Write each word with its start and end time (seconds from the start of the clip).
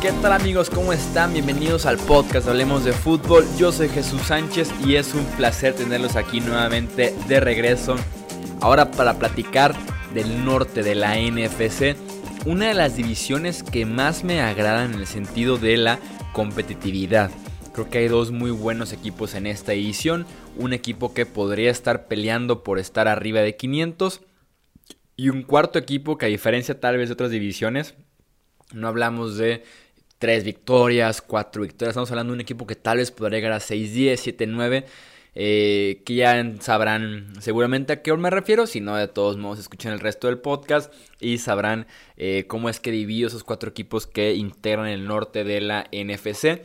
¿Qué 0.00 0.10
tal 0.20 0.32
amigos? 0.32 0.68
¿Cómo 0.68 0.92
están? 0.92 1.32
Bienvenidos 1.32 1.86
al 1.86 1.96
podcast 1.96 2.48
Hablemos 2.48 2.84
de 2.84 2.92
Fútbol. 2.92 3.46
Yo 3.56 3.70
soy 3.70 3.88
Jesús 3.88 4.22
Sánchez 4.22 4.72
y 4.84 4.96
es 4.96 5.14
un 5.14 5.24
placer 5.36 5.74
tenerlos 5.74 6.16
aquí 6.16 6.40
nuevamente 6.40 7.14
de 7.28 7.38
regreso. 7.38 7.96
Ahora 8.60 8.90
para 8.90 9.18
platicar 9.18 9.74
del 10.12 10.44
norte 10.44 10.82
de 10.82 10.94
la 10.96 11.16
NFC, 11.16 11.96
una 12.44 12.66
de 12.66 12.74
las 12.74 12.96
divisiones 12.96 13.62
que 13.62 13.86
más 13.86 14.24
me 14.24 14.40
agradan 14.40 14.94
en 14.94 15.00
el 15.00 15.06
sentido 15.06 15.56
de 15.56 15.76
la 15.76 15.98
competitividad. 16.32 17.30
Creo 17.72 17.88
que 17.88 17.98
hay 17.98 18.08
dos 18.08 18.30
muy 18.32 18.50
buenos 18.50 18.92
equipos 18.92 19.34
en 19.34 19.46
esta 19.46 19.72
edición. 19.72 20.26
Un 20.58 20.74
equipo 20.74 21.14
que 21.14 21.24
podría 21.24 21.70
estar 21.70 22.06
peleando 22.06 22.62
por 22.62 22.78
estar 22.78 23.08
arriba 23.08 23.40
de 23.40 23.56
500. 23.56 24.20
Y 25.16 25.30
un 25.30 25.42
cuarto 25.42 25.78
equipo 25.78 26.18
que 26.18 26.26
a 26.26 26.28
diferencia 26.28 26.78
tal 26.78 26.98
vez 26.98 27.08
de 27.08 27.14
otras 27.14 27.30
divisiones, 27.30 27.94
no 28.72 28.88
hablamos 28.88 29.38
de 29.38 29.62
tres 30.18 30.44
victorias, 30.44 31.22
cuatro 31.22 31.62
victorias. 31.62 31.92
Estamos 31.92 32.10
hablando 32.10 32.32
de 32.32 32.36
un 32.36 32.40
equipo 32.42 32.66
que 32.66 32.76
tal 32.76 32.98
vez 32.98 33.10
podría 33.10 33.38
llegar 33.38 33.52
a 33.52 33.60
6-10, 33.60 34.36
7-9. 34.36 34.84
Eh, 35.34 36.02
que 36.04 36.16
ya 36.16 36.44
sabrán 36.60 37.32
seguramente 37.40 37.94
a 37.94 38.02
qué 38.02 38.14
me 38.14 38.28
refiero, 38.28 38.66
si 38.66 38.82
no 38.82 38.96
de 38.96 39.08
todos 39.08 39.38
modos 39.38 39.60
escuchen 39.60 39.90
el 39.92 40.00
resto 40.00 40.26
del 40.26 40.36
podcast 40.38 40.92
y 41.20 41.38
sabrán 41.38 41.86
eh, 42.18 42.44
cómo 42.48 42.68
es 42.68 42.80
que 42.80 42.90
divido 42.90 43.28
esos 43.28 43.42
cuatro 43.42 43.70
equipos 43.70 44.06
que 44.06 44.34
integran 44.34 44.88
el 44.88 45.06
norte 45.06 45.44
de 45.44 45.62
la 45.62 45.86
NFC. 45.90 46.60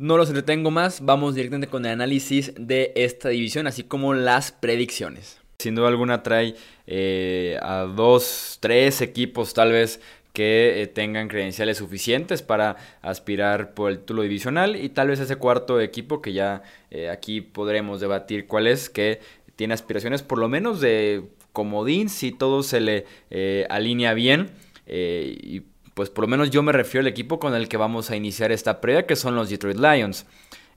No 0.00 0.16
los 0.16 0.30
entretengo 0.30 0.70
más, 0.70 1.04
vamos 1.04 1.34
directamente 1.34 1.66
con 1.68 1.84
el 1.84 1.92
análisis 1.92 2.54
de 2.56 2.90
esta 2.94 3.28
división, 3.28 3.66
así 3.66 3.82
como 3.82 4.14
las 4.14 4.50
predicciones. 4.50 5.42
Sin 5.58 5.74
duda 5.74 5.88
alguna 5.88 6.22
trae 6.22 6.54
eh, 6.86 7.58
a 7.60 7.80
dos, 7.80 8.56
tres 8.60 9.02
equipos 9.02 9.52
tal 9.52 9.72
vez 9.72 10.00
que 10.32 10.80
eh, 10.80 10.86
tengan 10.86 11.28
credenciales 11.28 11.76
suficientes 11.76 12.40
para 12.40 12.78
aspirar 13.02 13.74
por 13.74 13.90
el 13.90 13.98
título 13.98 14.22
divisional 14.22 14.74
y 14.74 14.88
tal 14.88 15.08
vez 15.08 15.20
ese 15.20 15.36
cuarto 15.36 15.82
equipo 15.82 16.22
que 16.22 16.32
ya 16.32 16.62
eh, 16.90 17.10
aquí 17.10 17.42
podremos 17.42 18.00
debatir 18.00 18.46
cuál 18.46 18.68
es, 18.68 18.88
que 18.88 19.20
tiene 19.54 19.74
aspiraciones 19.74 20.22
por 20.22 20.38
lo 20.38 20.48
menos 20.48 20.80
de 20.80 21.24
comodín 21.52 22.08
si 22.08 22.32
todo 22.32 22.62
se 22.62 22.80
le 22.80 23.04
alinea 23.68 24.14
bien 24.14 24.48
pues 26.00 26.08
por 26.08 26.24
lo 26.24 26.28
menos 26.28 26.48
yo 26.48 26.62
me 26.62 26.72
refiero 26.72 27.02
al 27.02 27.08
equipo 27.08 27.38
con 27.38 27.54
el 27.54 27.68
que 27.68 27.76
vamos 27.76 28.10
a 28.10 28.16
iniciar 28.16 28.52
esta 28.52 28.80
previa 28.80 29.04
que 29.04 29.16
son 29.16 29.34
los 29.34 29.50
Detroit 29.50 29.76
Lions. 29.76 30.24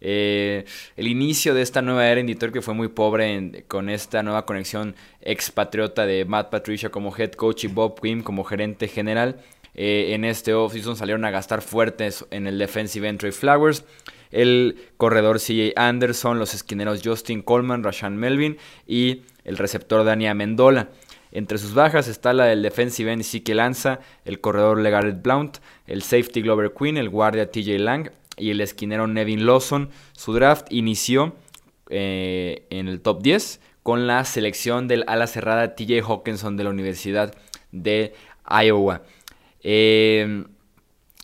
Eh, 0.02 0.66
el 0.98 1.08
inicio 1.08 1.54
de 1.54 1.62
esta 1.62 1.82
nueva 1.82 2.06
era 2.10 2.20
en 2.20 2.28
Detroit 2.28 2.54
que 2.54 2.62
fue 2.62 2.74
muy 2.74 2.90
pobre 2.90 3.64
con 3.70 3.88
esta 3.88 4.22
nueva 4.22 4.46
conexión 4.46 4.98
expatriota 5.22 6.06
de 6.06 6.26
Matt 6.26 6.50
Patricia 6.50 6.90
como 6.90 7.16
head 7.18 7.32
coach 7.32 7.64
y 7.64 7.68
Bob 7.68 8.02
Quinn 8.02 8.22
como 8.22 8.44
gerente 8.44 8.90
general. 8.90 9.40
Eh, 9.76 10.12
en 10.14 10.26
este 10.26 10.54
offseason 10.54 10.98
salieron 10.98 11.24
a 11.24 11.32
gastar 11.32 11.62
fuertes 11.62 12.26
en 12.30 12.46
el 12.46 12.58
defensive 12.58 13.08
entry 13.08 13.32
Flowers, 13.32 13.86
el 14.30 14.76
corredor 14.98 15.40
CJ 15.40 15.72
Anderson, 15.78 16.38
los 16.38 16.54
esquineros 16.54 17.00
Justin 17.02 17.44
Coleman, 17.44 17.82
Rashan 17.82 18.18
Melvin 18.18 18.58
y 18.86 19.22
el 19.46 19.56
receptor 19.56 20.04
Dania 20.04 20.34
Mendola. 20.34 20.90
Entre 21.34 21.58
sus 21.58 21.74
bajas 21.74 22.08
está 22.08 22.32
la 22.32 22.46
del 22.46 22.62
defensive 22.62 23.12
end 23.12 23.24
Siki 23.24 23.56
Lanza, 23.56 24.00
el 24.24 24.40
corredor 24.40 24.80
Legarrette 24.80 25.22
Blount, 25.22 25.58
el 25.88 26.04
safety 26.04 26.44
Glover 26.44 26.74
Quinn, 26.78 26.96
el 26.96 27.10
guardia 27.10 27.50
TJ 27.50 27.80
Lang 27.80 28.12
y 28.38 28.52
el 28.52 28.62
esquinero 28.62 29.08
Nevin 29.08 29.48
Lawson. 29.48 29.90
Su 30.12 30.34
draft 30.34 30.72
inició 30.72 31.36
eh, 31.90 32.68
en 32.70 32.88
el 32.88 33.02
top 33.02 33.24
10 33.24 33.60
con 33.82 34.06
la 34.06 34.24
selección 34.26 34.88
del 34.88 35.04
ala 35.08 35.26
cerrada 35.26 35.76
TJ 35.76 36.04
Hawkinson 36.08 36.56
de 36.56 36.66
la 36.66 36.70
Universidad 36.70 37.34
de 37.72 38.14
Iowa. 38.48 39.02
Eh, 39.64 40.46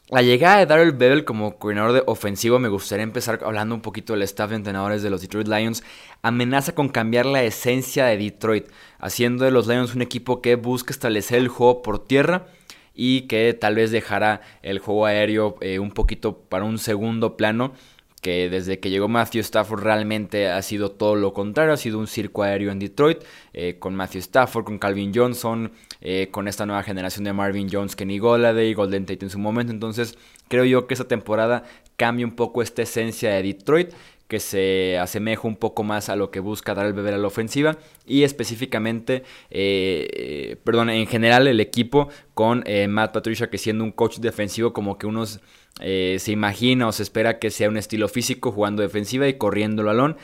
la 0.10 0.24
llegada 0.24 0.58
de 0.58 0.66
Darrell 0.66 0.92
Bevel 0.92 1.24
como 1.24 1.58
coordinador 1.58 1.94
de 1.94 2.04
ofensivo, 2.08 2.58
me 2.58 2.68
gustaría 2.68 3.04
empezar 3.04 3.42
hablando 3.46 3.76
un 3.76 3.82
poquito 3.82 4.14
del 4.14 4.24
staff 4.24 4.50
de 4.50 4.56
entrenadores 4.56 5.04
de 5.04 5.12
los 5.12 5.22
Detroit 5.22 5.48
Lions, 5.48 5.84
amenaza 6.24 6.74
con 6.74 6.90
cambiar 6.90 7.28
la 7.28 7.44
esencia 7.44 8.06
de 8.06 8.18
Detroit, 8.18 8.66
haciendo 8.98 9.46
de 9.46 9.52
los 9.52 9.68
Lions 9.68 9.94
un 9.94 10.02
equipo 10.02 10.42
que 10.42 10.56
busca 10.56 10.92
establecer 10.92 11.38
el 11.38 11.48
juego 11.48 11.84
por 11.84 12.08
tierra 12.08 12.48
y 12.96 13.22
que 13.28 13.54
tal 13.54 13.76
vez 13.76 13.92
dejará 13.92 14.42
el 14.64 14.80
juego 14.80 15.06
aéreo 15.06 15.58
eh, 15.62 15.78
un 15.78 15.92
poquito 15.92 16.40
para 16.40 16.66
un 16.66 16.80
segundo 16.80 17.38
plano 17.38 17.74
que 18.22 18.50
desde 18.50 18.80
que 18.80 18.90
llegó 18.90 19.08
Matthew 19.08 19.42
Stafford 19.42 19.84
realmente 19.84 20.50
ha 20.50 20.62
sido 20.62 20.92
todo 20.92 21.16
lo 21.16 21.34
contrario, 21.34 21.74
ha 21.74 21.78
sido 21.78 22.00
un 22.00 22.08
circo 22.08 22.44
aéreo 22.44 22.72
en 22.72 22.80
Detroit, 22.80 23.20
eh, 23.54 23.78
con 23.80 23.96
Matthew 23.96 24.20
Stafford, 24.20 24.66
con 24.66 24.80
Calvin 24.80 25.14
Johnson, 25.14 25.72
eh, 26.02 26.30
con 26.32 26.48
esta 26.48 26.66
nueva 26.66 26.84
generación 26.84 27.24
de 27.26 27.34
Marvin 27.34 27.70
Jones, 27.72 27.96
Kenny 27.96 28.20
Golladay, 28.20 28.74
Golden 28.74 29.06
Tate 29.06 29.26
en 29.26 29.30
su 29.30 29.40
momento, 29.40 29.72
entonces 29.72 30.18
creo 30.48 30.66
yo 30.66 30.88
que 30.88 30.94
esta 30.94 31.08
temporada 31.08 31.64
cambia 31.98 32.26
un 32.26 32.36
poco 32.36 32.62
esta 32.62 32.82
esencia 32.82 33.32
de 33.32 33.44
Detroit, 33.44 33.92
que 34.30 34.40
se 34.40 34.98
asemeja 35.00 35.48
un 35.48 35.56
poco 35.56 35.84
más 35.84 36.08
a 36.08 36.16
lo 36.16 36.30
que 36.30 36.40
busca 36.40 36.76
dar 36.76 36.86
el 36.86 36.94
beber 36.94 37.16
a 37.16 37.18
la 37.18 37.26
ofensiva 37.26 37.78
y 38.06 38.22
específicamente, 38.22 39.24
eh, 39.50 40.56
perdón, 40.64 40.92
en 40.92 41.08
general 41.08 41.48
el 41.48 41.60
equipo 41.60 42.10
con 42.36 42.64
eh, 42.68 42.88
Matt 42.88 43.12
Patricia 43.12 43.50
que 43.50 43.58
siendo 43.58 43.84
un 43.84 43.92
coach 43.92 44.20
defensivo 44.20 44.72
como 44.72 45.00
que 45.00 45.08
unos 45.08 45.40
eh, 45.82 46.18
se 46.20 46.32
imagina 46.32 46.88
o 46.88 46.92
se 46.92 47.04
espera 47.04 47.40
que 47.40 47.50
sea 47.50 47.70
un 47.70 47.78
estilo 47.78 48.08
físico 48.08 48.52
jugando 48.52 48.84
defensiva 48.84 49.28
y 49.28 49.34
corriendo 49.34 49.82
el 49.82 49.88
balón. 49.88 50.18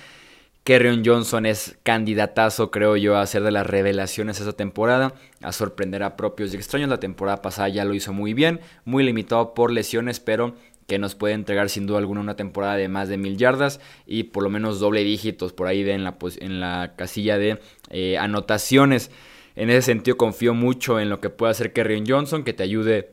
Kerrion 0.66 1.03
Johnson 1.06 1.46
es 1.46 1.78
candidatazo, 1.84 2.72
creo 2.72 2.98
yo, 2.98 3.18
a 3.18 3.28
ser 3.28 3.44
de 3.44 3.52
las 3.52 3.68
revelaciones 3.68 4.42
esa 4.42 4.53
temporada, 4.53 5.14
a 5.44 5.52
sorprender 5.52 6.02
a 6.02 6.18
propios 6.18 6.52
y 6.52 6.58
extraños. 6.58 6.90
La 6.90 7.00
temporada 7.00 7.44
pasada 7.44 7.70
ya 7.70 7.86
lo 7.86 7.94
hizo 7.94 8.14
muy 8.14 8.34
bien, 8.34 8.59
muy 8.84 9.03
limitado 9.03 9.53
por 9.53 9.72
lesiones, 9.72 10.20
pero 10.20 10.56
que 10.88 10.98
nos 10.98 11.14
puede 11.14 11.36
entregar 11.36 11.70
sin 11.70 11.86
duda 11.86 12.00
alguna 12.00 12.22
una 12.22 12.36
temporada 12.36 12.78
de 12.78 12.88
más 12.88 13.09
de 13.09 13.18
mil 13.18 13.38
yardas 13.38 13.80
y 14.08 14.24
por 14.24 14.42
lo 14.42 14.50
menos 14.50 14.80
doble 14.80 15.03
dígitos 15.03 15.53
por 15.53 15.68
ahí 15.68 15.88
en, 15.88 16.03
la, 16.03 16.18
en 16.40 16.59
la 16.59 16.94
casilla 16.96 17.38
de 17.38 17.59
eh, 17.92 18.18
anotaciones. 18.18 19.12
En 19.56 19.70
ese 19.70 19.84
sentido 19.84 20.18
confío 20.18 20.56
mucho 20.56 21.00
en 21.00 21.12
lo 21.12 21.22
que 21.22 21.30
puede 21.30 21.52
hacer 21.52 21.74
Kerrion 21.74 22.06
Johnson, 22.08 22.44
que 22.44 22.53
te 22.53 22.64
ayude 22.64 23.12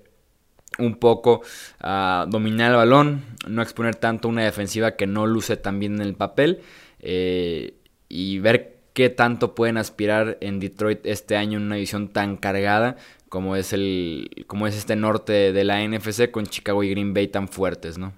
un 0.79 0.95
poco 0.95 1.43
a 1.81 2.25
dominar 2.31 2.71
el 2.71 2.79
balón, 2.79 3.27
no 3.47 3.61
exponer 3.61 3.95
tanto 3.95 4.29
una 4.29 4.43
defensiva 4.43 4.93
que 4.93 5.07
no 5.07 5.27
luce 5.27 5.59
tan 5.59 5.79
bien 5.79 5.97
en 5.97 6.01
el 6.01 6.15
papel 6.15 6.63
eh, 7.03 7.75
y 8.09 8.39
ver 8.39 8.79
qué 8.95 9.11
tanto 9.11 9.55
pueden 9.55 9.77
aspirar 9.77 10.39
en 10.41 10.61
Detroit 10.61 11.05
este 11.05 11.37
año 11.37 11.59
en 11.59 11.65
una 11.65 11.77
división 11.77 12.09
tan 12.09 12.37
cargada 12.37 12.97
como 13.33 13.57
es 13.57 13.73
el 13.73 14.45
como 14.47 14.67
es 14.67 14.77
este 14.77 14.95
norte 14.95 15.55
de 15.55 15.65
la 15.65 15.83
NFC 15.83 16.31
con 16.31 16.47
Chicago 16.47 16.85
y 16.85 16.91
Green 16.91 17.15
Bay 17.15 17.29
tan 17.29 17.49
fuertes, 17.49 17.97
¿no? 17.97 18.13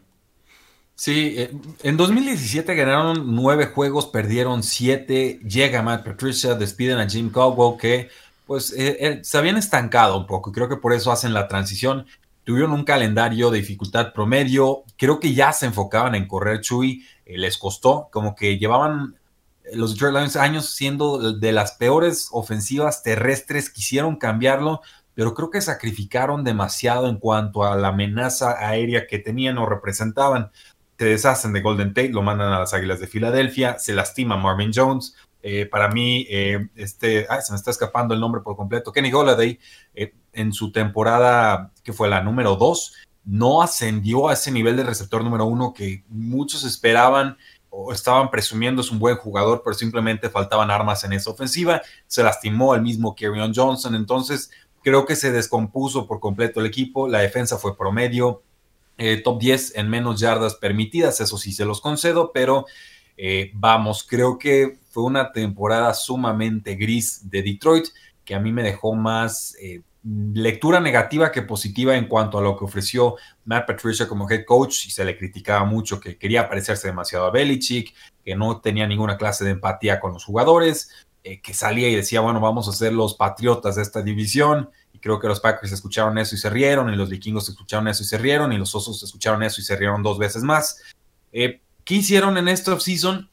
Sí, 0.97 1.35
eh, 1.37 1.53
en 1.85 1.97
2017 1.97 2.75
ganaron 2.75 3.35
nueve 3.35 3.67
juegos, 3.67 4.07
perdieron 4.07 4.65
siete, 4.65 5.39
llega 5.49 5.83
Matt 5.83 6.05
Patricia, 6.05 6.55
despiden 6.57 6.99
a 6.99 7.09
Jim 7.09 7.31
Caldwell 7.31 7.79
que 7.79 8.09
pues 8.45 8.75
eh, 8.77 9.21
se 9.23 9.39
habían 9.39 9.57
estancado 9.57 10.19
un 10.19 10.27
poco 10.27 10.51
creo 10.51 10.69
que 10.69 10.77
por 10.77 10.93
eso 10.93 11.13
hacen 11.13 11.33
la 11.33 11.47
transición. 11.47 12.07
Tuvieron 12.43 12.73
un 12.73 12.85
calendario 12.85 13.53
de 13.53 13.59
dificultad 13.59 14.13
promedio, 14.13 14.83
creo 14.99 15.21
que 15.21 15.33
ya 15.33 15.53
se 15.53 15.67
enfocaban 15.67 16.17
en 16.17 16.27
correr 16.27 16.61
Chuy, 16.61 17.07
les 17.27 17.59
costó, 17.59 18.09
como 18.13 18.35
que 18.35 18.59
llevaban 18.59 19.17
los 19.73 19.95
Detroit 19.95 20.15
Lions 20.15 20.37
años 20.37 20.71
siendo 20.75 21.33
de 21.33 21.53
las 21.53 21.73
peores 21.73 22.29
ofensivas 22.33 23.03
terrestres, 23.03 23.71
quisieron 23.71 24.17
cambiarlo, 24.17 24.83
pero 25.15 25.35
creo 25.35 25.51
que 25.51 25.61
sacrificaron 25.61 26.45
demasiado 26.45 27.09
en 27.09 27.17
cuanto 27.17 27.65
a 27.65 27.77
la 27.77 27.89
amenaza 27.89 28.57
aérea 28.59 29.07
que 29.07 29.19
tenían 29.19 29.59
o 29.59 29.67
representaban. 29.67 30.51
Se 30.99 31.07
deshacen 31.07 31.53
de 31.53 31.61
Golden 31.61 31.95
Tate, 31.95 32.11
lo 32.11 32.23
mandan 32.23 32.53
a 32.53 32.61
las 32.61 32.75
Águilas 32.75 33.01
de 33.01 33.07
Filadelfia, 33.07 33.79
se 33.79 33.95
lastima 33.95 34.37
Marvin 34.37 34.73
Jones. 34.75 35.17
Eh, 35.43 35.67
para 35.67 35.89
mí, 35.89 36.27
eh, 36.31 36.69
este, 36.75 37.27
se 37.43 37.53
me 37.53 37.57
está 37.57 37.71
escapando 37.71 38.15
el 38.15 38.21
nombre 38.21 38.41
por 38.43 38.57
completo. 38.57 38.93
Kenny 38.93 39.11
Golladay, 39.11 39.59
eh, 39.95 40.15
en 40.33 40.53
su 40.53 40.73
temporada, 40.73 41.73
que 41.83 41.93
fue 41.93 42.09
la 42.09 42.23
número 42.23 42.57
2, 42.57 42.95
no 43.25 43.63
ascendió 43.63 44.29
a 44.29 44.35
ese 44.35 44.51
nivel 44.51 44.77
de 44.77 44.85
receptor 44.85 45.25
número 45.25 45.47
uno 45.47 45.73
que 45.73 46.05
muchos 46.09 46.65
esperaban 46.65 47.37
o 47.71 47.93
estaban 47.93 48.31
presumiendo 48.31 48.83
es 48.83 48.91
un 48.91 48.99
buen 48.99 49.17
jugador, 49.17 49.63
pero 49.65 49.75
simplemente 49.75 50.31
faltaban 50.31 50.71
armas 50.71 51.03
en 51.05 51.13
esa 51.13 51.31
ofensiva. 51.31 51.83
Se 52.07 52.23
lastimó 52.23 52.75
el 52.75 52.83
mismo 52.83 53.17
Kerryon 53.17 53.53
Johnson. 53.53 53.97
Entonces, 53.97 54.51
Creo 54.85 55.07
que 55.07 55.17
se 55.17 55.33
descompuso 55.33 56.07
por 56.07 56.21
completo 56.21 56.61
el 56.61 56.67
equipo, 56.67 57.09
la 57.09 57.21
defensa 57.21 57.57
fue 57.57 57.75
promedio, 57.75 58.43
eh, 58.99 59.17
top 59.17 59.41
10 59.41 59.77
en 59.77 59.89
menos 59.89 60.21
yardas 60.21 60.57
permitidas, 60.57 61.23
eso 61.23 61.39
sí 61.39 61.53
se 61.53 61.65
los 61.65 61.81
concedo, 61.81 62.33
pero 62.33 62.67
eh, 63.17 63.51
vamos, 63.55 64.05
creo 64.07 64.39
que 64.39 64.79
fue 64.91 65.05
una 65.05 65.33
temporada 65.33 65.95
sumamente 65.95 66.75
gris 66.75 67.31
de 67.31 67.43
Detroit 67.43 67.87
que 68.27 68.35
a 68.35 68.41
mí 68.41 68.53
me 68.53 68.63
dejó 68.63 68.95
más 68.95 69.57
eh, 69.59 69.81
lectura 70.05 70.81
negativa 70.81 71.33
que 71.33 71.43
positiva 71.43 71.97
en 71.97 72.07
cuanto 72.07 72.39
a 72.39 72.43
lo 72.43 72.57
que 72.57 72.65
ofreció 72.65 73.17
Matt 73.45 73.67
Patricia 73.67 74.07
como 74.07 74.31
head 74.31 74.45
coach 74.45 74.87
y 74.87 74.91
se 74.91 75.05
le 75.05 75.17
criticaba 75.17 75.65
mucho 75.65 75.99
que 75.99 76.19
quería 76.19 76.49
parecerse 76.49 76.89
demasiado 76.89 77.27
a 77.27 77.31
Belichick, 77.31 77.95
que 78.23 78.37
no 78.37 78.61
tenía 78.61 78.87
ninguna 78.87 79.17
clase 79.17 79.45
de 79.45 79.53
empatía 79.53 80.01
con 80.01 80.13
los 80.13 80.25
jugadores 80.25 80.91
eh, 81.27 81.41
que 81.41 81.55
salía 81.55 81.89
y 81.89 81.97
decía, 81.97 82.21
bueno, 82.21 82.39
vamos 82.39 82.69
a 82.69 82.73
ser 82.73 82.93
los 82.93 83.15
patriotas 83.15 83.77
de 83.77 83.83
esta 83.83 84.03
división. 84.03 84.69
Y 84.93 84.99
creo 84.99 85.19
que 85.19 85.27
los 85.27 85.41
Packers 85.41 85.73
escucharon 85.73 86.19
eso 86.19 86.35
y 86.35 86.39
se 86.39 86.51
rieron, 86.51 86.93
y 86.93 86.97
los 86.97 87.09
vikingos 87.09 87.49
escucharon 87.49 87.89
eso 87.89 88.03
y 88.03 88.07
se 88.07 88.19
rieron, 88.19 88.53
y 88.53 88.59
los 88.59 88.75
osos 88.75 89.03
escucharon 89.03 89.43
eso 89.43 89.59
y 89.63 89.65
se 89.65 89.75
rieron 89.75 90.03
dos 90.03 90.19
veces 90.19 90.43
más. 90.43 90.83
Eh, 91.33 91.63
¿Qué 91.83 91.95
hicieron 91.95 92.37
en 92.37 92.49
esta 92.49 92.75
offseason? 92.75 93.31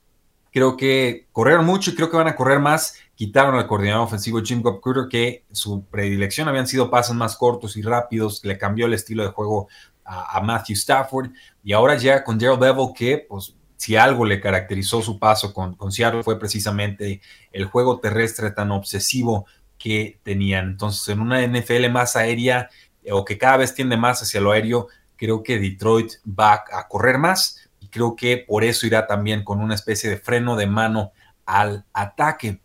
Creo 0.54 0.78
que 0.78 1.28
corrieron 1.34 1.66
mucho 1.66 1.92
y 1.92 1.96
creo 1.96 2.10
que 2.10 2.16
van 2.16 2.30
a 2.30 2.36
correr 2.38 2.60
más. 2.60 2.96
Quitaron 3.22 3.54
al 3.54 3.68
coordinador 3.68 4.08
ofensivo 4.08 4.42
Jim 4.42 4.64
Cooper, 4.64 5.08
que 5.08 5.46
su 5.52 5.86
predilección 5.86 6.48
habían 6.48 6.66
sido 6.66 6.90
pasos 6.90 7.16
más 7.16 7.38
cortos 7.38 7.78
y 7.78 7.84
rápidos. 7.84 8.44
Le 8.44 8.58
cambió 8.58 8.88
el 8.88 8.96
estilo 8.96 9.22
de 9.22 9.30
juego 9.30 9.68
a, 10.04 10.42
Matthew 10.42 10.74
Stafford. 10.74 11.30
Y 11.64 11.74
ahora 11.74 11.96
ya 11.98 12.24
con 12.24 12.40
Daryl 12.40 12.58
Bevel, 12.58 12.88
que 12.96 13.24
pues 13.30 13.56
si 13.78 13.96
algo 13.96 14.26
le 14.26 14.42
caracterizó 14.42 15.04
su 15.04 15.20
paso 15.20 15.54
con, 15.54 15.76
con 15.76 15.92
Seattle 15.92 16.24
fue 16.24 16.40
precisamente 16.40 17.22
el 17.52 17.66
juego 17.66 18.00
terrestre 18.00 18.50
tan 18.50 18.72
obsesivo 18.72 19.46
que 19.78 20.20
tenían. 20.24 20.70
Entonces, 20.70 21.08
en 21.10 21.20
una 21.20 21.46
NFL 21.46 21.92
más 21.92 22.16
aérea 22.16 22.72
o 23.12 23.24
que 23.24 23.38
cada 23.38 23.58
vez 23.58 23.76
tiende 23.76 23.98
más 23.98 24.24
hacia 24.24 24.42
lo 24.42 24.50
aéreo, 24.50 24.88
creo 25.16 25.44
que 25.44 25.60
Detroit 25.60 26.14
va 26.28 26.64
a 26.74 26.88
correr 26.88 27.20
más 27.20 27.70
creo 27.92 28.16
que 28.16 28.38
por 28.38 28.64
eso 28.64 28.88
irá 28.88 29.06
también 29.06 29.44
con 29.44 29.60
una 29.60 29.76
especie 29.76 30.10
de 30.10 30.18
freno 30.18 30.56
de 30.56 30.66
mano 30.66 31.12
al 31.46 31.86
ataque. 31.94 32.62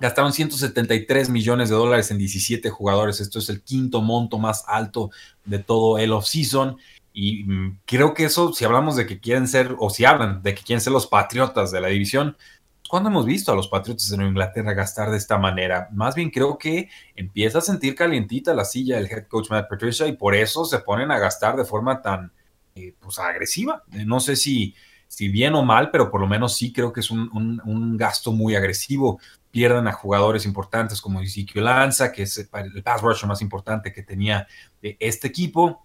Gastaron 0.00 0.32
173 0.32 1.28
millones 1.28 1.68
de 1.68 1.76
dólares 1.76 2.10
en 2.10 2.18
17 2.18 2.70
jugadores. 2.70 3.20
Esto 3.20 3.38
es 3.38 3.48
el 3.50 3.62
quinto 3.62 4.00
monto 4.00 4.38
más 4.38 4.64
alto 4.66 5.10
de 5.44 5.58
todo 5.58 5.98
el 5.98 6.12
offseason. 6.12 6.78
Y 7.12 7.44
mm, 7.44 7.80
creo 7.84 8.14
que 8.14 8.24
eso, 8.24 8.52
si 8.52 8.64
hablamos 8.64 8.96
de 8.96 9.06
que 9.06 9.20
quieren 9.20 9.46
ser, 9.46 9.76
o 9.78 9.90
si 9.90 10.04
hablan 10.04 10.42
de 10.42 10.54
que 10.54 10.62
quieren 10.62 10.80
ser 10.80 10.92
los 10.92 11.06
patriotas 11.06 11.70
de 11.70 11.80
la 11.80 11.88
división, 11.88 12.36
¿cuándo 12.88 13.10
hemos 13.10 13.26
visto 13.26 13.52
a 13.52 13.56
los 13.56 13.68
patriotas 13.68 14.10
Nueva 14.12 14.30
Inglaterra 14.30 14.72
gastar 14.72 15.10
de 15.10 15.18
esta 15.18 15.38
manera? 15.38 15.88
Más 15.92 16.14
bien 16.14 16.30
creo 16.30 16.56
que 16.56 16.88
empieza 17.14 17.58
a 17.58 17.62
sentir 17.62 17.94
calientita 17.94 18.54
la 18.54 18.64
silla 18.64 18.96
del 18.96 19.06
head 19.10 19.26
coach 19.28 19.50
Matt 19.50 19.68
Patricia 19.68 20.06
y 20.06 20.16
por 20.16 20.34
eso 20.34 20.64
se 20.64 20.78
ponen 20.78 21.10
a 21.10 21.18
gastar 21.18 21.56
de 21.56 21.64
forma 21.64 22.00
tan, 22.00 22.32
eh, 22.74 22.94
pues 22.98 23.18
agresiva. 23.18 23.84
Eh, 23.92 24.04
no 24.04 24.18
sé 24.20 24.34
si, 24.34 24.74
si 25.10 25.28
bien 25.28 25.54
o 25.54 25.64
mal, 25.64 25.90
pero 25.90 26.10
por 26.10 26.20
lo 26.20 26.28
menos 26.28 26.56
sí 26.56 26.72
creo 26.72 26.92
que 26.92 27.00
es 27.00 27.10
un, 27.10 27.96
gasto 27.96 28.32
muy 28.32 28.54
agresivo. 28.54 29.20
Pierden 29.50 29.88
a 29.88 29.92
jugadores 29.92 30.46
importantes 30.46 31.00
como 31.00 31.20
Ezekiel 31.20 31.64
Lanza, 31.64 32.12
que 32.12 32.22
es 32.22 32.38
el 32.38 32.82
pass 32.82 33.02
rusher 33.02 33.28
más 33.28 33.42
importante 33.42 33.92
que 33.92 34.02
tenía 34.02 34.46
eh, 34.82 34.96
este 35.00 35.28
equipo. 35.28 35.84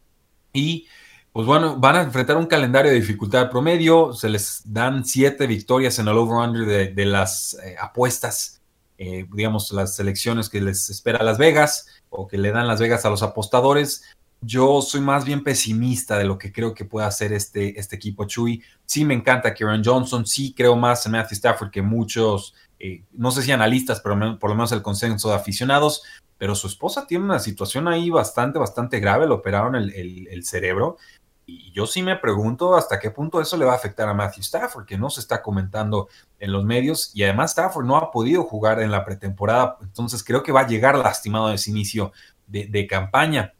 Y 0.53 0.87
pues 1.35 1.45
bueno, 1.45 1.77
van 1.77 1.97
a 1.97 2.01
enfrentar 2.01 2.37
un 2.37 2.45
calendario 2.45 2.91
de 2.91 2.99
dificultad 2.99 3.49
promedio. 3.49 4.13
Se 4.13 4.29
les 4.29 4.61
dan 4.65 5.03
siete 5.03 5.47
victorias 5.47 5.99
en 5.99 6.07
el 6.07 6.17
over-under 6.17 6.93
de, 6.93 7.05
las 7.05 7.57
apuestas, 7.77 8.61
digamos, 8.97 9.69
las 9.73 9.97
selecciones 9.97 10.47
que 10.47 10.61
les 10.61 10.89
espera 10.89 11.23
Las 11.23 11.37
Vegas 11.37 11.87
o 12.09 12.25
que 12.25 12.37
le 12.37 12.51
dan 12.51 12.67
Las 12.67 12.79
Vegas 12.79 13.03
a 13.03 13.09
los 13.09 13.21
apostadores. 13.21 14.03
Yo 14.41 14.81
soy 14.81 15.01
más 15.01 15.25
bien 15.25 15.43
pesimista 15.43 16.17
de 16.17 16.25
lo 16.25 16.37
que 16.37 16.51
creo 16.51 16.73
que 16.73 16.85
puede 16.85 17.07
hacer 17.07 17.33
este, 17.33 17.79
este 17.79 17.95
equipo 17.95 18.25
Chuy. 18.25 18.63
Sí 18.85 19.03
me 19.03 19.13
encanta 19.13 19.53
Kieran 19.53 19.83
Johnson, 19.83 20.25
sí 20.25 20.53
creo 20.55 20.75
más 20.75 21.05
en 21.05 21.13
Matthew 21.13 21.35
Stafford 21.35 21.71
que 21.71 21.81
muchos, 21.81 22.53
eh, 22.79 23.03
no 23.11 23.31
sé 23.31 23.41
si 23.41 23.51
analistas, 23.51 24.01
pero 24.01 24.39
por 24.39 24.49
lo 24.49 24.55
menos 24.55 24.71
el 24.71 24.81
consenso 24.81 25.29
de 25.29 25.35
aficionados, 25.35 26.03
pero 26.37 26.55
su 26.55 26.67
esposa 26.67 27.07
tiene 27.07 27.25
una 27.25 27.39
situación 27.39 27.87
ahí 27.87 28.09
bastante, 28.09 28.59
bastante 28.59 28.99
grave, 28.99 29.27
le 29.27 29.33
operaron 29.33 29.75
el, 29.75 30.43
cerebro. 30.43 30.97
Y 31.45 31.71
yo 31.71 31.85
sí 31.85 32.01
me 32.01 32.15
pregunto 32.15 32.75
hasta 32.75 32.99
qué 32.99 33.11
punto 33.11 33.39
eso 33.39 33.55
le 33.55 33.65
va 33.65 33.73
a 33.73 33.75
afectar 33.75 34.09
a 34.09 34.13
Matthew 34.13 34.41
Stafford, 34.41 34.85
que 34.85 34.97
no 34.97 35.09
se 35.09 35.21
está 35.21 35.41
comentando 35.41 36.09
en 36.39 36.51
los 36.51 36.65
medios. 36.65 37.11
Y 37.13 37.23
además 37.23 37.51
Stafford 37.51 37.85
no 37.85 37.97
ha 37.97 38.11
podido 38.11 38.43
jugar 38.43 38.81
en 38.81 38.91
la 38.91 39.05
pretemporada, 39.05 39.77
entonces 39.81 40.23
creo 40.23 40.43
que 40.43 40.51
va 40.51 40.61
a 40.61 40.67
llegar 40.67 40.97
lastimado 40.97 41.49
en 41.49 41.55
ese 41.55 41.69
inicio 41.69 42.11
de 42.47 42.87
campaña 42.87 43.53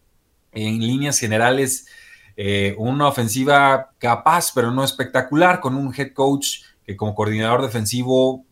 en 0.51 0.79
líneas 0.79 1.19
generales 1.19 1.85
eh, 2.37 2.75
una 2.77 3.07
ofensiva 3.07 3.91
capaz, 3.97 4.51
pero 4.53 4.71
no 4.71 4.83
espectacular, 4.83 5.61
con 5.61 5.75
un 5.75 5.93
head 5.95 6.11
coach 6.13 6.63
que 6.85 6.97
como 6.97 7.15
coordinador 7.15 7.61
defensivo 7.61 8.44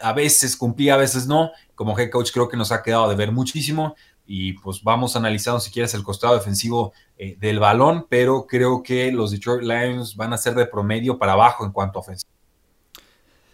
a 0.00 0.12
veces 0.12 0.56
cumplía, 0.56 0.94
a 0.94 0.98
veces 0.98 1.26
no. 1.26 1.50
Como 1.74 1.98
head 1.98 2.10
coach 2.10 2.30
creo 2.32 2.48
que 2.48 2.56
nos 2.56 2.72
ha 2.72 2.82
quedado 2.82 3.08
de 3.08 3.16
ver 3.16 3.32
muchísimo 3.32 3.94
y 4.30 4.52
pues 4.52 4.82
vamos 4.82 5.16
analizando 5.16 5.58
si 5.58 5.70
quieres 5.70 5.94
el 5.94 6.02
costado 6.02 6.34
defensivo 6.34 6.92
eh, 7.16 7.36
del 7.40 7.58
balón, 7.58 8.06
pero 8.10 8.46
creo 8.46 8.82
que 8.82 9.10
los 9.10 9.30
Detroit 9.30 9.62
Lions 9.62 10.16
van 10.16 10.34
a 10.34 10.36
ser 10.38 10.54
de 10.54 10.66
promedio 10.66 11.18
para 11.18 11.32
abajo 11.32 11.64
en 11.64 11.72
cuanto 11.72 11.98
a 11.98 12.02
ofensiva. 12.02 12.30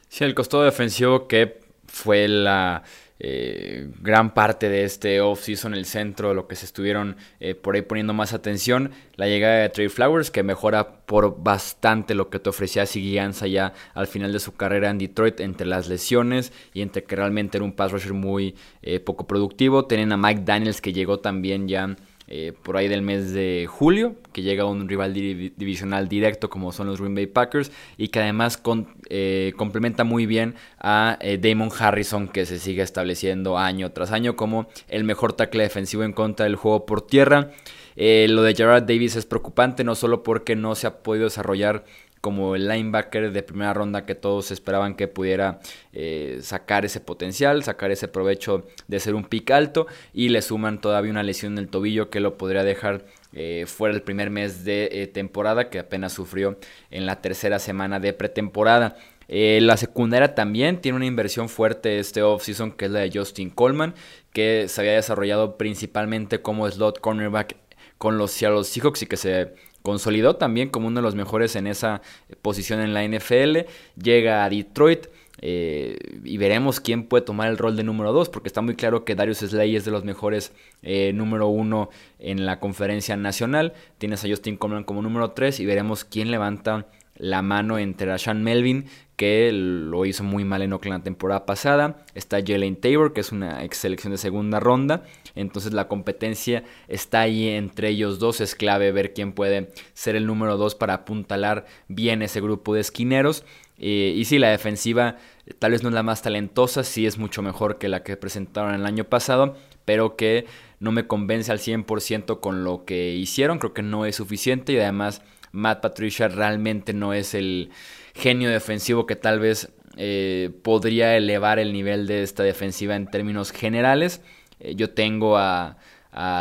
Sí, 0.08 0.24
el 0.24 0.34
costado 0.34 0.64
defensivo 0.64 1.28
que 1.28 1.60
fue 1.86 2.26
la 2.26 2.82
eh, 3.26 3.88
gran 4.02 4.34
parte 4.34 4.68
de 4.68 4.84
este 4.84 5.22
off-season, 5.22 5.72
el 5.72 5.86
centro, 5.86 6.34
lo 6.34 6.46
que 6.46 6.56
se 6.56 6.66
estuvieron 6.66 7.16
eh, 7.40 7.54
por 7.54 7.74
ahí 7.74 7.80
poniendo 7.80 8.12
más 8.12 8.34
atención. 8.34 8.90
La 9.16 9.26
llegada 9.26 9.62
de 9.62 9.70
Trey 9.70 9.88
Flowers, 9.88 10.30
que 10.30 10.42
mejora 10.42 11.06
por 11.06 11.42
bastante 11.42 12.14
lo 12.14 12.28
que 12.28 12.38
te 12.38 12.50
ofrecía 12.50 12.84
Siguianza 12.84 13.46
ya 13.46 13.72
al 13.94 14.08
final 14.08 14.30
de 14.30 14.40
su 14.40 14.54
carrera 14.56 14.90
en 14.90 14.98
Detroit, 14.98 15.40
entre 15.40 15.66
las 15.66 15.88
lesiones 15.88 16.52
y 16.74 16.82
entre 16.82 17.04
que 17.04 17.16
realmente 17.16 17.56
era 17.56 17.64
un 17.64 17.72
pass 17.72 17.92
rusher 17.92 18.12
muy 18.12 18.56
eh, 18.82 19.00
poco 19.00 19.26
productivo. 19.26 19.86
Tienen 19.86 20.12
a 20.12 20.18
Mike 20.18 20.42
Daniels, 20.44 20.82
que 20.82 20.92
llegó 20.92 21.20
también 21.20 21.66
ya 21.66 21.96
eh, 22.26 22.54
por 22.62 22.78
ahí 22.78 22.88
del 22.88 23.02
mes 23.02 23.32
de 23.32 23.66
julio, 23.68 24.16
que 24.32 24.40
llega 24.40 24.64
un 24.64 24.88
rival 24.88 25.12
divisional 25.12 26.08
directo 26.08 26.48
como 26.48 26.72
son 26.72 26.86
los 26.86 26.98
Green 26.98 27.14
Bay 27.14 27.26
Packers 27.26 27.70
y 27.98 28.08
que 28.08 28.20
además 28.20 28.62
eh, 29.10 29.52
complementa 29.56 30.04
muy 30.04 30.24
bien 30.24 30.54
a 30.78 31.18
eh, 31.20 31.38
Damon 31.38 31.68
Harrison 31.78 32.28
que 32.28 32.46
se 32.46 32.58
sigue 32.58 32.82
estableciendo 32.82 33.58
año 33.58 33.92
tras 33.92 34.10
año 34.10 34.36
como 34.36 34.68
el 34.88 35.04
mejor 35.04 35.34
tackle 35.34 35.64
defensivo 35.64 36.02
en 36.02 36.14
contra 36.14 36.44
del 36.44 36.56
juego 36.56 36.86
por 36.86 37.06
tierra. 37.06 37.50
lo 37.96 38.42
de 38.42 38.54
Gerard 38.54 38.84
Davis 38.84 39.16
es 39.16 39.26
preocupante 39.26 39.84
no 39.84 39.94
solo 39.94 40.22
porque 40.22 40.56
no 40.56 40.74
se 40.76 40.86
ha 40.86 41.02
podido 41.02 41.24
desarrollar 41.24 41.84
como 42.24 42.56
el 42.56 42.68
linebacker 42.68 43.32
de 43.32 43.42
primera 43.42 43.74
ronda 43.74 44.06
que 44.06 44.14
todos 44.14 44.50
esperaban 44.50 44.94
que 44.94 45.08
pudiera 45.08 45.60
eh, 45.92 46.38
sacar 46.40 46.86
ese 46.86 46.98
potencial, 46.98 47.62
sacar 47.62 47.90
ese 47.90 48.08
provecho 48.08 48.66
de 48.88 48.98
ser 48.98 49.14
un 49.14 49.24
pick 49.24 49.50
alto 49.50 49.86
y 50.14 50.30
le 50.30 50.40
suman 50.40 50.80
todavía 50.80 51.10
una 51.10 51.22
lesión 51.22 51.52
en 51.52 51.58
el 51.58 51.68
tobillo 51.68 52.08
que 52.08 52.20
lo 52.20 52.38
podría 52.38 52.64
dejar 52.64 53.04
eh, 53.34 53.66
fuera 53.66 53.94
el 53.94 54.00
primer 54.00 54.30
mes 54.30 54.64
de 54.64 54.88
eh, 54.90 55.06
temporada 55.06 55.68
que 55.68 55.78
apenas 55.78 56.14
sufrió 56.14 56.58
en 56.90 57.04
la 57.04 57.20
tercera 57.20 57.58
semana 57.58 58.00
de 58.00 58.14
pretemporada. 58.14 58.96
la 59.28 59.76
secundaria 59.76 60.34
también 60.34 60.80
tiene 60.80 60.96
una 60.96 61.04
inversión 61.04 61.50
fuerte 61.50 61.98
este 61.98 62.22
offseason 62.22 62.72
que 62.72 62.86
es 62.86 62.90
la 62.90 63.00
de 63.00 63.10
Justin 63.12 63.50
Coleman, 63.50 63.94
que 64.32 64.64
se 64.68 64.80
había 64.80 64.94
desarrollado 64.94 65.58
principalmente 65.58 66.40
como 66.40 66.70
slot 66.70 67.00
cornerback 67.00 67.56
con 67.98 68.16
los 68.16 68.30
Seattle 68.30 68.64
Seahawks 68.64 69.02
y 69.02 69.06
que 69.06 69.18
se 69.18 69.52
consolidó 69.84 70.36
también 70.36 70.70
como 70.70 70.86
uno 70.88 71.00
de 71.00 71.02
los 71.02 71.14
mejores 71.14 71.56
en 71.56 71.66
esa 71.66 72.00
posición 72.40 72.80
en 72.80 72.94
la 72.94 73.04
NFL, 73.06 73.68
llega 74.02 74.44
a 74.44 74.48
Detroit. 74.48 75.08
Eh, 75.46 75.98
y 76.24 76.38
veremos 76.38 76.80
quién 76.80 77.04
puede 77.04 77.24
tomar 77.24 77.48
el 77.48 77.58
rol 77.58 77.76
de 77.76 77.82
número 77.82 78.12
2, 78.14 78.30
porque 78.30 78.48
está 78.48 78.62
muy 78.62 78.76
claro 78.76 79.04
que 79.04 79.14
Darius 79.14 79.38
Slay 79.38 79.76
es 79.76 79.84
de 79.84 79.90
los 79.90 80.04
mejores 80.04 80.52
eh, 80.82 81.12
número 81.12 81.48
1 81.48 81.90
en 82.20 82.46
la 82.46 82.60
conferencia 82.60 83.16
nacional. 83.16 83.74
Tienes 83.98 84.24
a 84.24 84.28
Justin 84.28 84.56
Coleman 84.56 84.84
como 84.84 85.02
número 85.02 85.32
3 85.32 85.60
y 85.60 85.66
veremos 85.66 86.04
quién 86.04 86.30
levanta 86.30 86.86
la 87.16 87.42
mano 87.42 87.78
entre 87.78 88.06
Rashan 88.06 88.42
Melvin, 88.42 88.86
que 89.16 89.50
lo 89.52 90.06
hizo 90.06 90.24
muy 90.24 90.44
mal 90.44 90.62
en 90.62 90.72
Oakland 90.72 91.00
la 91.00 91.04
temporada 91.04 91.46
pasada. 91.46 92.04
Está 92.14 92.38
Jalen 92.44 92.76
Tabor, 92.76 93.12
que 93.12 93.20
es 93.20 93.32
una 93.32 93.64
ex 93.64 93.76
selección 93.76 94.12
de 94.12 94.18
segunda 94.18 94.60
ronda. 94.60 95.02
Entonces 95.34 95.72
la 95.72 95.88
competencia 95.88 96.64
está 96.88 97.22
ahí 97.22 97.48
entre 97.48 97.88
ellos 97.88 98.18
dos. 98.18 98.40
Es 98.40 98.54
clave 98.54 98.92
ver 98.92 99.12
quién 99.12 99.32
puede 99.32 99.70
ser 99.92 100.16
el 100.16 100.26
número 100.26 100.56
2 100.56 100.74
para 100.74 100.94
apuntalar 100.94 101.66
bien 101.88 102.22
ese 102.22 102.40
grupo 102.40 102.74
de 102.74 102.80
esquineros. 102.80 103.44
Eh, 103.78 104.14
y 104.16 104.24
sí, 104.24 104.38
la 104.38 104.50
defensiva 104.50 105.16
tal 105.58 105.72
vez 105.72 105.82
no 105.82 105.88
es 105.88 105.94
la 105.94 106.02
más 106.02 106.22
talentosa, 106.22 106.84
sí 106.84 107.06
es 107.06 107.18
mucho 107.18 107.42
mejor 107.42 107.78
que 107.78 107.88
la 107.88 108.02
que 108.02 108.16
presentaron 108.16 108.74
el 108.74 108.86
año 108.86 109.04
pasado, 109.04 109.56
pero 109.84 110.16
que 110.16 110.46
no 110.78 110.92
me 110.92 111.06
convence 111.06 111.50
al 111.50 111.58
100% 111.58 112.40
con 112.40 112.64
lo 112.64 112.84
que 112.84 113.14
hicieron. 113.14 113.58
Creo 113.58 113.74
que 113.74 113.82
no 113.82 114.06
es 114.06 114.16
suficiente 114.16 114.72
y 114.72 114.78
además 114.78 115.22
Matt 115.52 115.80
Patricia 115.80 116.28
realmente 116.28 116.92
no 116.92 117.14
es 117.14 117.34
el 117.34 117.70
genio 118.14 118.50
defensivo 118.50 119.06
que 119.06 119.16
tal 119.16 119.40
vez 119.40 119.70
eh, 119.96 120.50
podría 120.62 121.16
elevar 121.16 121.58
el 121.58 121.72
nivel 121.72 122.06
de 122.06 122.22
esta 122.22 122.42
defensiva 122.42 122.96
en 122.96 123.06
términos 123.06 123.52
generales. 123.52 124.20
Eh, 124.64 124.74
yo 124.74 124.90
tengo 124.90 125.36
a, 125.36 125.76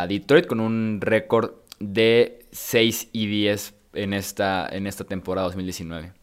Detroit 0.08 0.46
con 0.46 0.60
un 0.60 1.00
récord 1.01 1.51
de 1.80 2.46
6 2.51 3.10
y 3.12 3.25
10 3.25 3.74
en 3.94 4.13
esta, 4.13 4.68
en 4.72 4.86
esta 4.86 5.03
temporada 5.03 5.48
2019. 5.48 6.13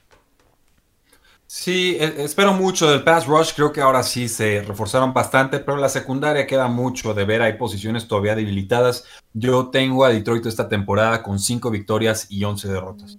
Sí, 1.49 1.97
e, 1.99 2.23
espero 2.23 2.53
mucho 2.53 2.89
del 2.89 3.03
pass 3.03 3.27
rush. 3.27 3.55
Creo 3.57 3.73
que 3.73 3.81
ahora 3.81 4.05
sí 4.05 4.29
se 4.29 4.63
reforzaron 4.63 5.13
bastante, 5.13 5.59
pero 5.59 5.79
la 5.79 5.89
secundaria 5.89 6.47
queda 6.47 6.69
mucho 6.69 7.13
de 7.13 7.25
ver. 7.25 7.43
Hay 7.43 7.55
posiciones 7.55 8.07
todavía 8.07 8.37
debilitadas. 8.37 9.05
Yo 9.33 9.69
tengo 9.71 10.05
a 10.05 10.11
Detroit 10.11 10.47
esta 10.47 10.69
temporada 10.69 11.25
con 11.25 11.41
5 11.41 11.73
victorias 11.73 12.29
y 12.31 12.45
11 12.45 12.69
derrotas. 12.69 13.19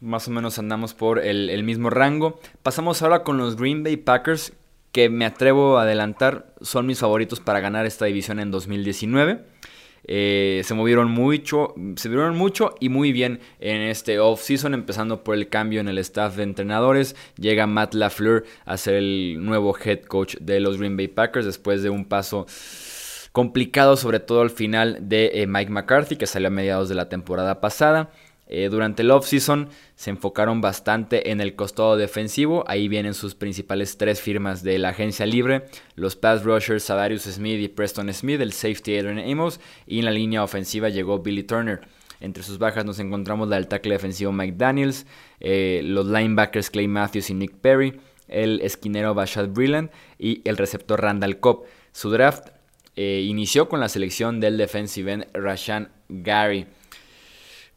Más 0.00 0.26
o 0.26 0.30
menos 0.30 0.58
andamos 0.58 0.94
por 0.94 1.18
el, 1.18 1.62
mismo 1.62 1.88
rango. 1.90 2.40
Pasamos 2.64 3.02
ahora 3.02 3.22
con 3.22 3.36
los 3.36 3.56
Green 3.56 3.84
Bay 3.84 3.96
Packers, 3.96 4.52
que 4.98 5.10
me 5.10 5.26
atrevo 5.26 5.78
a 5.78 5.82
adelantar 5.82 6.52
son 6.60 6.84
mis 6.84 6.98
favoritos 6.98 7.38
para 7.38 7.60
ganar 7.60 7.86
esta 7.86 8.06
división 8.06 8.40
en 8.40 8.50
2019. 8.50 9.44
Eh, 10.02 10.62
se 10.64 10.74
movieron 10.74 11.08
mucho, 11.08 11.72
se 11.94 12.08
movieron 12.08 12.36
mucho 12.36 12.74
y 12.80 12.88
muy 12.88 13.12
bien 13.12 13.38
en 13.60 13.82
este 13.82 14.18
off-season, 14.18 14.74
empezando 14.74 15.22
por 15.22 15.36
el 15.36 15.48
cambio 15.48 15.80
en 15.80 15.86
el 15.86 15.98
staff 15.98 16.34
de 16.34 16.42
entrenadores. 16.42 17.14
Llega 17.36 17.68
Matt 17.68 17.94
LaFleur 17.94 18.44
a 18.64 18.76
ser 18.76 18.94
el 18.94 19.36
nuevo 19.38 19.72
head 19.78 20.00
coach 20.00 20.34
de 20.40 20.58
los 20.58 20.78
Green 20.78 20.96
Bay 20.96 21.06
Packers 21.06 21.46
después 21.46 21.84
de 21.84 21.90
un 21.90 22.04
paso 22.04 22.46
complicado, 23.30 23.96
sobre 23.96 24.18
todo 24.18 24.40
al 24.40 24.50
final 24.50 24.98
de 25.02 25.30
eh, 25.32 25.46
Mike 25.46 25.70
McCarthy, 25.70 26.16
que 26.16 26.26
salió 26.26 26.48
a 26.48 26.50
mediados 26.50 26.88
de 26.88 26.96
la 26.96 27.08
temporada 27.08 27.60
pasada. 27.60 28.10
Eh, 28.50 28.70
durante 28.70 29.02
el 29.02 29.10
offseason 29.10 29.68
se 29.94 30.10
enfocaron 30.10 30.60
bastante 30.60 31.30
en 31.30 31.40
el 31.40 31.54
costado 31.54 31.96
defensivo. 31.96 32.64
Ahí 32.66 32.88
vienen 32.88 33.14
sus 33.14 33.34
principales 33.34 33.98
tres 33.98 34.20
firmas 34.20 34.62
de 34.62 34.78
la 34.78 34.88
agencia 34.88 35.26
libre: 35.26 35.66
los 35.94 36.16
pass 36.16 36.44
rushers 36.44 36.82
Sadarius 36.82 37.22
Smith 37.22 37.60
y 37.60 37.68
Preston 37.68 38.12
Smith, 38.12 38.40
el 38.40 38.52
safety 38.52 38.96
Adrian 38.96 39.18
Amos, 39.18 39.60
y 39.86 39.98
en 39.98 40.06
la 40.06 40.10
línea 40.10 40.42
ofensiva 40.42 40.88
llegó 40.88 41.18
Billy 41.18 41.42
Turner. 41.42 41.80
Entre 42.20 42.42
sus 42.42 42.58
bajas 42.58 42.84
nos 42.84 42.98
encontramos 42.98 43.48
la 43.48 43.56
del 43.56 43.68
tackle 43.68 43.92
defensivo 43.92 44.32
Mike 44.32 44.56
Daniels, 44.56 45.06
eh, 45.40 45.82
los 45.84 46.06
linebackers 46.06 46.70
Clay 46.70 46.88
Matthews 46.88 47.30
y 47.30 47.34
Nick 47.34 47.54
Perry, 47.60 48.00
el 48.26 48.60
esquinero 48.62 49.14
Bashad 49.14 49.48
Brilland 49.48 49.90
y 50.18 50.40
el 50.48 50.56
receptor 50.56 51.00
Randall 51.00 51.38
Cobb. 51.38 51.64
Su 51.92 52.10
draft 52.10 52.48
eh, 52.96 53.24
inició 53.24 53.68
con 53.68 53.78
la 53.78 53.88
selección 53.88 54.40
del 54.40 54.56
defensive 54.56 55.12
end 55.12 55.26
Rashan 55.32 55.90
Gary. 56.08 56.66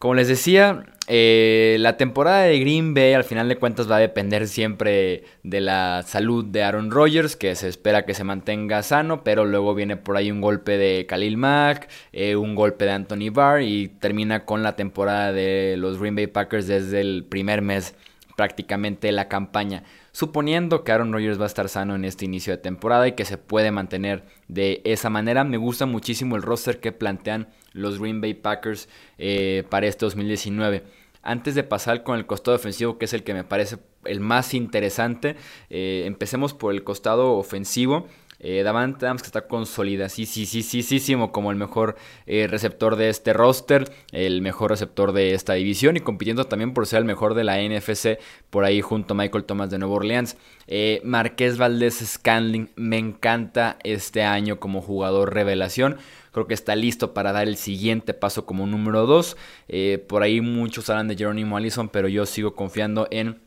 Como 0.01 0.15
les 0.15 0.27
decía, 0.27 0.84
eh, 1.05 1.77
la 1.79 1.96
temporada 1.96 2.41
de 2.46 2.60
Green 2.60 2.96
Bay 2.96 3.13
al 3.13 3.24
final 3.24 3.48
de 3.48 3.58
cuentas 3.58 3.88
va 3.88 3.98
a 3.98 4.00
depender 4.00 4.48
siempre 4.48 5.25
de 5.43 5.62
la 5.62 6.01
salud 6.01 6.43
de 6.43 6.63
Aaron 6.63 6.89
Rodgers, 6.89 7.36
que 7.36 7.53
se 7.53 7.67
espera 7.67 8.03
que 8.03 8.15
se 8.15 8.24
mantenga 8.24 8.81
sano, 8.81 9.24
pero 9.24 9.46
luego 9.46 9.75
viene 9.75 9.98
por 9.98 10.17
ahí 10.17 10.31
un 10.31 10.41
golpe 10.41 10.79
de 10.79 11.05
Khalil 11.05 11.38
Mack, 11.38 11.88
eh, 12.13 12.36
un 12.36 12.55
golpe 12.55 12.86
de 12.86 12.93
Anthony 12.93 13.29
Barr 13.31 13.62
y 13.62 13.89
termina 13.89 14.43
con 14.43 14.63
la 14.63 14.75
temporada 14.75 15.34
de 15.34 15.75
los 15.77 16.00
Green 16.00 16.15
Bay 16.15 16.25
Packers 16.25 16.65
desde 16.65 17.00
el 17.00 17.24
primer 17.24 17.62
mes 17.62 17.93
prácticamente 18.36 19.12
la 19.12 19.27
campaña. 19.27 19.84
Suponiendo 20.13 20.84
que 20.84 20.91
Aaron 20.91 21.13
Rodgers 21.13 21.39
va 21.39 21.46
a 21.46 21.48
estar 21.48 21.70
sano 21.70 21.96
en 21.96 22.03
este 22.03 22.25
inicio 22.25 22.51
de 22.51 22.58
temporada 22.58 23.08
y 23.08 23.13
que 23.13 23.24
se 23.24 23.38
puede 23.38 23.72
mantener 23.72 24.25
de 24.50 24.82
esa 24.84 25.10
manera, 25.10 25.44
me 25.46 25.58
gusta 25.58 25.86
muchísimo 25.86 26.36
el 26.36 26.41
roster 26.41 26.80
que 26.80 26.91
plantean 26.91 27.48
los 27.72 28.00
Green 28.00 28.20
Bay 28.20 28.34
Packers 28.34 28.89
eh, 29.18 29.63
para 29.70 29.88
este 29.88 30.06
2019. 30.06 30.84
Antes 31.24 31.56
de 31.56 31.63
pasar 31.63 32.03
con 32.03 32.18
el 32.18 32.25
costado 32.25 32.58
ofensivo, 32.58 32.98
que 32.98 33.06
es 33.06 33.13
el 33.13 33.24
que 33.24 33.34
me 33.34 33.44
parece 33.44 33.77
el 34.06 34.20
más 34.20 34.53
interesante, 34.53 35.36
eh, 35.70 36.03
empecemos 36.06 36.53
por 36.53 36.74
el 36.74 36.84
costado 36.84 37.34
ofensivo. 37.34 38.08
Eh, 38.44 38.64
Davante 38.64 39.06
Adams 39.06 39.22
que 39.22 39.28
está 39.28 39.48
consolida, 39.48 40.10
sí, 40.10 40.26
sí, 40.26 40.48
sí, 40.48 40.64
sí, 40.64 40.82
sí, 40.82 41.16
como 41.32 41.52
el 41.52 41.58
mejor 41.58 41.96
eh, 42.26 42.48
receptor 42.48 42.96
de 42.96 43.10
este 43.10 43.34
roster, 43.34 43.92
el 44.12 44.42
mejor 44.42 44.72
receptor 44.72 45.12
de 45.14 45.36
esta 45.36 45.54
división 45.54 45.96
y 45.96 46.00
compitiendo 46.00 46.46
también 46.46 46.74
por 46.74 46.88
ser 46.88 47.00
el 47.00 47.06
mejor 47.06 47.36
de 47.36 47.44
la 47.44 47.62
NFC 47.62 48.20
por 48.50 48.66
ahí 48.66 48.82
junto 48.82 49.14
a 49.14 49.18
Michael 49.18 49.44
Thomas 49.44 49.70
de 49.70 49.78
Nueva 49.78 49.96
Orleans. 49.96 50.38
Eh, 50.68 51.02
Marqués 51.04 51.58
Valdés 51.58 52.00
Scanling 52.00 52.72
me 52.76 52.98
encanta 52.98 53.78
este 53.84 54.24
año 54.24 54.60
como 54.60 54.82
jugador 54.82 55.34
revelación. 55.34 55.98
Creo 56.32 56.48
que 56.48 56.54
está 56.54 56.76
listo 56.76 57.14
para 57.14 57.34
dar 57.34 57.48
el 57.48 57.58
siguiente 57.58 58.14
paso 58.14 58.46
como 58.46 58.66
número 58.66 59.06
2. 59.06 59.38
Eh, 59.68 60.04
por 60.08 60.24
ahí 60.24 60.42
muchos 60.42 60.90
hablan 60.90 61.08
de 61.10 61.18
Jerónimo 61.18 61.58
Allison, 61.58 61.90
pero 61.90 62.08
yo 62.08 62.26
sigo 62.26 62.56
confiando 62.56 63.08
en 63.12 63.40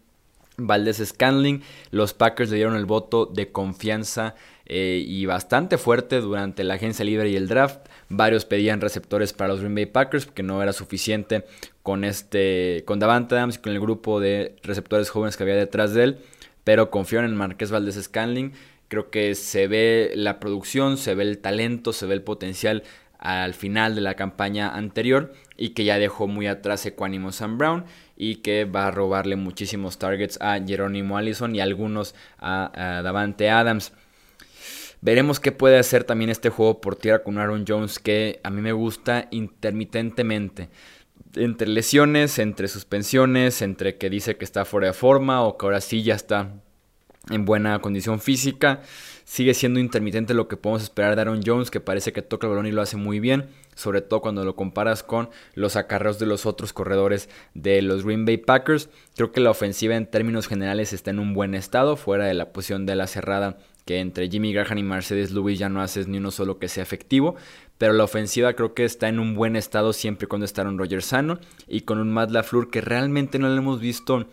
Valdés 0.57 1.03
Scanling. 1.05 1.63
Los 1.91 2.13
Packers 2.15 2.51
le 2.51 2.57
dieron 2.57 2.77
el 2.77 2.85
voto 2.85 3.27
de 3.27 3.51
confianza 3.51 4.35
eh, 4.67 5.05
y 5.07 5.27
bastante 5.27 5.79
fuerte 5.79 6.21
durante 6.21 6.65
la 6.65 6.75
agencia 6.75 7.05
libre 7.05 7.31
y 7.31 7.37
el 7.37 7.49
draft. 7.49 7.87
Varios 8.09 8.45
pedían 8.45 8.81
receptores 8.81 9.33
para 9.33 9.49
los 9.49 9.61
Green 9.61 9.75
Bay 9.75 9.87
Packers 9.87 10.27
porque 10.27 10.43
no 10.43 10.63
era 10.63 10.73
suficiente 10.73 11.45
con 11.83 12.05
este 12.05 12.83
con 12.87 12.99
Davante 12.99 13.35
Adams 13.35 13.57
y 13.57 13.59
con 13.59 13.73
el 13.73 13.81
grupo 13.81 14.21
de 14.21 14.57
receptores 14.63 15.11
jóvenes 15.11 15.37
que 15.37 15.43
había 15.43 15.57
detrás 15.57 15.95
de 15.95 16.05
él. 16.05 16.19
Pero 16.65 16.91
confiaron 16.91 17.31
en 17.31 17.37
Marqués 17.37 17.71
Valdés 17.71 18.03
Scanling 18.03 18.53
Creo 18.89 19.11
que 19.11 19.35
se 19.35 19.67
ve 19.67 20.13
la 20.15 20.39
producción, 20.39 20.99
se 20.99 21.15
ve 21.15 21.25
el 21.25 21.39
talento, 21.39 21.93
se 21.93 22.07
ve 22.07 22.15
el 22.15 22.23
potencial 22.23 22.83
al 23.19 23.55
final 23.55 23.95
de 23.95 24.03
la 24.03 24.15
campaña 24.15 24.75
anterior 24.75 25.33
y 25.57 25.71
que 25.71 25.85
ya 25.85 25.99
dejó 25.99 26.29
muy 26.29 26.47
atrás 26.47 26.85
Equanimo 26.85 27.33
Sam 27.33 27.57
Brown 27.57 27.85
y 28.17 28.37
que 28.37 28.67
va 28.67 28.87
a 28.87 28.91
robarle 28.91 29.37
muchísimos 29.37 29.99
targets 29.99 30.39
a 30.41 30.61
Jerónimo 30.65 31.17
Allison 31.17 31.57
y 31.57 31.61
algunos 31.61 32.15
a, 32.39 33.01
Davante 33.03 33.51
Adams. 33.51 33.93
Veremos 35.05 35.39
qué 35.39 35.53
puede 35.53 35.79
hacer 35.79 36.05
también 36.05 36.31
este 36.31 36.49
juego 36.49 36.81
por 36.81 36.97
tierra 36.97 37.23
con 37.23 37.37
Aaron 37.37 37.67
Jones 37.69 37.99
que 37.99 38.41
a 38.43 38.49
mí 38.49 38.63
me 38.63 38.73
gusta 38.73 39.29
intermitentemente. 39.31 40.71
Entre 41.35 41.69
lesiones, 41.69 42.39
entre 42.39 42.69
suspensiones, 42.69 43.61
entre 43.61 43.99
que 43.99 44.09
dice 44.09 44.39
que 44.39 44.47
está 44.47 44.65
fuera 44.65 44.87
de 44.87 44.93
forma 44.95 45.43
o 45.43 45.59
que 45.59 45.67
ahora 45.67 45.83
sí 45.83 46.03
ya 46.03 46.15
está 46.15 46.55
en 47.29 47.45
buena 47.45 47.79
condición 47.81 48.19
física. 48.19 48.81
Sigue 49.25 49.53
siendo 49.53 49.79
intermitente 49.79 50.33
lo 50.33 50.49
que 50.49 50.57
podemos 50.57 50.83
esperar 50.83 51.17
de 51.17 51.21
Aaron 51.21 51.43
Jones, 51.45 51.71
que 51.71 51.81
parece 51.81 52.15
que 52.15 52.23
toca 52.23 52.47
el 52.47 52.53
balón 52.53 52.67
y 52.67 52.73
lo 52.73 52.81
hace 52.81 52.97
muy 52.97 53.21
bien, 53.21 53.51
sobre 53.75 54.01
todo 54.01 54.23
cuando 54.23 54.43
lo 54.43 54.57
comparas 54.57 55.03
con 55.03 55.29
los 55.55 55.77
acarreos 55.77 56.19
de 56.19 56.25
los 56.25 56.47
otros 56.47 56.73
corredores 56.73 57.29
de 57.53 57.83
los 57.83 58.07
Green 58.07 58.25
Bay 58.25 58.39
Packers. 58.39 58.89
Creo 59.17 59.33
que 59.33 59.41
la 59.41 59.51
ofensiva 59.51 59.97
en 59.97 60.07
términos 60.07 60.49
generales 60.49 60.95
está 60.95 61.11
en 61.11 61.19
un 61.19 61.35
buen 61.35 61.55
estado, 61.55 61.99
fuera 61.99 62.25
de 62.25 62.33
la 62.33 62.55
posición 62.55 62.87
de 62.87 62.97
la 62.97 63.07
cerrada 63.07 63.59
que 63.85 64.01
entre 64.01 64.29
Jimmy 64.29 64.53
Graham 64.53 64.79
y 64.79 64.83
Mercedes 64.83 65.31
Lewis 65.33 65.59
ya 65.59 65.69
no 65.69 65.83
haces 65.83 66.09
ni 66.09 66.19
uno 66.19 66.31
solo 66.31 66.59
que 66.59 66.69
sea 66.69 66.83
efectivo, 66.83 67.37
pero 67.79 67.93
la 67.93 68.05
ofensiva 68.05 68.55
creo 68.55 68.75
que 68.75 68.85
está 68.85 69.09
en 69.09 69.19
un 69.19 69.35
buen 69.35 69.57
estado 69.57 69.93
siempre 69.93 70.27
cuando 70.27 70.45
está 70.45 70.63
Aaron 70.63 70.79
Rodgers 70.79 71.05
sano 71.05 71.39
y 71.67 71.83
con 71.83 71.99
un 71.99 72.13
Matt 72.13 72.31
LaFleur 72.31 72.71
que 72.71 72.81
realmente 72.81 73.39
no 73.39 73.49
le 73.49 73.57
hemos 73.57 73.81
visto 73.81 74.27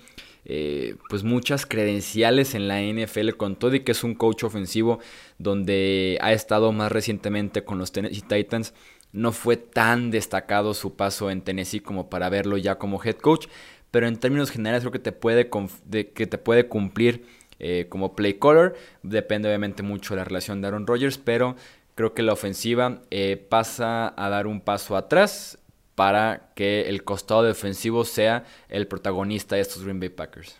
eh, 0.44 0.96
pues 1.10 1.24
muchas 1.24 1.66
credenciales 1.66 2.56
en 2.56 2.68
la 2.68 2.82
NFL 2.82 3.32
con 3.38 3.56
todo 3.58 3.76
y 3.76 3.82
que 3.82 3.92
es 3.92 4.04
un 4.04 4.16
coach 4.16 4.44
ofensivo 4.44 5.00
donde 5.38 6.18
ha 6.22 6.34
estado 6.34 6.72
más 6.72 6.92
recientemente 6.92 7.64
con 7.64 7.78
los 7.78 7.92
Tennessee 7.92 8.22
Titans. 8.22 8.74
No 9.12 9.34
fue 9.34 9.58
tan 9.58 10.10
destacado 10.10 10.74
su 10.74 10.96
paso 10.96 11.30
en 11.30 11.42
Tennessee 11.42 11.82
como 11.82 12.10
para 12.10 12.30
verlo 12.30 12.58
ya 12.58 12.78
como 12.78 13.04
head 13.04 13.18
coach, 13.18 13.48
pero 13.92 14.08
en 14.08 14.18
términos 14.18 14.50
generales 14.50 14.82
creo 14.82 14.92
que 14.92 15.00
te 15.00 15.12
puede, 15.12 15.50
que 15.50 16.28
te 16.28 16.38
puede 16.38 16.68
cumplir 16.68 17.26
eh, 17.64 17.86
como 17.90 18.16
play 18.16 18.40
caller. 18.40 18.76
Depende 19.04 19.48
obviamente 19.48 19.84
mucho 19.84 20.16
de 20.16 20.18
la 20.18 20.26
relación 20.26 20.62
de 20.62 20.68
Aaron 20.68 20.88
Rodgers, 20.88 21.20
pero 21.20 21.56
creo 21.94 22.16
que 22.16 22.24
la 22.24 22.34
ofensiva 22.34 23.02
eh, 23.12 23.38
pasa 23.38 24.14
a 24.18 24.30
dar 24.30 24.48
un 24.48 24.62
paso 24.62 24.98
atrás 24.98 25.60
para 25.94 26.50
que 26.56 26.90
el 26.90 27.04
costado 27.04 27.44
defensivo 27.44 28.04
sea 28.04 28.46
el 28.68 28.88
protagonista 28.88 29.56
de 29.56 29.62
estos 29.62 29.84
Green 29.84 30.00
Bay 30.00 30.10
Packers. 30.10 30.56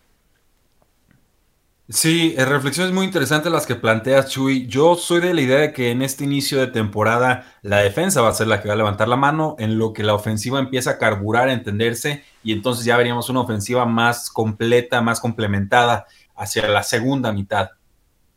Sí, 1.90 2.36
eh, 2.38 2.46
reflexiones 2.46 2.94
muy 2.94 3.06
interesantes 3.06 3.52
las 3.52 3.66
que 3.66 3.76
planteas, 3.76 4.30
Chuy. 4.30 4.68
Yo 4.68 4.96
soy 4.96 5.20
de 5.20 5.34
la 5.34 5.42
idea 5.42 5.58
de 5.58 5.74
que 5.74 5.90
en 5.90 6.04
este 6.04 6.24
inicio 6.24 6.60
de 6.60 6.68
temporada 6.68 7.58
la 7.64 7.80
defensa 7.80 8.22
va 8.22 8.30
a 8.30 8.34
ser 8.34 8.48
la 8.48 8.62
que 8.62 8.68
va 8.68 8.76
a 8.76 8.78
levantar 8.78 9.08
la 9.08 9.18
mano, 9.18 9.56
en 9.60 9.78
lo 9.78 9.92
que 9.92 10.04
la 10.04 10.14
ofensiva 10.14 10.60
empieza 10.60 10.92
a 10.92 10.98
carburar, 11.00 11.50
a 11.50 11.54
entenderse, 11.54 12.24
y 12.44 12.54
entonces 12.54 12.86
ya 12.86 12.96
veríamos 12.96 13.30
una 13.30 13.42
ofensiva 13.42 13.86
más 13.86 14.30
completa, 14.30 15.02
más 15.02 15.20
complementada 15.20 16.06
hacia 16.42 16.68
la 16.68 16.82
segunda 16.82 17.32
mitad 17.32 17.70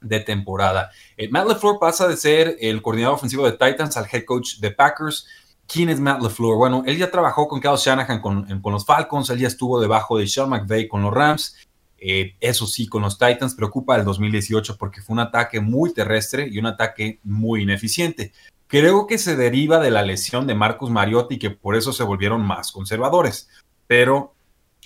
de 0.00 0.20
temporada. 0.20 0.90
Eh, 1.16 1.28
Matt 1.30 1.49
LeFleur 1.49 1.78
pasa 1.80 2.06
de 2.06 2.16
ser 2.16 2.56
el 2.61 2.82
coordinador 2.82 3.14
ofensivo 3.14 3.46
de 3.46 3.52
Titans 3.52 3.96
al 3.96 4.06
head 4.12 4.25
coach 4.25 4.58
de 4.58 4.70
Packers. 4.70 5.26
¿Quién 5.66 5.88
es 5.88 5.99
Matt 5.99 6.20
LeFleur? 6.20 6.56
Bueno, 6.56 6.82
él 6.87 6.99
ya 6.99 7.11
trabajó 7.11 7.49
con 7.49 7.61
Kyle 7.61 7.76
Shanahan 7.76 8.20
con, 8.20 8.46
los 8.62 8.84
Falcons, 8.84 9.30
él 9.30 9.38
ya 9.38 9.49
estuvo 9.49 9.80
debajo 9.80 10.18
de 10.18 10.26
Sean 10.26 10.50
McVay 10.50 10.87
con 10.87 11.00
los 11.00 11.14
Rams. 11.14 11.56
Eh, 11.96 12.37
eso 12.40 12.66
sí, 12.66 12.87
con 12.87 13.00
los 13.00 13.18
Titans 13.18 13.54
preocupa 13.54 13.96
el 13.96 14.04
2018 14.04 14.76
porque 14.76 15.00
fue 15.00 15.14
un 15.14 15.20
ataque 15.20 15.61
muy 15.61 15.94
terrestre 15.94 16.46
y 16.50 16.58
un 16.58 16.66
ataque 16.66 17.20
muy 17.23 17.62
ineficiente. 17.62 18.32
Creo 18.66 19.06
que 19.06 19.16
se 19.16 19.37
deriva 19.37 19.78
de 19.78 19.90
la 19.90 20.02
lesión 20.02 20.46
de 20.46 20.54
Marcus 20.54 20.90
Mariota 20.90 21.32
y 21.32 21.38
que 21.38 21.50
por 21.50 21.75
eso 21.75 21.94
se 21.94 22.02
volvieron 22.02 22.44
más 22.44 22.70
conservadores. 22.70 23.49
Pero 23.87 24.34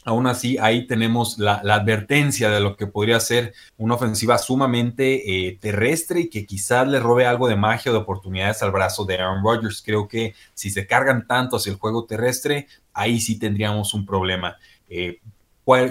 Aún 0.09 0.27
así, 0.27 0.57
ahí 0.59 0.87
tenemos 0.87 1.37
la, 1.37 1.57
advertencia 1.57 2.49
de 2.49 2.61
lo 2.61 2.79
que 2.79 2.87
podría 2.87 3.21
ser 3.21 3.53
una 3.77 3.97
ofensiva 3.97 4.39
sumamente 4.39 5.49
eh, 5.49 5.59
terrestre 5.61 6.21
y 6.21 6.31
que 6.31 6.47
quizás 6.47 6.89
le 6.89 6.99
robe 6.99 7.27
algo 7.27 7.47
de 7.47 7.57
magia 7.57 7.93
o 7.93 7.95
de 7.95 8.01
oportunidades 8.01 8.63
al 8.63 8.71
brazo 8.71 9.05
de 9.05 9.17
Aaron 9.17 9.45
Rodgers. 9.45 9.83
Creo 9.85 10.09
que 10.09 10.35
si 10.55 10.71
se 10.71 10.87
cargan 10.87 11.27
tanto 11.27 11.57
hacia 11.57 11.73
el 11.73 11.79
juego 11.79 12.07
terrestre, 12.07 12.69
ahí 12.95 13.21
sí 13.21 13.39
tendríamos 13.39 13.93
un 13.93 14.07
problema. 14.07 14.57
Eh, 14.89 15.21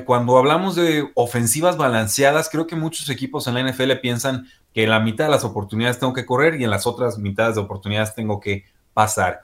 cuando 0.03 0.35
hablamos 0.39 0.75
de 0.75 1.11
ofensivas 1.13 1.77
balanceadas, 1.77 2.49
creo 2.49 2.65
que 2.65 2.75
muchos 2.75 3.09
equipos 3.09 3.45
en 3.45 3.53
la 3.53 3.71
NFL 3.71 3.91
piensan 4.01 4.47
que 4.73 4.85
en 4.85 4.89
la 4.89 4.99
mitad 4.99 5.25
de 5.25 5.31
las 5.31 5.43
oportunidades 5.43 5.99
tengo 5.99 6.13
que 6.13 6.25
correr 6.25 6.59
y 6.59 6.63
en 6.63 6.71
las 6.71 6.87
otras 6.87 7.19
mitades 7.19 7.53
de 7.53 7.61
oportunidades 7.61 8.15
tengo 8.15 8.39
que 8.39 8.65
pasar. 8.95 9.41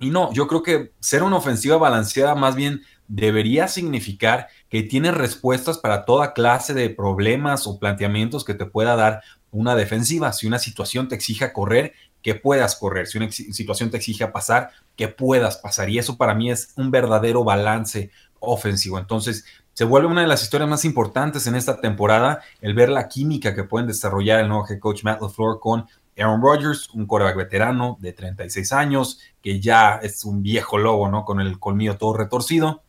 Y 0.00 0.10
no, 0.10 0.32
yo 0.32 0.48
creo 0.48 0.62
que 0.62 0.92
ser 0.98 1.22
una 1.22 1.36
ofensiva 1.36 1.76
balanceada 1.76 2.34
más 2.34 2.56
bien 2.56 2.82
debería 3.06 3.68
significar 3.68 4.48
que 4.70 4.82
tiene 4.82 5.10
respuestas 5.10 5.76
para 5.78 6.06
toda 6.06 6.32
clase 6.32 6.72
de 6.72 6.88
problemas 6.88 7.66
o 7.66 7.78
planteamientos 7.78 8.44
que 8.44 8.54
te 8.54 8.64
pueda 8.64 8.96
dar 8.96 9.22
una 9.50 9.76
defensiva. 9.76 10.32
Si 10.32 10.46
una 10.46 10.58
situación 10.58 11.08
te 11.08 11.16
exija 11.16 11.52
correr, 11.52 11.92
que 12.22 12.34
puedas 12.34 12.76
correr. 12.76 13.06
Si 13.08 13.18
una 13.18 13.30
situación 13.30 13.90
te 13.90 13.98
exige 13.98 14.26
pasar, 14.28 14.70
que 14.96 15.08
puedas 15.08 15.58
pasar. 15.58 15.90
Y 15.90 15.98
eso 15.98 16.16
para 16.16 16.34
mí 16.34 16.50
es 16.50 16.72
un 16.76 16.90
verdadero 16.90 17.44
balance 17.44 18.10
ofensivo. 18.38 18.98
Entonces, 18.98 19.44
se 19.74 19.84
vuelve 19.84 20.08
una 20.08 20.22
de 20.22 20.26
las 20.26 20.42
historias 20.42 20.68
más 20.68 20.84
importantes 20.84 21.46
en 21.46 21.54
esta 21.54 21.80
temporada 21.80 22.40
el 22.60 22.74
ver 22.74 22.88
la 22.88 23.08
química 23.08 23.54
que 23.54 23.64
pueden 23.64 23.86
desarrollar 23.86 24.40
el 24.40 24.48
nuevo 24.48 24.66
head 24.68 24.78
coach 24.78 25.04
Matt 25.04 25.20
LaFleur 25.22 25.60
con 25.60 25.86
Aaron 26.22 26.42
Rodgers, 26.42 26.90
un 26.90 27.06
coreback 27.06 27.36
veterano 27.36 27.96
de 28.00 28.12
36 28.12 28.72
años, 28.72 29.20
que 29.42 29.60
ya 29.60 30.00
es 30.02 30.24
un 30.24 30.42
viejo 30.42 30.78
lobo, 30.78 31.08
¿no? 31.08 31.24
Con 31.24 31.40
el 31.40 31.58
colmillo 31.58 31.96
todo 31.96 32.14
retorcido. 32.14 32.82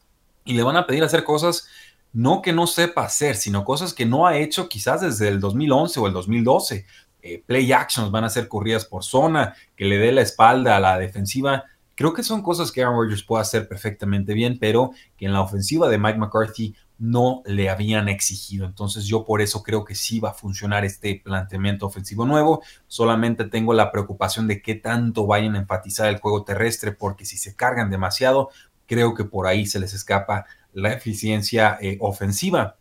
Y 0.44 0.54
le 0.54 0.64
van 0.64 0.76
a 0.76 0.88
pedir 0.88 1.04
hacer 1.04 1.24
cosas 1.24 1.68
no 2.14 2.42
que 2.42 2.54
no 2.54 2.68
sepa 2.68 3.06
hacer, 3.06 3.36
sino 3.36 3.64
cosas 3.64 3.94
que 3.94 4.06
no 4.06 4.28
ha 4.28 4.38
hecho 4.38 4.68
quizás 4.68 5.02
desde 5.02 5.28
el 5.28 5.40
2011 5.40 6.00
o 6.00 6.08
el 6.08 6.14
2012. 6.14 6.86
Eh, 7.24 7.44
play 7.46 7.72
actions 7.72 8.12
van 8.12 8.24
a 8.24 8.30
ser 8.30 8.48
corridas 8.48 8.86
por 8.86 9.04
zona, 9.04 9.56
que 9.76 9.86
le 9.86 9.98
dé 9.98 10.12
la 10.12 10.22
espalda 10.22 10.76
a 10.76 10.80
la 10.80 10.98
defensiva. 10.98 11.66
Creo 11.96 12.14
que 12.14 12.24
son 12.24 12.42
cosas 12.42 12.72
que 12.72 12.82
Aaron 12.82 12.98
Rodgers 12.98 13.24
puede 13.24 13.44
hacer 13.44 13.68
perfectamente 13.68 14.34
bien, 14.34 14.58
pero 14.60 14.92
que 15.18 15.26
en 15.26 15.34
la 15.34 15.42
ofensiva 15.42 15.88
de 15.88 15.98
Mike 15.98 16.20
McCarthy 16.20 16.76
no 17.02 17.42
le 17.46 17.68
habían 17.68 18.10
exigido. 18.10 18.68
Entonces 18.68 19.06
yo 19.06 19.26
por 19.26 19.42
eso 19.42 19.64
creo 19.64 19.84
que 19.84 19.96
sí 19.96 20.20
va 20.20 20.30
a 20.30 20.34
funcionar 20.36 20.86
este 20.86 21.20
planteamiento 21.24 21.88
ofensivo 21.88 22.28
nuevo. 22.28 22.62
Solamente 22.86 23.46
tengo 23.46 23.74
la 23.74 23.92
preocupación 23.92 24.48
de 24.48 24.62
qué 24.62 24.76
tanto 24.76 25.26
vayan 25.26 25.56
a 25.56 25.60
enfatizar 25.60 26.10
el 26.10 26.20
juego 26.20 26.44
terrestre, 26.44 26.92
porque 26.92 27.26
si 27.26 27.38
se 27.38 27.56
cargan 27.56 27.90
demasiado, 27.90 28.52
creo 28.86 29.16
que 29.16 29.24
por 29.24 29.48
ahí 29.48 29.66
se 29.66 29.80
les 29.80 29.96
escapa 29.96 30.46
la 30.74 30.94
eficiencia 30.94 31.80
eh, 31.82 31.98
ofensiva. 32.02 32.78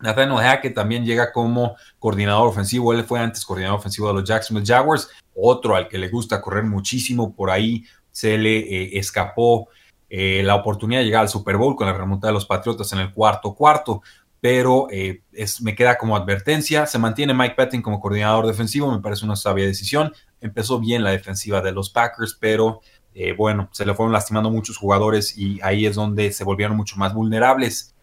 Nathaniel 0.00 0.38
Hackett 0.38 0.74
también 0.74 1.04
llega 1.04 1.30
como 1.30 1.76
coordinador 1.98 2.48
ofensivo. 2.48 2.94
Él 2.94 3.04
fue 3.04 3.20
antes 3.20 3.44
coordinador 3.44 3.80
ofensivo 3.80 4.08
de 4.08 4.14
los 4.14 4.24
Jacksonville 4.24 4.66
Jaguars. 4.66 5.10
Otro 5.34 5.76
al 5.76 5.88
que 5.88 5.98
le 5.98 6.08
gusta 6.08 6.40
correr 6.40 6.64
muchísimo. 6.64 7.34
Por 7.34 7.50
ahí 7.50 7.84
se 8.10 8.38
le 8.38 8.60
eh, 8.60 8.98
escapó 8.98 9.68
eh, 10.10 10.42
la 10.42 10.54
oportunidad 10.54 11.00
de 11.00 11.06
llegar 11.06 11.22
al 11.22 11.28
Super 11.28 11.56
Bowl 11.56 11.76
con 11.76 11.86
la 11.86 11.92
remontada 11.92 12.30
de 12.30 12.34
los 12.34 12.46
Patriotas 12.46 12.92
en 12.92 13.00
el 13.00 13.12
cuarto 13.12 13.54
cuarto, 13.54 14.02
pero 14.40 14.86
eh, 14.90 15.22
es, 15.32 15.60
me 15.60 15.74
queda 15.74 15.98
como 15.98 16.16
advertencia. 16.16 16.86
Se 16.86 16.98
mantiene 16.98 17.34
Mike 17.34 17.54
Pettin 17.56 17.82
como 17.82 18.00
coordinador 18.00 18.46
defensivo, 18.46 18.90
me 18.90 19.00
parece 19.00 19.24
una 19.24 19.36
sabia 19.36 19.66
decisión. 19.66 20.12
Empezó 20.40 20.78
bien 20.78 21.04
la 21.04 21.10
defensiva 21.10 21.60
de 21.60 21.72
los 21.72 21.90
Packers, 21.90 22.36
pero 22.40 22.80
eh, 23.14 23.32
bueno, 23.32 23.68
se 23.72 23.84
le 23.84 23.94
fueron 23.94 24.12
lastimando 24.12 24.50
muchos 24.50 24.76
jugadores 24.76 25.36
y 25.36 25.60
ahí 25.62 25.84
es 25.84 25.96
donde 25.96 26.32
se 26.32 26.44
volvieron 26.44 26.76
mucho 26.76 26.96
más 26.96 27.12
vulnerables. 27.12 27.94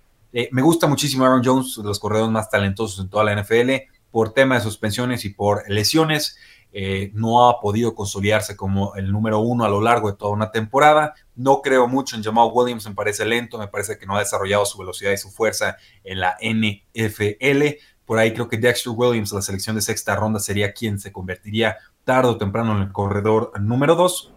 me 0.51 0.61
gusta 0.61 0.87
muchísimo 0.87 1.25
Aaron 1.25 1.41
Jones, 1.43 1.75
de 1.77 1.83
los 1.83 1.99
corredores 1.99 2.31
más 2.31 2.49
talentosos 2.49 2.99
en 2.99 3.09
toda 3.09 3.23
la 3.23 3.41
NFL, 3.41 3.71
por 4.11 4.33
tema 4.33 4.55
de 4.55 4.61
suspensiones 4.61 5.25
y 5.25 5.29
por 5.29 5.67
lesiones. 5.69 6.37
Eh, 6.77 7.09
no 7.13 7.47
ha 7.47 7.61
podido 7.61 7.95
consolidarse 7.95 8.57
como 8.57 8.95
el 8.95 9.09
número 9.09 9.39
uno 9.39 9.63
a 9.63 9.69
lo 9.69 9.79
largo 9.79 10.11
de 10.11 10.17
toda 10.17 10.33
una 10.33 10.51
temporada. 10.51 11.13
No 11.33 11.61
creo 11.61 11.87
mucho 11.87 12.17
en 12.17 12.23
Jamal 12.23 12.49
Williams, 12.53 12.85
me 12.85 12.93
parece 12.93 13.23
lento, 13.23 13.57
me 13.57 13.69
parece 13.69 13.97
que 13.97 14.05
no 14.05 14.17
ha 14.17 14.19
desarrollado 14.19 14.65
su 14.65 14.77
velocidad 14.77 15.13
y 15.13 15.17
su 15.17 15.31
fuerza 15.31 15.77
en 16.03 16.19
la 16.19 16.35
NFL. 16.41 17.79
Por 18.03 18.19
ahí 18.19 18.33
creo 18.33 18.49
que 18.49 18.57
Dexter 18.57 18.91
Williams, 18.93 19.31
la 19.31 19.41
selección 19.41 19.77
de 19.77 19.81
sexta 19.81 20.17
ronda, 20.17 20.41
sería 20.41 20.73
quien 20.73 20.99
se 20.99 21.13
convertiría 21.13 21.77
tarde 22.03 22.31
o 22.31 22.37
temprano 22.37 22.75
en 22.75 22.83
el 22.83 22.91
corredor 22.91 23.53
número 23.57 23.95
dos. 23.95 24.33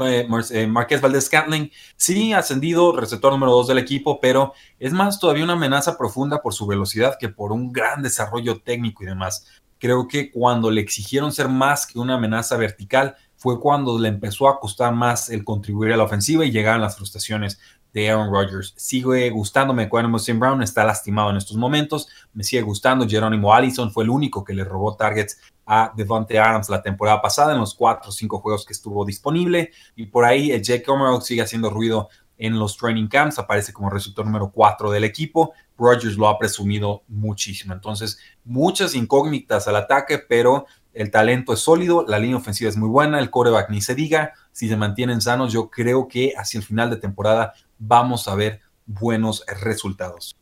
Eh, 0.00 0.28
eh, 0.52 0.66
Marqués 0.68 1.00
Valdez 1.00 1.24
Scantling 1.24 1.70
sí 1.96 2.32
ascendido, 2.32 2.96
receptor 2.96 3.32
número 3.32 3.50
dos 3.50 3.66
del 3.66 3.78
equipo, 3.78 4.20
pero 4.20 4.52
es 4.78 4.92
más 4.92 5.18
todavía 5.18 5.42
una 5.42 5.54
amenaza 5.54 5.98
profunda 5.98 6.40
por 6.40 6.54
su 6.54 6.64
velocidad 6.64 7.16
que 7.18 7.28
por 7.28 7.50
un 7.50 7.72
gran 7.72 8.02
desarrollo 8.02 8.60
técnico 8.60 9.02
y 9.02 9.06
demás. 9.06 9.61
Creo 9.82 10.06
que 10.06 10.30
cuando 10.30 10.70
le 10.70 10.80
exigieron 10.80 11.32
ser 11.32 11.48
más 11.48 11.88
que 11.88 11.98
una 11.98 12.14
amenaza 12.14 12.56
vertical 12.56 13.16
fue 13.34 13.58
cuando 13.58 13.98
le 13.98 14.06
empezó 14.06 14.48
a 14.48 14.60
costar 14.60 14.94
más 14.94 15.28
el 15.28 15.42
contribuir 15.42 15.92
a 15.92 15.96
la 15.96 16.04
ofensiva 16.04 16.44
y 16.44 16.52
llegaron 16.52 16.80
las 16.80 16.94
frustraciones 16.94 17.58
de 17.92 18.08
Aaron 18.08 18.30
Rodgers. 18.30 18.74
Sigue 18.76 19.28
gustándome 19.30 19.90
Quentin 19.90 20.20
Sim 20.20 20.38
Brown, 20.38 20.62
está 20.62 20.84
lastimado 20.84 21.30
en 21.30 21.36
estos 21.36 21.56
momentos. 21.56 22.06
Me 22.32 22.44
sigue 22.44 22.62
gustando. 22.62 23.08
Jerónimo 23.08 23.52
Allison 23.52 23.90
fue 23.90 24.04
el 24.04 24.10
único 24.10 24.44
que 24.44 24.54
le 24.54 24.62
robó 24.62 24.94
targets 24.94 25.40
a 25.66 25.92
Devontae 25.96 26.38
Adams 26.38 26.68
la 26.68 26.80
temporada 26.80 27.20
pasada 27.20 27.52
en 27.52 27.58
los 27.58 27.74
cuatro 27.74 28.10
o 28.10 28.12
cinco 28.12 28.38
juegos 28.38 28.64
que 28.64 28.74
estuvo 28.74 29.04
disponible. 29.04 29.72
Y 29.96 30.06
por 30.06 30.24
ahí 30.24 30.50
Jake 30.62 30.88
Omerog 30.88 31.24
sigue 31.24 31.42
haciendo 31.42 31.70
ruido 31.70 32.08
en 32.42 32.58
los 32.58 32.76
training 32.76 33.06
camps, 33.06 33.38
aparece 33.38 33.72
como 33.72 33.88
receptor 33.88 34.26
número 34.26 34.50
4 34.50 34.90
del 34.90 35.04
equipo. 35.04 35.52
Rodgers 35.78 36.16
lo 36.16 36.26
ha 36.26 36.40
presumido 36.40 37.04
muchísimo. 37.06 37.72
Entonces, 37.72 38.18
muchas 38.44 38.96
incógnitas 38.96 39.68
al 39.68 39.76
ataque, 39.76 40.18
pero 40.18 40.66
el 40.92 41.12
talento 41.12 41.52
es 41.52 41.60
sólido, 41.60 42.04
la 42.06 42.18
línea 42.18 42.36
ofensiva 42.36 42.68
es 42.68 42.76
muy 42.76 42.88
buena, 42.88 43.20
el 43.20 43.30
coreback 43.30 43.70
ni 43.70 43.80
se 43.80 43.94
diga. 43.94 44.32
Si 44.50 44.68
se 44.68 44.76
mantienen 44.76 45.20
sanos, 45.20 45.52
yo 45.52 45.70
creo 45.70 46.08
que 46.08 46.32
hacia 46.36 46.58
el 46.58 46.64
final 46.64 46.90
de 46.90 46.96
temporada 46.96 47.54
vamos 47.78 48.26
a 48.26 48.34
ver 48.34 48.60
buenos 48.86 49.44
resultados. 49.62 50.34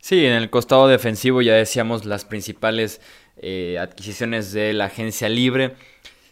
Sí, 0.00 0.24
en 0.24 0.32
el 0.32 0.48
costado 0.48 0.88
defensivo 0.88 1.42
ya 1.42 1.52
decíamos 1.52 2.06
las 2.06 2.24
principales 2.24 3.02
eh, 3.36 3.76
adquisiciones 3.78 4.50
de 4.52 4.72
la 4.72 4.86
agencia 4.86 5.28
libre 5.28 5.76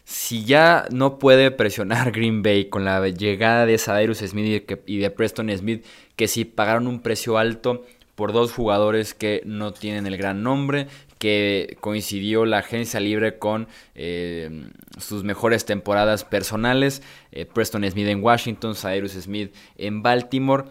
si 0.05 0.45
ya 0.45 0.85
no 0.91 1.17
puede 1.17 1.51
presionar 1.51 2.11
Green 2.13 2.43
Bay 2.43 2.65
con 2.65 2.85
la 2.85 3.05
llegada 3.09 3.65
de 3.65 3.77
Cyrus 3.77 4.19
Smith 4.19 4.71
y 4.85 4.97
de 4.99 5.09
Preston 5.09 5.49
Smith, 5.57 5.83
que 6.15 6.27
si 6.27 6.45
pagaron 6.45 6.87
un 6.87 7.01
precio 7.01 7.37
alto 7.37 7.83
por 8.13 8.31
dos 8.31 8.53
jugadores 8.53 9.13
que 9.13 9.41
no 9.45 9.73
tienen 9.73 10.07
el 10.07 10.15
gran 10.15 10.41
nombre, 10.41 10.87
que 11.17 11.77
coincidió 11.81 12.45
la 12.45 12.59
agencia 12.59 12.99
libre 12.99 13.39
con 13.39 13.67
eh, 13.95 14.69
sus 14.99 15.23
mejores 15.23 15.65
temporadas 15.65 16.23
personales, 16.23 17.01
eh, 17.31 17.45
Preston 17.45 17.89
Smith 17.89 18.07
en 18.07 18.23
Washington, 18.23 18.75
Cyrus 18.75 19.13
Smith 19.13 19.53
en 19.77 20.01
Baltimore, 20.01 20.65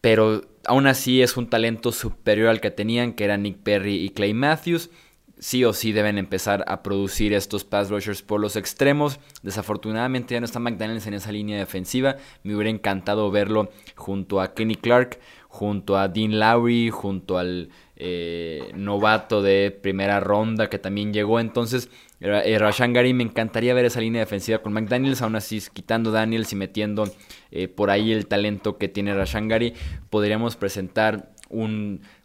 pero 0.00 0.42
aún 0.64 0.86
así 0.86 1.22
es 1.22 1.36
un 1.36 1.48
talento 1.48 1.92
superior 1.92 2.48
al 2.48 2.60
que 2.60 2.70
tenían, 2.70 3.12
que 3.12 3.24
eran 3.24 3.42
Nick 3.42 3.58
Perry 3.58 3.96
y 3.96 4.10
Clay 4.10 4.32
Matthews 4.32 4.90
sí 5.38 5.64
o 5.64 5.72
sí 5.72 5.92
deben 5.92 6.18
empezar 6.18 6.64
a 6.66 6.82
producir 6.82 7.32
estos 7.32 7.64
pass 7.64 7.90
rushers 7.90 8.22
por 8.22 8.40
los 8.40 8.56
extremos. 8.56 9.20
Desafortunadamente 9.42 10.34
ya 10.34 10.40
no 10.40 10.46
está 10.46 10.58
McDaniels 10.58 11.06
en 11.06 11.14
esa 11.14 11.32
línea 11.32 11.58
defensiva. 11.58 12.16
Me 12.42 12.54
hubiera 12.54 12.70
encantado 12.70 13.30
verlo 13.30 13.70
junto 13.94 14.40
a 14.40 14.54
Kenny 14.54 14.74
Clark, 14.74 15.18
junto 15.48 15.96
a 15.96 16.08
Dean 16.08 16.38
Lowry, 16.38 16.90
junto 16.90 17.38
al 17.38 17.70
eh, 17.96 18.70
novato 18.74 19.42
de 19.42 19.70
primera 19.70 20.20
ronda 20.20 20.68
que 20.68 20.78
también 20.78 21.12
llegó. 21.12 21.40
Entonces, 21.40 21.88
eh, 22.20 22.58
Gary 22.90 23.14
me 23.14 23.24
encantaría 23.24 23.74
ver 23.74 23.86
esa 23.86 24.00
línea 24.00 24.20
defensiva 24.20 24.58
con 24.58 24.72
McDaniels, 24.72 25.22
aún 25.22 25.36
así 25.36 25.62
quitando 25.72 26.10
Daniels 26.10 26.52
y 26.52 26.56
metiendo 26.56 27.04
eh, 27.50 27.68
por 27.68 27.90
ahí 27.90 28.12
el 28.12 28.26
talento 28.26 28.76
que 28.76 28.88
tiene 28.88 29.14
Rashan 29.14 29.48
Gary, 29.48 29.74
podríamos 30.10 30.56
presentar 30.56 31.30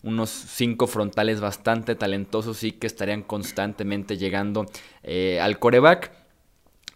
unos 0.03 0.29
cinco 0.29 0.87
frontales 0.87 1.41
bastante 1.41 1.95
talentosos 1.95 2.63
y 2.63 2.73
que 2.73 2.87
estarían 2.87 3.23
constantemente 3.23 4.17
llegando 4.17 4.65
eh, 5.01 5.39
al 5.41 5.57
coreback. 5.59 6.11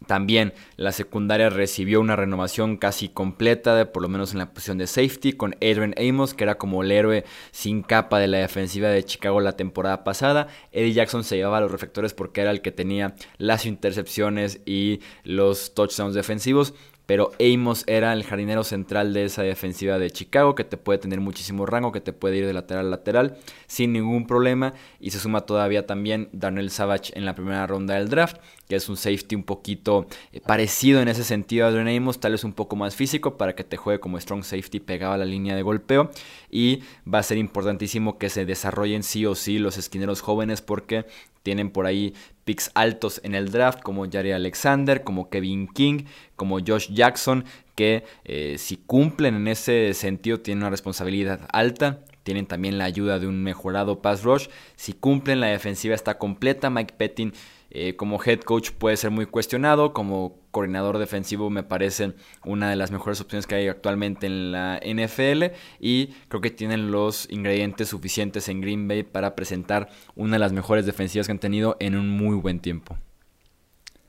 También 0.05 0.53
la 0.75 0.91
secundaria 0.91 1.49
recibió 1.49 1.99
una 1.99 2.15
renovación 2.15 2.77
casi 2.77 3.09
completa, 3.09 3.75
de, 3.75 3.87
por 3.87 4.03
lo 4.03 4.09
menos 4.09 4.31
en 4.31 4.37
la 4.37 4.53
posición 4.53 4.77
de 4.77 4.85
safety, 4.85 5.33
con 5.33 5.55
Adrian 5.55 5.95
Amos, 5.97 6.35
que 6.35 6.43
era 6.43 6.59
como 6.59 6.83
el 6.83 6.91
héroe 6.91 7.25
sin 7.51 7.81
capa 7.81 8.19
de 8.19 8.27
la 8.27 8.37
defensiva 8.37 8.89
de 8.89 9.03
Chicago 9.03 9.41
la 9.41 9.57
temporada 9.57 10.03
pasada. 10.03 10.47
Eddie 10.71 10.93
Jackson 10.93 11.23
se 11.23 11.37
llevaba 11.37 11.57
a 11.57 11.61
los 11.61 11.71
reflectores 11.71 12.13
porque 12.13 12.41
era 12.41 12.51
el 12.51 12.61
que 12.61 12.71
tenía 12.71 13.15
las 13.39 13.65
intercepciones 13.65 14.61
y 14.67 14.99
los 15.23 15.73
touchdowns 15.73 16.13
defensivos 16.13 16.75
pero 17.07 17.31
Amos 17.39 17.85
era 17.87 18.11
el 18.13 18.23
jardinero 18.23 18.65
central 18.65 19.13
de 19.13 19.23
esa 19.23 19.41
defensiva 19.41 19.97
de 19.97 20.11
Chicago, 20.11 20.55
que 20.55 20.65
te 20.65 20.75
puede 20.75 20.99
tener 20.99 21.21
muchísimo 21.21 21.65
rango, 21.65 21.93
que 21.93 22.01
te 22.01 22.11
puede 22.11 22.37
ir 22.37 22.45
de 22.45 22.53
lateral 22.53 22.87
a 22.87 22.89
lateral 22.89 23.37
sin 23.65 23.93
ningún 23.93 24.27
problema. 24.27 24.73
Y 24.99 25.11
se 25.11 25.19
suma 25.19 25.41
todavía 25.41 25.87
también 25.87 26.27
Daniel 26.33 26.69
Savage 26.69 27.17
en 27.17 27.25
la 27.25 27.33
primera 27.33 27.65
ronda 27.65 27.95
del 27.95 28.09
draft, 28.09 28.37
que 28.67 28.75
es 28.75 28.89
un 28.89 28.97
safety 28.97 29.35
un 29.35 29.43
poquito 29.43 30.05
eh, 30.33 30.41
parecido 30.41 30.99
en 30.99 31.07
ese 31.07 31.23
sentido 31.23 31.65
a 31.65 31.69
Adrian 31.69 31.87
Amos, 31.87 32.19
tal 32.19 32.33
vez 32.33 32.43
un 32.43 32.53
poco 32.53 32.75
más 32.75 32.93
físico 32.93 33.37
para 33.37 33.55
que 33.55 33.63
te 33.63 33.77
juegue 33.77 34.01
como 34.01 34.19
strong 34.19 34.43
safety 34.43 34.81
pegado 34.81 35.13
a 35.13 35.17
la 35.17 35.25
línea 35.25 35.55
de 35.55 35.61
golpeo. 35.61 36.11
Y 36.51 36.83
va 37.11 37.19
a 37.19 37.23
ser 37.23 37.37
importantísimo 37.37 38.17
que 38.17 38.29
se 38.29 38.45
desarrollen 38.45 39.03
sí 39.03 39.25
o 39.25 39.33
sí 39.33 39.59
los 39.59 39.77
esquineros 39.77 40.19
jóvenes 40.19 40.61
porque 40.61 41.05
tienen 41.47 41.69
por 41.69 41.85
ahí 41.85 42.13
picks 42.43 42.71
altos 42.73 43.21
en 43.23 43.33
el 43.33 43.51
draft 43.51 43.81
como 43.81 44.05
Jari 44.05 44.33
Alexander, 44.33 45.05
como 45.05 45.29
Kevin 45.29 45.69
King, 45.69 46.03
como 46.35 46.59
Josh 46.59 46.91
Jackson, 46.91 47.45
que 47.73 48.03
eh, 48.25 48.57
si 48.57 48.75
cumplen 48.75 49.33
en 49.35 49.47
ese 49.47 49.93
sentido 49.93 50.41
tienen 50.41 50.63
una 50.63 50.71
responsabilidad 50.71 51.47
alta. 51.53 52.01
Tienen 52.23 52.47
también 52.47 52.77
la 52.77 52.83
ayuda 52.83 53.17
de 53.19 53.27
un 53.27 53.41
mejorado 53.41 54.01
pass 54.01 54.23
rush. 54.23 54.47
Si 54.75 54.91
cumplen, 54.91 55.39
la 55.39 55.47
defensiva 55.47 55.95
está 55.95 56.17
completa. 56.17 56.69
Mike 56.69 56.95
Pettin 56.97 57.31
Eh, 57.69 57.95
como 57.95 58.21
head 58.23 58.39
coach 58.41 58.71
puede 58.71 58.97
ser 58.97 59.11
muy 59.11 59.25
cuestionado, 59.25 59.93
como 59.93 60.39
coordinador 60.51 60.97
defensivo 60.97 61.49
me 61.49 61.63
parece 61.63 62.13
una 62.45 62.69
de 62.69 62.75
las 62.75 62.91
mejores 62.91 63.19
opciones 63.19 63.45
que 63.45 63.55
hay 63.55 63.67
actualmente 63.67 64.25
en 64.25 64.51
la 64.51 64.79
NFL 64.81 65.53
y 65.79 66.07
creo 66.29 66.41
que 66.41 66.49
tienen 66.49 66.91
los 66.91 67.29
ingredientes 67.29 67.89
suficientes 67.89 68.47
en 68.47 68.61
Green 68.61 68.87
Bay 68.87 69.03
para 69.03 69.35
presentar 69.35 69.89
una 70.15 70.33
de 70.33 70.39
las 70.39 70.53
mejores 70.53 70.85
defensivas 70.85 71.27
que 71.27 71.33
han 71.33 71.39
tenido 71.39 71.75
en 71.79 71.95
un 71.95 72.09
muy 72.09 72.35
buen 72.35 72.59
tiempo. 72.59 72.97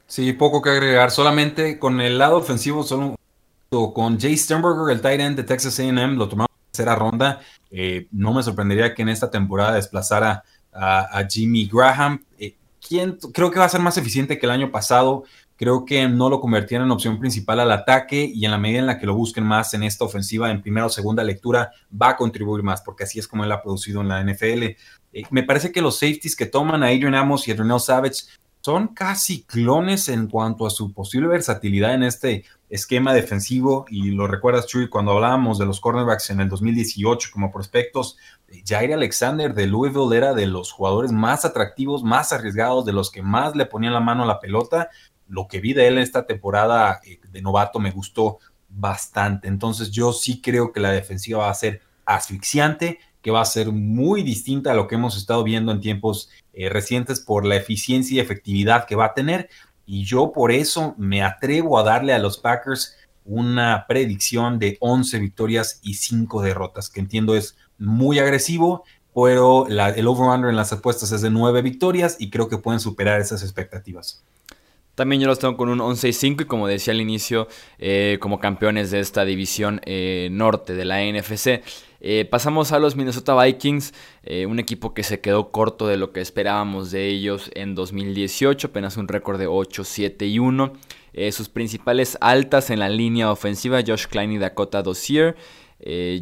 Sí, 0.07 0.33
poco 0.33 0.63
que 0.63 0.71
agregar, 0.71 1.11
solamente 1.11 1.79
con 1.79 2.01
el 2.01 2.17
lado 2.17 2.39
ofensivo, 2.39 2.83
solo 2.83 3.17
con 3.69 4.19
Jay 4.19 4.37
Sternberger, 4.37 4.91
el 4.91 5.03
tight 5.03 5.21
end 5.21 5.37
de 5.37 5.45
Texas 5.45 5.79
AM, 5.81 6.17
lo 6.17 6.29
tomamos 6.29 6.49
en 6.51 6.73
tercera 6.73 6.95
ronda. 6.95 7.41
Eh, 7.71 8.09
no 8.13 8.33
me 8.33 8.43
sorprendería 8.43 8.95
que 8.95 9.03
en 9.03 9.11
esta 9.11 9.31
temporada 9.31 9.75
desplazara 9.75 10.45
a, 10.73 11.27
Jimmy 11.29 11.69
Graham. 11.71 12.25
Eh, 12.39 12.57
creo 13.33 13.51
que 13.51 13.59
va 13.59 13.65
a 13.65 13.69
ser 13.69 13.81
más 13.81 13.97
eficiente 13.97 14.39
que 14.39 14.47
el 14.47 14.53
año 14.53 14.71
pasado. 14.71 15.25
Creo 15.57 15.85
que 15.85 16.09
no 16.09 16.31
lo 16.31 16.41
convertían 16.41 16.83
en 16.83 16.91
opción 16.91 17.19
principal 17.19 17.59
al 17.61 17.73
ataque 17.73 18.31
y 18.33 18.45
en 18.45 18.53
la 18.53 18.59
medida 18.59 18.79
en 18.79 18.87
la 18.87 18.99
que 18.99 19.07
lo 19.07 19.15
busquen 19.15 19.45
más 19.45 19.75
en 19.75 19.83
esta 19.83 20.05
ofensiva, 20.05 20.51
en 20.51 20.63
primera 20.63 20.87
o 20.87 20.89
segunda 20.89 21.25
lectura, 21.25 21.73
va 21.91 22.11
a 22.11 22.17
contribuir 22.17 22.63
más, 22.63 22.81
porque 22.83 23.05
así 23.05 23.19
es 23.19 23.27
como 23.27 23.45
él 23.45 23.51
ha 23.51 23.63
producido 23.63 24.01
en 24.01 24.09
la 24.09 24.23
NFL. 24.23 24.63
Eh, 24.63 24.77
me 25.31 25.43
parece 25.43 25.73
que 25.73 25.83
los 25.83 25.99
safeties 25.99 26.37
que 26.37 26.47
toman 26.47 26.83
a 26.83 26.87
Adrian 26.87 27.15
Amos 27.15 27.49
y 27.49 27.51
a 27.51 27.57
Renell 27.57 27.81
Savage 27.81 28.25
son 28.69 28.89
casi 28.89 29.45
clones 29.45 30.11
en 30.11 30.29
cuanto 30.29 30.67
a 30.67 30.71
su 30.71 30.93
posible 30.93 31.27
versatilidad 31.27 31.95
en 31.95 32.03
este 32.03 32.45
esquema 32.69 33.15
defensivo. 33.15 33.87
Y 33.89 34.11
lo 34.11 34.27
recuerdas, 34.27 34.67
Chuy, 34.67 34.91
cuando 34.91 35.13
hablábamos 35.13 35.59
de 35.59 35.65
los 35.65 35.81
cornerbacks 35.81 36.29
en 36.29 36.41
el 36.41 36.51
2018 36.51 37.31
como 37.33 37.51
prospectos, 37.51 38.19
Jair 38.67 38.93
Alexander 38.93 39.55
de 39.55 39.69
Louisville 39.69 40.15
era 40.15 40.35
de 40.35 40.45
los 40.45 40.71
jugadores 40.71 41.13
más 41.13 41.47
atractivos, 41.47 42.03
más 42.03 42.31
arriesgados, 42.35 42.85
de 42.85 42.93
los 42.93 43.11
que 43.11 43.23
más 43.23 43.57
le 43.57 43.65
ponían 43.65 43.95
la 43.95 44.01
mano 44.01 44.25
a 44.25 44.27
la 44.27 44.39
pelota 44.39 44.91
lo 45.29 45.49
que 45.49 45.61
vi 45.61 45.73
de 45.73 45.87
él 45.87 45.95
en 45.95 46.03
esta 46.03 46.27
temporada 46.27 47.01
eh, 47.07 47.21
de 47.31 47.43
novato 47.43 47.79
me 47.79 47.91
gustó 47.91 48.39
bastante. 48.69 49.49
Entonces 49.49 49.91
yo 49.91 50.13
sí 50.13 50.43
creo 50.43 50.73
que 50.73 50.81
la 50.81 50.91
defensiva 50.91 51.39
va 51.39 51.51
a 51.51 51.55
ser 51.55 51.81
asfixiante, 52.05 52.99
que 53.23 53.31
va 53.31 53.41
a 53.41 53.47
ser 53.47 53.73
muy 53.73 54.23
distinta 54.23 54.73
a 54.73 54.75
lo 54.75 54.89
que 54.89 54.97
hemos 54.97 55.17
estado 55.17 55.43
viendo 55.43 55.73
en 55.73 55.81
tiempos 55.81 56.31
eh, 56.59 56.69
recientes 56.69 57.21
por 57.21 57.47
la 57.47 57.55
eficiencia 57.55 58.17
y 58.17 58.19
efectividad 58.19 58.85
que 58.85 58.97
va 58.97 59.05
a 59.07 59.15
tener. 59.15 59.49
Y 59.87 60.03
yo 60.03 60.33
por 60.33 60.51
eso 60.51 60.97
me 60.99 61.23
atrevo 61.23 61.79
a 61.79 61.85
darle 61.85 62.13
a 62.13 62.19
los 62.19 62.39
Packers 62.39 62.97
una 63.25 63.85
predicción 63.87 64.59
de 64.59 64.77
11 64.81 65.21
victorias 65.21 65.79
y 65.85 65.95
5 65.95 66.43
derrotas, 66.43 66.91
que 66.91 66.99
entiendo 66.99 67.37
es 67.37 67.57
muy 67.79 68.19
agresivo, 68.19 68.83
pero 69.15 69.69
el 69.69 70.07
over-under 70.09 70.51
en 70.51 70.57
las 70.57 70.73
apuestas 70.73 71.13
es 71.13 71.21
de 71.21 71.31
9 71.31 71.63
victorias 71.63 72.17
y 72.19 72.29
creo 72.29 72.49
que 72.49 72.59
pueden 72.59 72.81
superar 72.81 73.21
esas 73.21 73.45
expectativas. 73.45 74.25
También 74.99 75.23
yo 75.23 75.29
los 75.29 75.39
tengo 75.39 75.57
con 75.57 75.69
un 75.69 75.79
11-5 75.79 76.43
y 76.43 76.45
como 76.47 76.67
decía 76.67 76.93
al 76.93 77.01
inicio, 77.01 77.47
eh, 77.79 78.19
como 78.21 78.41
campeones 78.41 78.91
de 78.91 78.99
esta 78.99 79.25
división 79.25 79.81
eh, 79.85 80.29
norte 80.33 80.75
de 80.75 80.85
la 80.85 81.01
NFC. 81.01 81.63
Eh, 82.01 82.25
pasamos 82.29 82.73
a 82.73 82.81
los 82.81 82.97
Minnesota 82.97 83.41
Vikings, 83.41 83.95
un 84.49 84.59
equipo 84.59 84.95
que 84.95 85.05
se 85.05 85.21
quedó 85.21 85.53
corto 85.53 85.87
de 85.87 85.99
lo 85.99 86.11
que 86.13 86.21
esperábamos 86.21 86.91
de 86.91 87.07
ellos 87.07 87.49
en 87.55 87.77
2018, 87.77 88.67
apenas 88.67 88.97
un 88.97 89.07
récord 89.07 89.39
de 89.39 89.47
8, 89.47 89.85
7 89.85 90.27
y 90.27 90.41
1. 90.41 90.73
sus 91.31 91.49
principales 91.49 92.19
altas 92.21 92.71
en 92.71 92.81
la 92.81 92.89
línea 92.89 93.31
ofensiva, 93.31 93.81
Josh 93.87 94.07
Klein 94.07 94.33
y 94.33 94.39
Dakota 94.39 94.83
Dossier, 94.83 95.37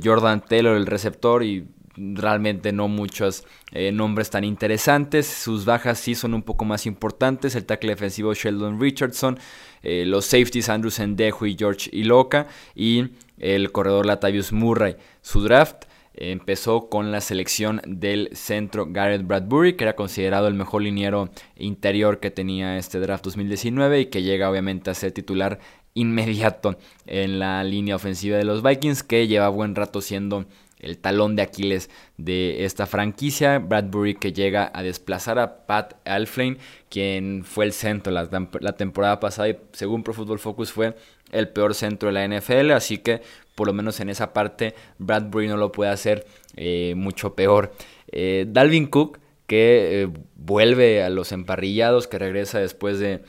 Jordan 0.05 0.45
Taylor 0.47 0.77
el 0.77 0.87
receptor 0.87 1.43
y 1.43 1.67
realmente 1.97 2.73
no 2.73 2.89
muchos 2.89 3.45
eh, 3.73 3.93
nombres 3.93 4.31
tan 4.31 4.45
interesantes. 4.45 5.27
Sus 5.27 5.65
bajas 5.65 5.99
sí 5.99 6.15
son 6.15 6.35
un 6.35 6.43
poco 6.43 6.65
más 6.65 6.87
importantes. 6.87 7.55
El 7.55 7.65
tackle 7.65 7.91
defensivo 7.91 8.35
Sheldon 8.35 8.81
Richardson, 8.81 9.39
eh, 9.83 10.05
los 10.07 10.27
safeties 10.27 10.69
Andrew 10.69 10.91
Sendejo 10.91 11.47
y 11.47 11.57
George 11.59 11.91
Iloka 11.93 12.47
y 12.75 13.09
el 13.39 13.73
corredor 13.73 14.07
Latavius 14.07 14.53
Murray. 14.53 14.97
Su 15.23 15.43
draft 15.43 15.85
empezó 16.17 16.89
con 16.89 17.13
la 17.13 17.21
selección 17.21 17.83
del 17.87 18.31
centro 18.33 18.87
Garrett 18.89 19.27
Bradbury, 19.27 19.75
que 19.75 19.85
era 19.85 19.97
considerado 19.97 20.49
el 20.49 20.55
mejor 20.55 20.83
liniero 20.83 21.31
interior 21.57 22.21
que 22.21 22.31
tenía 22.31 22.79
este 22.79 22.99
draft 23.01 23.25
2019 23.25 24.01
y 24.01 24.07
que 24.07 24.23
llega 24.23 24.51
obviamente 24.51 24.91
a 24.91 24.95
ser 24.95 25.13
titular 25.13 25.59
inmediato 25.95 26.79
en 27.07 27.39
la 27.39 27.65
línea 27.65 27.97
ofensiva 27.97 28.37
de 28.37 28.45
los 28.45 28.63
Vikings, 28.63 29.03
que 29.03 29.27
lleva 29.27 29.49
buen 29.49 29.75
rato 29.75 30.01
siendo 30.01 30.47
el 30.79 30.99
talón 30.99 31.37
de 31.37 31.43
Aquiles 31.43 31.91
de 32.17 32.65
esta 32.65 32.87
franquicia. 32.87 33.59
Bradbury 33.59 34.15
que 34.15 34.33
llega 34.33 34.71
a 34.75 34.83
desplazar 34.83 35.39
a 35.39 35.67
Pat 35.67 35.95
Alflane, 36.05 36.59
quien 36.89 37.45
fue 37.45 37.65
el 37.65 37.73
centro 37.73 38.13
la, 38.13 38.77
temporada 38.77 39.21
pasada 39.21 39.49
y 39.49 39.57
según 39.73 40.03
Pro 40.03 40.15
Football 40.15 40.39
Focus 40.39 40.73
fue 40.73 40.95
el 41.33 41.49
peor 41.49 41.75
centro 41.75 42.13
de 42.13 42.13
la 42.13 42.27
NFL, 42.27 42.71
así 42.73 42.99
que 42.99 43.21
por 43.55 43.67
lo 43.67 43.73
menos 43.73 44.01
en 44.01 44.11
esa 44.11 44.33
parte 44.33 44.75
Bradbury 44.99 45.49
no 45.49 45.57
lo 45.57 45.73
puede 45.73 45.91
hacer 45.91 46.27
eh, 46.57 46.95
mucho 46.97 47.35
peor. 47.35 47.73
Eh, 48.13 48.47
Dalvin 48.49 48.87
Cook 48.87 49.19
que 49.47 50.03
eh, 50.03 50.09
vuelve 50.35 51.03
a 51.03 51.11
los 51.11 51.33
emparrillados, 51.33 52.09
que 52.09 52.19
regresa 52.19 52.59
después 52.59 52.99
de 52.99 53.23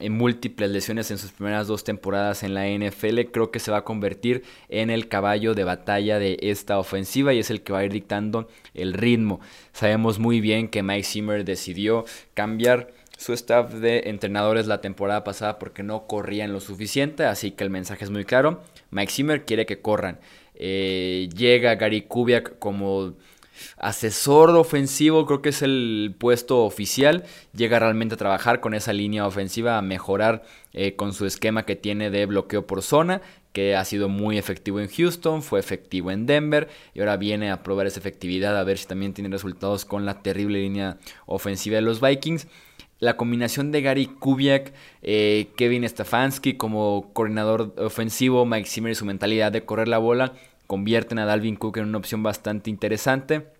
en 0.00 0.12
múltiples 0.12 0.70
lesiones 0.70 1.10
en 1.10 1.18
sus 1.18 1.32
primeras 1.32 1.66
dos 1.66 1.84
temporadas 1.84 2.42
en 2.42 2.54
la 2.54 2.66
NFL, 2.68 3.20
creo 3.32 3.50
que 3.50 3.58
se 3.58 3.70
va 3.70 3.78
a 3.78 3.84
convertir 3.84 4.44
en 4.68 4.90
el 4.90 5.08
caballo 5.08 5.54
de 5.54 5.64
batalla 5.64 6.18
de 6.18 6.38
esta 6.40 6.78
ofensiva 6.78 7.32
y 7.32 7.38
es 7.38 7.50
el 7.50 7.62
que 7.62 7.72
va 7.72 7.80
a 7.80 7.84
ir 7.84 7.92
dictando 7.92 8.48
el 8.74 8.92
ritmo. 8.92 9.40
Sabemos 9.72 10.18
muy 10.18 10.40
bien 10.40 10.68
que 10.68 10.82
Mike 10.82 11.04
Zimmer 11.04 11.44
decidió 11.44 12.04
cambiar 12.34 12.92
su 13.16 13.32
staff 13.32 13.74
de 13.74 14.04
entrenadores 14.06 14.66
la 14.68 14.80
temporada 14.80 15.24
pasada 15.24 15.58
porque 15.58 15.82
no 15.82 16.06
corrían 16.06 16.52
lo 16.52 16.60
suficiente, 16.60 17.24
así 17.24 17.50
que 17.50 17.64
el 17.64 17.70
mensaje 17.70 18.04
es 18.04 18.10
muy 18.10 18.24
claro. 18.24 18.62
Mike 18.90 19.12
Zimmer 19.12 19.44
quiere 19.44 19.66
que 19.66 19.80
corran. 19.80 20.20
Eh, 20.54 21.28
llega 21.36 21.74
Gary 21.74 22.02
Kubiak 22.02 22.58
como 22.58 23.14
asesor 23.76 24.50
ofensivo, 24.50 25.26
creo 25.26 25.42
que 25.42 25.50
es 25.50 25.62
el 25.62 26.14
puesto 26.18 26.64
oficial, 26.64 27.24
llega 27.54 27.78
realmente 27.78 28.14
a 28.14 28.18
trabajar 28.18 28.60
con 28.60 28.74
esa 28.74 28.92
línea 28.92 29.26
ofensiva, 29.26 29.78
a 29.78 29.82
mejorar 29.82 30.42
eh, 30.72 30.96
con 30.96 31.12
su 31.12 31.26
esquema 31.26 31.64
que 31.64 31.76
tiene 31.76 32.10
de 32.10 32.26
bloqueo 32.26 32.66
por 32.66 32.82
zona, 32.82 33.22
que 33.52 33.74
ha 33.74 33.84
sido 33.84 34.08
muy 34.08 34.38
efectivo 34.38 34.80
en 34.80 34.88
Houston, 34.88 35.42
fue 35.42 35.58
efectivo 35.60 36.10
en 36.10 36.26
Denver 36.26 36.68
y 36.94 37.00
ahora 37.00 37.16
viene 37.16 37.50
a 37.50 37.62
probar 37.62 37.86
esa 37.86 38.00
efectividad, 38.00 38.56
a 38.56 38.64
ver 38.64 38.78
si 38.78 38.86
también 38.86 39.14
tiene 39.14 39.30
resultados 39.30 39.84
con 39.84 40.06
la 40.06 40.22
terrible 40.22 40.60
línea 40.60 40.98
ofensiva 41.26 41.76
de 41.76 41.82
los 41.82 42.00
Vikings. 42.00 42.46
La 43.00 43.16
combinación 43.16 43.70
de 43.70 43.80
Gary 43.80 44.06
Kubiak, 44.06 44.72
eh, 45.02 45.48
Kevin 45.56 45.88
Stefanski 45.88 46.54
como 46.54 47.10
coordinador 47.12 47.72
ofensivo, 47.78 48.44
Mike 48.44 48.68
Zimmer 48.68 48.92
y 48.92 48.96
su 48.96 49.04
mentalidad 49.04 49.52
de 49.52 49.64
correr 49.64 49.86
la 49.86 49.98
bola, 49.98 50.32
convierten 50.68 51.18
a 51.18 51.26
Dalvin 51.26 51.56
Cook 51.56 51.78
en 51.78 51.86
una 51.86 51.98
opción 51.98 52.22
bastante 52.22 52.70
interesante. 52.70 53.58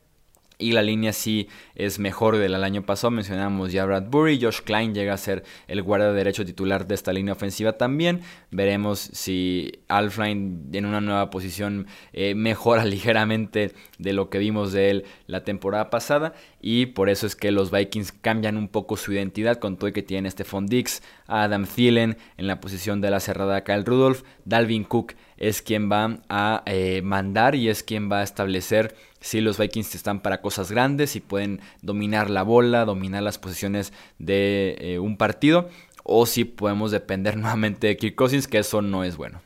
Y 0.61 0.73
la 0.73 0.83
línea 0.83 1.12
sí 1.12 1.49
es 1.77 2.01
mejor 2.01 2.37
del 2.37 2.57
año 2.64 2.83
pasado. 2.83 3.12
Mencionamos 3.12 3.71
ya 3.71 3.85
Bradbury. 3.85 4.40
Josh 4.42 4.61
Klein 4.62 4.92
llega 4.92 5.14
a 5.14 5.16
ser 5.16 5.44
el 5.68 5.83
guardia 5.83 6.11
derecho 6.11 6.44
titular 6.44 6.88
de 6.88 6.97
esta 6.97 7.12
línea 7.12 7.33
ofensiva 7.33 7.75
también. 7.75 8.23
Veremos 8.51 8.99
si 8.99 9.71
Alfline 9.87 10.68
en 10.73 10.85
una 10.85 11.01
nueva 11.01 11.31
posición 11.31 11.87
eh, 12.12 12.35
mejora 12.35 12.85
ligeramente 12.87 13.73
de 13.99 14.12
lo 14.12 14.31
que 14.31 14.38
vimos 14.38 14.73
de 14.73 14.90
él 14.90 15.05
la 15.29 15.44
temporada 15.44 15.90
pasada. 15.90 16.35
Y 16.70 16.85
por 16.85 17.09
eso 17.09 17.26
es 17.26 17.35
que 17.35 17.50
los 17.50 17.70
Vikings 17.70 18.12
cambian 18.12 18.59
un 18.59 18.68
poco 18.68 18.98
su 18.98 19.14
identidad 19.14 19.57
con 19.57 19.78
todo 19.78 19.87
el 19.87 19.94
que 19.94 20.02
tiene 20.02 20.31
Stephon 20.31 20.66
Dix, 20.66 21.02
Adam 21.26 21.64
Thielen 21.64 22.18
en 22.37 22.46
la 22.46 22.61
posición 22.61 23.00
de 23.00 23.09
la 23.09 23.20
cerrada 23.20 23.64
Kyle 23.64 23.87
Rudolph, 23.87 24.20
Dalvin 24.44 24.85
Cook 24.85 25.14
es 25.38 25.62
quien 25.62 25.90
va 25.90 26.20
a 26.28 26.62
eh, 26.66 27.00
mandar 27.02 27.54
y 27.54 27.70
es 27.70 27.83
quien 27.83 28.12
va 28.12 28.20
a 28.20 28.22
establecer 28.22 28.94
si 29.18 29.40
los 29.40 29.57
Vikings 29.57 29.94
están 29.94 30.20
para 30.20 30.42
cosas 30.42 30.70
grandes, 30.70 31.09
si 31.12 31.20
pueden 31.20 31.62
dominar 31.81 32.28
la 32.28 32.42
bola, 32.42 32.85
dominar 32.85 33.22
las 33.22 33.38
posiciones 33.38 33.94
de 34.18 34.76
eh, 34.78 34.98
un 34.98 35.16
partido, 35.16 35.70
o 36.04 36.26
si 36.26 36.44
podemos 36.44 36.90
depender 36.90 37.37
nuevamente 37.38 37.87
de 37.87 37.96
Kirk 37.96 38.14
Cousins, 38.14 38.46
que 38.46 38.59
eso 38.59 38.83
no 38.83 39.04
es 39.04 39.16
bueno. 39.16 39.40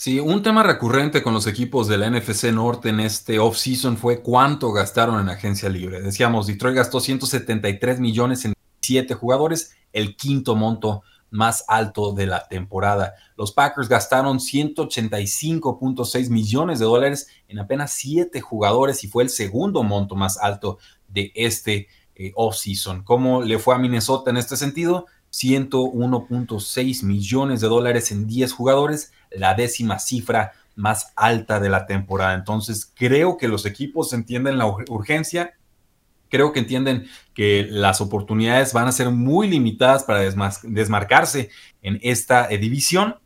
Sí, 0.00 0.20
un 0.20 0.44
tema 0.44 0.62
recurrente 0.62 1.24
con 1.24 1.34
los 1.34 1.48
equipos 1.48 1.88
de 1.88 1.98
la 1.98 2.08
NFC 2.08 2.52
Norte 2.52 2.90
en 2.90 3.00
este 3.00 3.40
offseason 3.40 3.96
fue 3.96 4.22
cuánto 4.22 4.70
gastaron 4.70 5.20
en 5.20 5.28
agencia 5.28 5.68
libre. 5.68 6.00
Decíamos, 6.00 6.46
Detroit 6.46 6.76
gastó 6.76 7.00
173 7.00 7.98
millones 7.98 8.44
en 8.44 8.54
7 8.80 9.12
jugadores, 9.14 9.76
el 9.92 10.14
quinto 10.14 10.54
monto 10.54 11.02
más 11.30 11.64
alto 11.66 12.12
de 12.12 12.28
la 12.28 12.46
temporada. 12.46 13.14
Los 13.36 13.50
Packers 13.50 13.88
gastaron 13.88 14.38
185.6 14.38 16.30
millones 16.30 16.78
de 16.78 16.84
dólares 16.84 17.26
en 17.48 17.58
apenas 17.58 17.90
7 17.94 18.40
jugadores 18.40 19.02
y 19.02 19.08
fue 19.08 19.24
el 19.24 19.30
segundo 19.30 19.82
monto 19.82 20.14
más 20.14 20.38
alto 20.38 20.78
de 21.08 21.32
este 21.34 21.88
eh, 22.14 22.30
offseason. 22.36 23.02
¿Cómo 23.02 23.42
le 23.42 23.58
fue 23.58 23.74
a 23.74 23.78
Minnesota 23.78 24.30
en 24.30 24.36
este 24.36 24.56
sentido? 24.56 25.06
101.6 25.32 27.02
millones 27.02 27.60
de 27.60 27.66
dólares 27.66 28.12
en 28.12 28.28
10 28.28 28.52
jugadores, 28.52 29.12
la 29.30 29.54
décima 29.54 29.98
cifra 29.98 30.52
más 30.76 31.12
alta 31.16 31.60
de 31.60 31.68
la 31.68 31.86
temporada. 31.86 32.34
Entonces, 32.34 32.90
creo 32.94 33.36
que 33.36 33.48
los 33.48 33.66
equipos 33.66 34.12
entienden 34.12 34.58
la 34.58 34.66
urgencia 34.66 35.54
Creo 36.28 36.52
que 36.52 36.60
entienden 36.60 37.06
que 37.34 37.66
las 37.68 38.00
oportunidades 38.00 38.72
van 38.72 38.86
a 38.86 38.92
ser 38.92 39.10
muy 39.10 39.48
limitadas 39.48 40.04
para 40.04 40.20
desmarcarse 40.20 41.50
en 41.82 41.98
esta 42.02 42.48
eh, 42.50 42.58
división, 42.58 43.16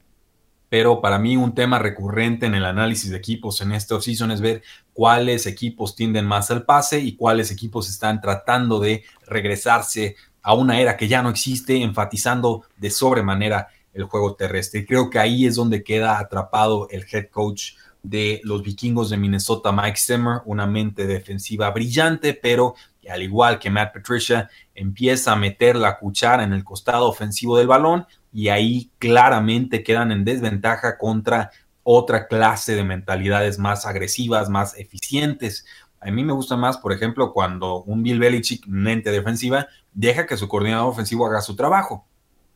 pero 0.69 1.01
para 1.01 1.19
mí 1.19 1.37
un 1.37 1.55
tema 1.55 1.79
recurrente 1.79 2.47
en 2.47 2.55
el 2.55 2.65
análisis 2.65 3.11
de 3.11 3.17
equipos 3.17 3.61
en 3.61 3.73
esta 3.73 3.97
offseason 3.97 4.31
es 4.31 4.41
ver 4.41 4.63
cuáles 4.93 5.47
equipos 5.47 5.97
tienden 5.97 6.27
más 6.27 6.51
al 6.51 6.65
pase 6.65 7.01
y 7.01 7.17
cuáles 7.17 7.51
equipos 7.51 7.91
están 7.91 8.21
tratando 8.21 8.79
de 8.79 9.05
regresarse 9.27 10.17
a 10.43 10.55
una 10.55 10.81
era 10.81 10.97
que 10.97 11.09
ya 11.09 11.23
no 11.23 11.31
existe, 11.31 11.83
enfatizando 11.83 12.65
de 12.77 12.91
sobremanera 12.91 13.69
el 13.93 14.05
juego 14.05 14.35
terrestre. 14.35 14.87
creo 14.87 15.11
que 15.11 15.19
ahí 15.19 15.47
es 15.47 15.57
donde 15.57 15.83
queda 15.83 16.19
atrapado 16.19 16.89
el 16.91 17.05
head 17.11 17.29
coach 17.31 17.73
de 18.03 18.41
los 18.45 18.63
vikingos 18.63 19.11
de 19.11 19.17
Minnesota, 19.17 19.71
Mike 19.71 19.99
Zimmer, 19.99 20.41
una 20.45 20.67
mente 20.67 21.07
defensiva 21.07 21.71
brillante, 21.71 22.35
pero 22.35 22.75
al 23.09 23.23
igual 23.23 23.59
que 23.59 23.71
Matt 23.71 23.95
Patricia, 23.95 24.49
empieza 24.75 25.33
a 25.33 25.37
meter 25.37 25.77
la 25.77 25.99
cuchara 25.99 26.45
en 26.45 26.53
el 26.53 26.65
costado 26.65 27.09
ofensivo 27.09 27.57
del 27.59 27.67
balón 27.67 28.07
y 28.33 28.49
ahí 28.49 28.91
claramente 28.99 29.83
quedan 29.83 30.13
en 30.13 30.25
desventaja 30.25 30.99
contra 30.99 31.51
otra 31.83 32.29
clase 32.29 32.77
de 32.77 32.85
mentalidades 32.85 33.59
más 33.59 33.87
agresivas, 33.87 34.49
más 34.49 34.79
eficientes. 34.79 35.67
A 36.01 36.11
mí 36.11 36.25
me 36.25 36.33
gusta 36.33 36.57
más, 36.57 36.79
por 36.79 36.93
ejemplo, 36.93 37.33
cuando 37.33 37.83
un 37.83 38.03
Bill 38.03 38.21
Belichick, 38.21 38.67
mente 38.67 39.11
defensiva, 39.11 39.67
deja 39.93 40.27
que 40.27 40.37
su 40.37 40.49
coordinador 40.49 40.89
ofensivo 40.89 41.27
haga 41.27 41.41
su 41.41 41.57
trabajo. 41.57 42.07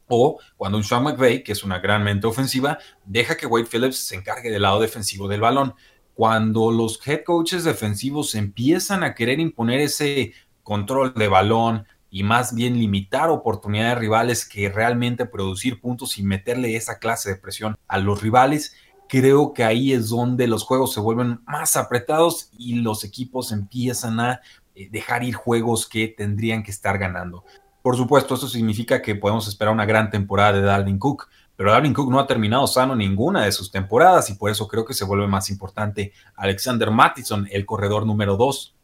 O 0.09 0.39
cuando 0.57 0.79
un 0.79 0.85
Sean 0.85 1.03
McVay, 1.03 1.43
que 1.43 1.53
es 1.53 1.65
una 1.65 1.79
gran 1.79 2.05
mente 2.05 2.27
ofensiva, 2.27 2.79
deja 3.05 3.37
que 3.37 3.47
Wade 3.47 3.67
Phillips 3.67 3.99
se 3.99 4.17
encargue 4.17 4.51
del 4.51 4.63
lado 4.63 4.81
defensivo 4.81 5.29
del 5.29 5.41
balón. 5.41 5.75
Cuando 6.15 6.71
los 6.71 7.07
head 7.07 7.25
coaches 7.25 7.65
defensivos 7.65 8.35
empiezan 8.35 9.03
a 9.03 9.15
querer 9.15 9.41
imponer 9.41 9.81
ese 9.81 10.33
control 10.63 11.15
de 11.15 11.29
balón 11.29 11.87
y 12.11 12.23
más 12.23 12.55
bien 12.55 12.79
limitar 12.79 13.29
oportunidades 13.29 13.99
rivales 13.99 14.49
que 14.49 14.69
realmente 14.69 15.27
producir 15.27 15.81
puntos 15.81 16.19
y 16.19 16.23
meterle 16.23 16.77
esa 16.77 16.99
clase 16.99 17.31
de 17.31 17.37
presión 17.37 17.77
a 17.89 17.99
los 17.99 18.23
rivales, 18.23 18.75
creo 19.09 19.53
que 19.53 19.65
ahí 19.65 19.93
es 19.93 20.09
donde 20.09 20.47
los 20.47 20.65
juegos 20.65 20.95
se 20.95 21.01
vuelven 21.01 21.41
más 21.47 21.77
apretados 21.77 22.51
y 22.57 22.77
los 22.77 23.05
equipos 23.05 23.53
empiezan 23.53 24.21
a 24.21 24.41
eh, 24.75 24.89
dejar 24.91 25.25
ir 25.25 25.35
juegos 25.35 25.89
que 25.89 26.09
tendrían 26.09 26.63
que 26.63 26.71
estar 26.71 26.99
ganando. 26.99 27.45
Por 27.87 27.97
supuesto, 27.97 28.35
esto 28.35 28.49
significa 28.49 29.01
que 29.01 29.15
podemos 29.15 29.47
esperar 29.47 29.73
una 29.73 29.87
gran 29.87 30.11
temporada 30.11 30.55
de 30.55 30.61
Dalvin 30.61 30.99
Cook, 30.99 31.29
pero 31.55 31.71
Dalvin 31.71 31.95
Cook 31.95 32.11
no 32.11 32.19
ha 32.19 32.27
terminado 32.27 32.67
sano 32.67 32.97
ninguna 32.97 33.45
de 33.45 33.53
sus 33.53 33.71
temporadas 33.71 34.29
y 34.29 34.35
por 34.35 34.51
eso 34.51 34.67
creo 34.67 34.85
que 34.85 34.93
se 34.93 35.05
vuelve 35.05 35.29
más 35.29 35.51
importante 35.51 36.13
Alexander 36.35 36.91
Mattison, 36.91 37.47
el 37.49 37.65
corredor 37.65 38.05
número 38.05 38.37
2 38.37 38.75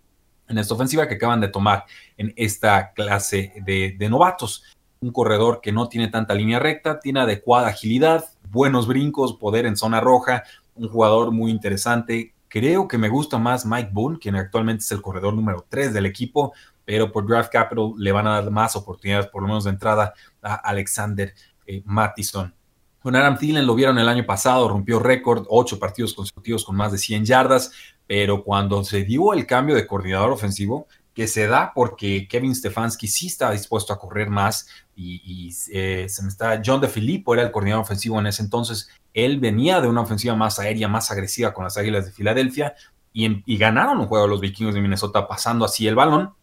en 0.50 0.58
esta 0.58 0.74
ofensiva 0.74 1.08
que 1.08 1.16
acaban 1.16 1.40
de 1.40 1.48
tomar 1.48 1.84
en 2.16 2.32
esta 2.36 2.92
clase 2.92 3.52
de, 3.66 3.96
de 3.98 4.08
novatos. 4.08 4.62
Un 5.00 5.10
corredor 5.10 5.60
que 5.60 5.72
no 5.72 5.88
tiene 5.88 6.06
tanta 6.06 6.36
línea 6.36 6.60
recta, 6.60 7.00
tiene 7.00 7.22
adecuada 7.22 7.66
agilidad, 7.66 8.26
buenos 8.52 8.86
brincos, 8.86 9.34
poder 9.34 9.66
en 9.66 9.76
zona 9.76 9.98
roja, 9.98 10.44
un 10.76 10.88
jugador 10.88 11.32
muy 11.32 11.50
interesante. 11.50 12.34
Creo 12.46 12.86
que 12.86 12.98
me 12.98 13.08
gusta 13.08 13.38
más 13.38 13.66
Mike 13.66 13.90
Boone, 13.92 14.20
quien 14.20 14.36
actualmente 14.36 14.84
es 14.84 14.92
el 14.92 15.02
corredor 15.02 15.34
número 15.34 15.66
3 15.68 15.92
del 15.92 16.06
equipo 16.06 16.52
pero 16.84 17.12
por 17.12 17.26
Draft 17.26 17.52
Capital 17.52 17.92
le 17.96 18.12
van 18.12 18.26
a 18.26 18.40
dar 18.40 18.50
más 18.50 18.76
oportunidades, 18.76 19.26
por 19.28 19.42
lo 19.42 19.48
menos 19.48 19.64
de 19.64 19.70
entrada, 19.70 20.14
a 20.42 20.54
Alexander 20.54 21.34
eh, 21.66 21.82
Mattison. 21.84 22.54
Con 23.00 23.16
Adam 23.16 23.36
Thielen 23.36 23.66
lo 23.66 23.74
vieron 23.74 23.98
el 23.98 24.08
año 24.08 24.24
pasado, 24.24 24.68
rompió 24.68 25.00
récord, 25.00 25.44
ocho 25.48 25.78
partidos 25.78 26.14
consecutivos 26.14 26.64
con 26.64 26.76
más 26.76 26.92
de 26.92 26.98
100 26.98 27.24
yardas, 27.24 27.72
pero 28.06 28.44
cuando 28.44 28.84
se 28.84 29.02
dio 29.02 29.32
el 29.32 29.44
cambio 29.44 29.74
de 29.74 29.86
coordinador 29.86 30.30
ofensivo, 30.30 30.86
que 31.14 31.26
se 31.26 31.46
da 31.46 31.72
porque 31.74 32.26
Kevin 32.28 32.54
Stefanski 32.54 33.06
sí 33.08 33.26
estaba 33.26 33.52
dispuesto 33.52 33.92
a 33.92 33.98
correr 33.98 34.30
más 34.30 34.68
y, 34.94 35.54
eh, 35.72 36.06
se 36.08 36.22
me 36.22 36.28
está 36.28 36.62
John 36.64 36.80
DeFilippo 36.80 37.34
era 37.34 37.42
el 37.42 37.50
coordinador 37.50 37.84
ofensivo 37.84 38.18
en 38.18 38.26
ese 38.26 38.42
entonces. 38.42 38.88
Él 39.12 39.40
venía 39.40 39.80
de 39.80 39.88
una 39.88 40.02
ofensiva 40.02 40.34
más 40.36 40.58
aérea, 40.58 40.88
más 40.88 41.10
agresiva 41.10 41.52
con 41.52 41.64
las 41.64 41.76
Águilas 41.76 42.06
de 42.06 42.12
Filadelfia 42.12 42.74
y, 43.12 43.42
y 43.52 43.58
ganaron 43.58 43.98
un 43.98 44.06
juego 44.06 44.24
a 44.24 44.28
los 44.28 44.40
vikingos 44.40 44.74
de 44.74 44.80
Minnesota 44.80 45.26
pasando 45.28 45.64
así 45.64 45.86
el 45.86 45.96
balón 45.96 46.34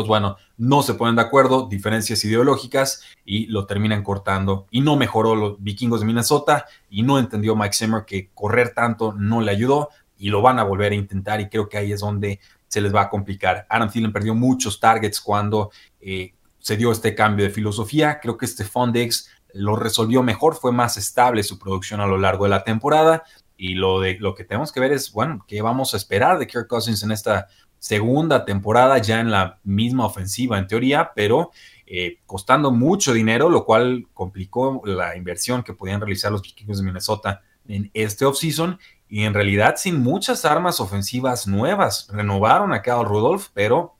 pues 0.00 0.08
bueno, 0.08 0.38
no 0.56 0.82
se 0.82 0.94
ponen 0.94 1.16
de 1.16 1.20
acuerdo, 1.20 1.68
diferencias 1.68 2.24
ideológicas 2.24 3.02
y 3.22 3.48
lo 3.48 3.66
terminan 3.66 4.02
cortando. 4.02 4.66
Y 4.70 4.80
no 4.80 4.96
mejoró 4.96 5.34
los 5.34 5.62
vikingos 5.62 6.00
de 6.00 6.06
Minnesota 6.06 6.64
y 6.88 7.02
no 7.02 7.18
entendió 7.18 7.54
Mike 7.54 7.74
Zimmer 7.74 8.04
que 8.06 8.30
correr 8.32 8.72
tanto 8.72 9.12
no 9.12 9.42
le 9.42 9.50
ayudó 9.50 9.90
y 10.16 10.30
lo 10.30 10.40
van 10.40 10.58
a 10.58 10.62
volver 10.62 10.92
a 10.92 10.94
intentar 10.94 11.38
y 11.42 11.50
creo 11.50 11.68
que 11.68 11.76
ahí 11.76 11.92
es 11.92 12.00
donde 12.00 12.40
se 12.66 12.80
les 12.80 12.94
va 12.94 13.02
a 13.02 13.10
complicar. 13.10 13.66
Adam 13.68 13.90
Thielen 13.90 14.10
perdió 14.10 14.34
muchos 14.34 14.80
targets 14.80 15.20
cuando 15.20 15.70
eh, 16.00 16.32
se 16.58 16.78
dio 16.78 16.92
este 16.92 17.14
cambio 17.14 17.44
de 17.44 17.50
filosofía. 17.50 18.18
Creo 18.18 18.38
que 18.38 18.46
este 18.46 18.64
Fondex 18.64 19.28
lo 19.52 19.76
resolvió 19.76 20.22
mejor, 20.22 20.54
fue 20.54 20.72
más 20.72 20.96
estable 20.96 21.42
su 21.42 21.58
producción 21.58 22.00
a 22.00 22.06
lo 22.06 22.16
largo 22.16 22.44
de 22.44 22.50
la 22.50 22.64
temporada. 22.64 23.24
Y 23.58 23.74
lo, 23.74 24.00
de, 24.00 24.16
lo 24.18 24.34
que 24.34 24.44
tenemos 24.44 24.72
que 24.72 24.80
ver 24.80 24.92
es, 24.92 25.12
bueno, 25.12 25.44
¿qué 25.46 25.60
vamos 25.60 25.92
a 25.92 25.98
esperar 25.98 26.38
de 26.38 26.46
Kirk 26.46 26.68
Cousins 26.68 27.02
en 27.02 27.10
esta 27.10 27.48
segunda 27.80 28.44
temporada 28.44 28.98
ya 28.98 29.18
en 29.20 29.30
la 29.32 29.58
misma 29.64 30.06
ofensiva 30.06 30.58
en 30.58 30.68
teoría, 30.68 31.10
pero 31.16 31.50
eh, 31.86 32.18
costando 32.26 32.70
mucho 32.70 33.12
dinero, 33.12 33.48
lo 33.48 33.64
cual 33.64 34.06
complicó 34.14 34.82
la 34.84 35.16
inversión 35.16 35.64
que 35.64 35.74
podían 35.74 36.00
realizar 36.00 36.30
los 36.30 36.42
vikingos 36.42 36.78
de 36.78 36.84
Minnesota 36.84 37.42
en 37.66 37.90
este 37.94 38.24
offseason 38.24 38.78
y 39.08 39.24
en 39.24 39.34
realidad 39.34 39.74
sin 39.76 40.00
muchas 40.00 40.44
armas 40.44 40.78
ofensivas 40.78 41.48
nuevas. 41.48 42.08
Renovaron 42.12 42.72
a 42.72 42.82
Kyle 42.82 43.04
Rudolph, 43.04 43.48
pero 43.54 43.96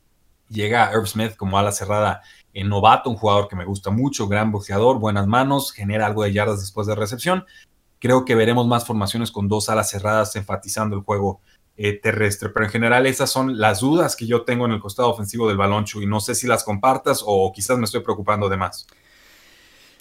llega 0.48 0.90
Herb 0.92 1.06
Smith 1.06 1.34
como 1.36 1.58
ala 1.58 1.72
cerrada 1.72 2.20
en 2.52 2.68
novato, 2.68 3.08
un 3.10 3.16
jugador 3.16 3.48
que 3.48 3.56
me 3.56 3.64
gusta 3.64 3.90
mucho, 3.90 4.28
gran 4.28 4.52
boxeador, 4.52 4.98
buenas 4.98 5.26
manos, 5.26 5.72
genera 5.72 6.06
algo 6.06 6.22
de 6.22 6.32
yardas 6.32 6.60
después 6.60 6.86
de 6.86 6.94
recepción. 6.94 7.46
Creo 7.98 8.24
que 8.24 8.34
veremos 8.34 8.66
más 8.66 8.86
formaciones 8.86 9.30
con 9.30 9.48
dos 9.48 9.68
alas 9.68 9.90
cerradas 9.90 10.36
enfatizando 10.36 10.96
el 10.96 11.02
juego 11.02 11.40
eh, 11.82 11.94
terrestre. 11.94 12.50
Pero 12.50 12.66
en 12.66 12.70
general 12.70 13.06
esas 13.06 13.30
son 13.30 13.58
las 13.58 13.80
dudas 13.80 14.14
que 14.14 14.26
yo 14.26 14.42
tengo 14.42 14.66
en 14.66 14.72
el 14.72 14.80
costado 14.80 15.08
ofensivo 15.08 15.48
del 15.48 15.56
balón, 15.56 15.86
y 15.94 16.04
No 16.04 16.20
sé 16.20 16.34
si 16.34 16.46
las 16.46 16.62
compartas 16.62 17.22
o 17.24 17.50
quizás 17.54 17.78
me 17.78 17.86
estoy 17.86 18.02
preocupando 18.02 18.50
de 18.50 18.58
más. 18.58 18.86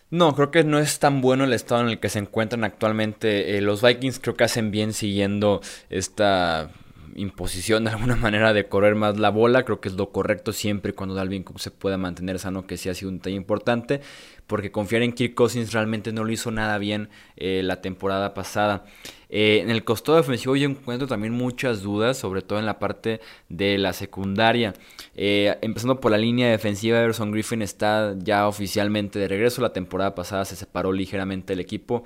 No, 0.10 0.36
creo 0.36 0.52
que 0.52 0.66
no 0.66 0.78
es 0.78 1.00
tan 1.00 1.22
bueno 1.22 1.46
el 1.46 1.54
estado 1.54 1.82
en 1.82 1.88
el 1.88 2.00
que 2.02 2.10
se 2.10 2.20
encuentran 2.20 2.66
actualmente. 2.66 3.58
Eh, 3.58 3.62
los 3.62 3.82
Vikings 3.82 4.20
creo 4.20 4.36
que 4.36 4.44
hacen 4.44 4.72
bien 4.72 4.92
siguiendo 4.92 5.62
esta 5.90 6.70
imposición 7.16 7.86
de 7.86 7.92
alguna 7.92 8.16
manera 8.18 8.52
de 8.52 8.68
correr 8.68 8.96
más 8.96 9.18
la 9.18 9.30
bola. 9.30 9.64
Creo 9.64 9.80
que 9.80 9.88
es 9.88 9.96
lo 9.96 10.12
correcto 10.12 10.52
siempre 10.52 10.92
cuando 10.94 11.16
Dalvin 11.16 11.44
Cook 11.44 11.62
se 11.62 11.72
pueda 11.72 11.98
mantener 11.98 12.40
sano, 12.40 12.68
que 12.68 12.76
sí 12.76 12.90
ha 12.90 12.94
sido 12.94 13.10
un 13.10 13.20
detalle 13.20 13.38
importante. 13.38 14.02
Porque 14.48 14.70
confiar 14.70 15.04
en 15.04 15.14
Kirk 15.14 15.34
Cousins 15.34 15.72
realmente 15.72 16.12
no 16.12 16.26
lo 16.26 16.32
hizo 16.34 16.52
nada 16.52 16.78
bien 16.78 17.08
eh, 17.38 17.62
la 17.64 17.80
temporada 17.80 18.34
pasada. 18.34 18.84
Eh, 19.30 19.60
en 19.62 19.70
el 19.70 19.84
costado 19.84 20.18
defensivo 20.18 20.56
yo 20.56 20.68
encuentro 20.68 21.08
también 21.08 21.34
muchas 21.34 21.84
dudas, 21.84 22.18
sobre 22.18 22.42
todo 22.42 22.60
en 22.60 22.66
la 22.66 22.80
parte 22.80 23.22
de 23.48 23.78
la 23.78 23.94
secundaria. 23.94 24.74
Eh, 25.16 25.58
empezando 25.62 26.00
por 26.00 26.12
la 26.12 26.18
línea 26.18 26.50
defensiva, 26.50 27.00
Everson 27.00 27.32
Griffin 27.32 27.62
está 27.62 28.16
ya 28.18 28.48
oficialmente 28.48 29.20
de 29.20 29.28
regreso. 29.28 29.62
La 29.62 29.74
temporada 29.74 30.16
pasada 30.16 30.46
se 30.46 30.56
separó 30.56 30.92
ligeramente 30.92 31.54
el 31.54 31.60
equipo 31.60 32.04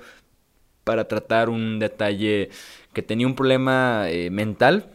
para 0.84 1.08
tratar 1.08 1.48
un 1.48 1.78
detalle 1.78 2.50
que 2.92 3.02
tenía 3.02 3.26
un 3.26 3.34
problema 3.34 4.04
eh, 4.10 4.30
mental 4.30 4.93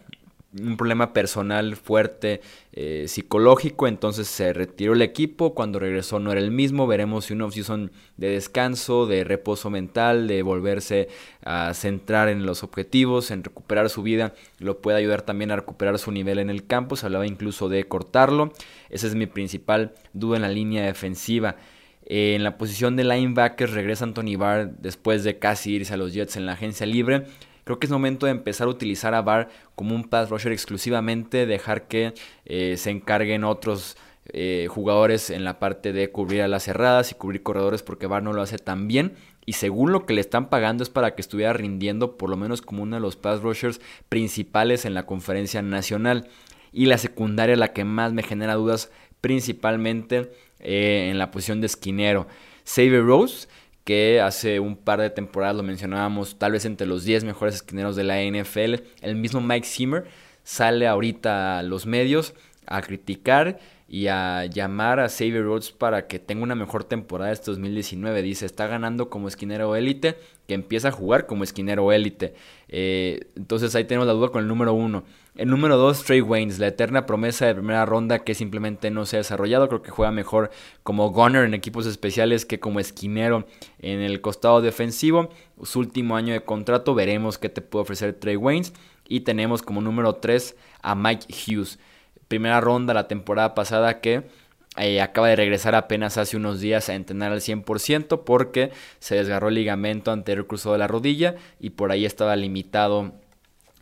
un 0.58 0.78
problema 0.78 1.14
personal 1.14 1.76
fuerte, 1.76 2.42
eh, 2.72 3.06
psicológico, 3.08 3.88
entonces 3.88 4.28
se 4.28 4.52
retiró 4.52 4.94
el 4.94 5.04
equipo, 5.04 5.54
cuando 5.54 5.78
regresó 5.78 6.20
no 6.20 6.32
era 6.32 6.42
el 6.42 6.50
mismo, 6.50 6.88
veremos 6.88 7.26
si 7.26 7.34
un 7.34 7.44
off-season 7.44 7.92
de 8.18 8.30
descanso, 8.30 9.06
de 9.06 9.24
reposo 9.24 9.70
mental, 9.70 10.28
de 10.28 10.42
volverse 10.42 11.08
a 11.44 11.74
centrar 11.76 12.30
en 12.30 12.46
los 12.46 12.64
objetivos, 12.64 13.30
en 13.30 13.44
recuperar 13.44 13.90
su 13.90 14.02
vida, 14.02 14.34
lo 14.58 14.82
puede 14.82 14.98
ayudar 14.98 15.22
también 15.22 15.52
a 15.52 15.56
recuperar 15.56 16.00
su 16.00 16.12
nivel 16.12 16.40
en 16.40 16.50
el 16.50 16.66
campo, 16.66 16.96
se 16.96 17.06
hablaba 17.06 17.28
incluso 17.28 17.70
de 17.70 17.84
cortarlo, 17.84 18.52
esa 18.90 19.06
es 19.06 19.14
mi 19.14 19.28
principal 19.28 19.94
duda 20.14 20.38
en 20.38 20.42
la 20.42 20.50
línea 20.50 20.86
defensiva. 20.86 21.58
Eh, 22.12 22.34
en 22.34 22.44
la 22.44 22.58
posición 22.58 22.96
de 22.96 23.04
linebacker 23.04 23.70
regresa 23.70 24.04
Anthony 24.04 24.36
Barr 24.36 24.72
después 24.80 25.24
de 25.24 25.38
casi 25.38 25.74
irse 25.74 25.94
a 25.94 25.98
los 25.98 26.12
Jets 26.12 26.38
en 26.38 26.48
la 26.48 26.54
agencia 26.54 26.88
libre. 26.88 27.28
Creo 27.70 27.78
que 27.78 27.86
es 27.86 27.92
momento 27.92 28.26
de 28.26 28.32
empezar 28.32 28.66
a 28.66 28.72
utilizar 28.72 29.14
a 29.14 29.22
Barr 29.22 29.48
como 29.76 29.94
un 29.94 30.06
pass 30.06 30.32
rusher 30.32 30.52
exclusivamente, 30.52 31.46
dejar 31.46 31.88
que 31.88 32.16
eh, 32.46 32.78
se 32.78 32.90
encarguen 32.90 33.44
otros 33.44 33.96
eh, 34.34 34.66
jugadores 34.72 35.30
en 35.30 35.44
la 35.44 35.60
parte 35.60 35.94
de 35.94 36.10
cubrir 36.10 36.42
a 36.42 36.48
las 36.48 36.64
cerradas 36.64 37.12
y 37.12 37.14
cubrir 37.14 37.44
corredores 37.44 37.84
porque 37.84 38.08
Barr 38.08 38.24
no 38.24 38.34
lo 38.34 38.42
hace 38.42 38.58
tan 38.58 38.88
bien. 38.88 39.14
Y 39.46 39.54
según 39.54 39.92
lo 39.92 40.08
que 40.08 40.16
le 40.16 40.22
están 40.22 40.50
pagando 40.50 40.82
es 40.82 40.90
para 40.90 41.14
que 41.14 41.22
estuviera 41.22 41.54
rindiendo 41.54 42.18
por 42.18 42.32
lo 42.32 42.38
menos 42.38 42.64
como 42.64 42.82
uno 42.82 42.96
de 42.96 43.02
los 43.02 43.18
pass 43.18 43.42
rushers 43.42 43.82
principales 44.10 44.86
en 44.86 44.96
la 44.96 45.06
conferencia 45.06 45.62
nacional. 45.62 46.28
Y 46.72 46.88
la 46.88 46.98
secundaria 46.98 47.56
la 47.56 47.72
que 47.72 47.84
más 47.84 48.14
me 48.14 48.24
genera 48.24 48.56
dudas 48.56 48.90
principalmente 49.22 50.32
eh, 50.58 51.10
en 51.12 51.20
la 51.20 51.30
posición 51.30 51.62
de 51.62 51.68
esquinero. 51.68 52.26
Xavier 52.66 53.06
Rose 53.06 53.48
que 53.90 54.22
hace 54.22 54.60
un 54.60 54.76
par 54.76 55.02
de 55.02 55.10
temporadas 55.10 55.56
lo 55.56 55.64
mencionábamos, 55.64 56.38
tal 56.38 56.52
vez 56.52 56.64
entre 56.66 56.86
los 56.86 57.06
10 57.06 57.24
mejores 57.24 57.56
esquineros 57.56 57.96
de 57.96 58.04
la 58.04 58.22
NFL. 58.22 58.84
El 59.02 59.16
mismo 59.16 59.42
Mike 59.42 59.66
Zimmer 59.66 60.06
sale 60.44 60.88
ahorita 60.88 61.58
a 61.58 61.64
los 61.64 61.88
medios 61.88 62.36
a 62.68 62.84
criticar 62.84 63.58
y 63.92 64.06
a 64.06 64.46
llamar 64.46 65.00
a 65.00 65.10
Xavier 65.10 65.44
Rhodes 65.44 65.72
para 65.72 66.06
que 66.06 66.20
tenga 66.20 66.44
una 66.44 66.54
mejor 66.54 66.84
temporada 66.84 67.32
este 67.32 67.50
2019. 67.50 68.22
Dice, 68.22 68.46
está 68.46 68.68
ganando 68.68 69.10
como 69.10 69.28
esquinero 69.28 69.76
élite, 69.76 70.16
que 70.48 70.54
empieza 70.54 70.90
a 70.90 70.92
jugar 70.92 71.26
como 71.26 71.44
esquinero 71.44 71.92
élite. 71.92 72.36
Eh, 72.68 73.32
entonces 73.36 73.74
ahí 73.74 73.86
tenemos 73.86 74.06
la 74.06 74.14
duda 74.14 74.30
con 74.30 74.44
el 74.44 74.48
número 74.48 74.74
uno. 74.74 75.06
El 75.34 75.50
número 75.50 75.76
dos, 75.78 76.04
Trey 76.04 76.22
Waynes, 76.22 76.60
la 76.60 76.68
eterna 76.68 77.08
promesa 77.08 77.48
de 77.48 77.56
primera 77.56 77.84
ronda 77.84 78.20
que 78.20 78.36
simplemente 78.36 78.92
no 78.92 79.08
se 79.08 79.16
ha 79.16 79.20
desarrollado. 79.22 79.68
Creo 79.68 79.82
que 79.82 79.90
juega 79.90 80.12
mejor 80.12 80.52
como 80.84 81.10
gunner 81.10 81.44
en 81.46 81.56
equipos 81.56 81.88
especiales 81.88 82.46
que 82.46 82.60
como 82.60 82.80
esquinero 82.80 83.48
en 83.80 84.02
el 84.02 84.22
costado 84.22 84.62
defensivo. 84.62 85.30
Su 85.64 85.80
último 85.80 86.16
año 86.16 86.34
de 86.34 86.42
contrato, 86.42 86.94
veremos 86.94 87.40
qué 87.40 87.50
te 87.50 87.62
puede 87.62 87.82
ofrecer 87.82 88.14
Trey 88.14 88.36
Waynes. 88.36 88.72
Y 89.08 89.22
tenemos 89.22 89.64
como 89.64 89.82
número 89.82 90.14
3 90.18 90.56
a 90.84 90.94
Mike 90.94 91.26
Hughes 91.34 91.80
primera 92.30 92.62
ronda 92.62 92.94
la 92.94 93.10
temporada 93.10 93.54
pasada 93.54 94.00
que 94.00 94.24
eh, 94.78 95.02
acaba 95.02 95.28
de 95.28 95.36
regresar 95.36 95.76
apenas 95.76 96.18
hace 96.18 96.38
unos 96.38 96.62
días 96.62 96.88
a 96.88 96.96
entrenar 96.96 97.34
al 97.34 97.42
100% 97.42 98.24
porque 98.24 98.72
se 99.00 99.16
desgarró 99.16 99.50
el 99.50 99.56
ligamento 99.56 100.12
anterior 100.12 100.48
cruzado 100.48 100.74
de 100.74 100.80
la 100.80 100.88
rodilla 100.88 101.36
y 101.60 101.72
por 101.72 101.92
ahí 101.92 102.06
estaba 102.06 102.36
limitado 102.38 103.12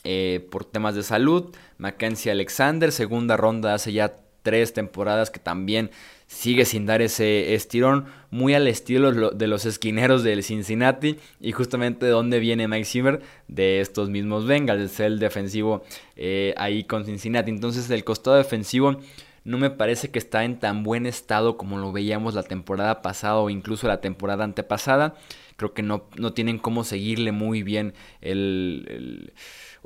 eh, 0.03 0.47
por 0.49 0.65
temas 0.65 0.95
de 0.95 1.03
salud. 1.03 1.53
Mackenzie 1.77 2.31
Alexander, 2.31 2.91
segunda 2.91 3.37
ronda 3.37 3.73
hace 3.73 3.91
ya 3.91 4.15
tres 4.41 4.73
temporadas 4.73 5.29
que 5.29 5.39
también 5.39 5.91
sigue 6.27 6.65
sin 6.65 6.85
dar 6.85 7.01
ese 7.01 7.55
estirón, 7.55 8.05
muy 8.29 8.53
al 8.53 8.67
estilo 8.67 9.31
de 9.31 9.47
los 9.47 9.65
esquineros 9.65 10.23
del 10.23 10.43
Cincinnati. 10.43 11.17
Y 11.39 11.53
justamente 11.53 12.05
de 12.05 12.11
dónde 12.11 12.39
viene 12.39 12.67
Mike 12.67 12.85
Zimmer, 12.85 13.21
de 13.47 13.81
estos 13.81 14.09
mismos 14.09 14.45
Bengals, 14.45 14.99
el 14.99 15.19
defensivo 15.19 15.83
eh, 16.15 16.53
ahí 16.57 16.83
con 16.83 17.05
Cincinnati. 17.05 17.49
Entonces, 17.49 17.89
el 17.89 18.03
costado 18.03 18.35
defensivo 18.35 18.99
no 19.45 19.57
me 19.57 19.69
parece 19.69 20.09
que 20.11 20.19
está 20.19 20.43
en 20.43 20.59
tan 20.59 20.83
buen 20.83 21.05
estado 21.05 21.55
como 21.55 21.77
lo 21.77 21.93
veíamos 21.93 22.33
la 22.33 22.43
temporada 22.43 23.01
pasada 23.01 23.37
o 23.37 23.49
incluso 23.49 23.87
la 23.87 24.01
temporada 24.01 24.43
antepasada. 24.43 25.15
Creo 25.57 25.73
que 25.73 25.83
no, 25.83 26.05
no 26.17 26.33
tienen 26.33 26.59
cómo 26.59 26.83
seguirle 26.83 27.31
muy 27.31 27.63
bien 27.63 27.93
el 28.21 29.33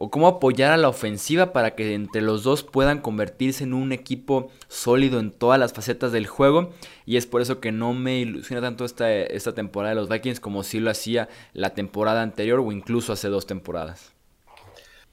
o 0.03 0.09
cómo 0.09 0.27
apoyar 0.27 0.71
a 0.71 0.77
la 0.77 0.89
ofensiva 0.89 1.53
para 1.53 1.75
que 1.75 1.93
entre 1.93 2.23
los 2.23 2.41
dos 2.41 2.63
puedan 2.63 3.01
convertirse 3.01 3.63
en 3.63 3.73
un 3.73 3.91
equipo 3.91 4.49
sólido 4.67 5.19
en 5.19 5.31
todas 5.31 5.59
las 5.59 5.73
facetas 5.73 6.11
del 6.11 6.25
juego. 6.25 6.71
Y 7.05 7.17
es 7.17 7.27
por 7.27 7.39
eso 7.39 7.59
que 7.59 7.71
no 7.71 7.93
me 7.93 8.19
ilusiona 8.19 8.63
tanto 8.63 8.83
esta, 8.83 9.13
esta 9.13 9.53
temporada 9.53 9.93
de 9.93 10.01
los 10.01 10.09
Vikings 10.09 10.39
como 10.39 10.63
si 10.63 10.79
lo 10.79 10.89
hacía 10.89 11.29
la 11.53 11.75
temporada 11.75 12.23
anterior 12.23 12.59
o 12.59 12.71
incluso 12.71 13.13
hace 13.13 13.27
dos 13.27 13.45
temporadas. 13.45 14.11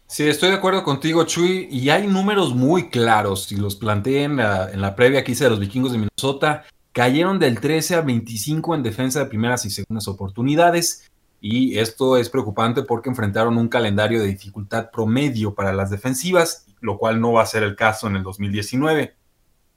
Sí, 0.07 0.27
estoy 0.27 0.49
de 0.49 0.57
acuerdo 0.57 0.85
contigo, 0.85 1.25
Chuy, 1.25 1.69
y 1.71 1.91
hay 1.91 2.07
números 2.07 2.55
muy 2.55 2.89
claros, 2.89 3.53
y 3.53 3.57
los 3.57 3.77
planteé 3.77 4.23
en 4.23 4.37
la, 4.37 4.71
en 4.73 4.81
la 4.81 4.97
previa 4.97 5.23
que 5.23 5.33
hice 5.33 5.45
de 5.45 5.51
los 5.51 5.61
vikingos 5.61 5.93
de 5.93 5.99
Minnesota, 5.99 6.65
cayeron 6.93 7.39
del 7.39 7.61
13 7.61 7.97
a 7.97 8.01
25 8.01 8.75
en 8.75 8.83
defensa 8.83 9.21
de 9.21 9.27
primeras 9.27 9.65
y 9.65 9.71
segundas 9.71 10.09
oportunidades, 10.09 11.11
y 11.41 11.79
esto 11.79 12.17
es 12.17 12.31
preocupante 12.31 12.83
porque 12.83 13.09
enfrentaron 13.09 13.57
un 13.59 13.69
calendario 13.69 14.21
de 14.21 14.27
dificultad 14.27 14.91
promedio 14.91 15.55
para 15.55 15.73
las 15.73 15.91
defensivas, 15.91 16.67
lo 16.81 16.99
cual 16.99 17.21
no 17.21 17.33
va 17.33 17.43
a 17.43 17.47
ser 17.47 17.63
el 17.63 17.77
caso 17.77 18.09
en 18.09 18.17
el 18.17 18.23
2019. 18.23 19.15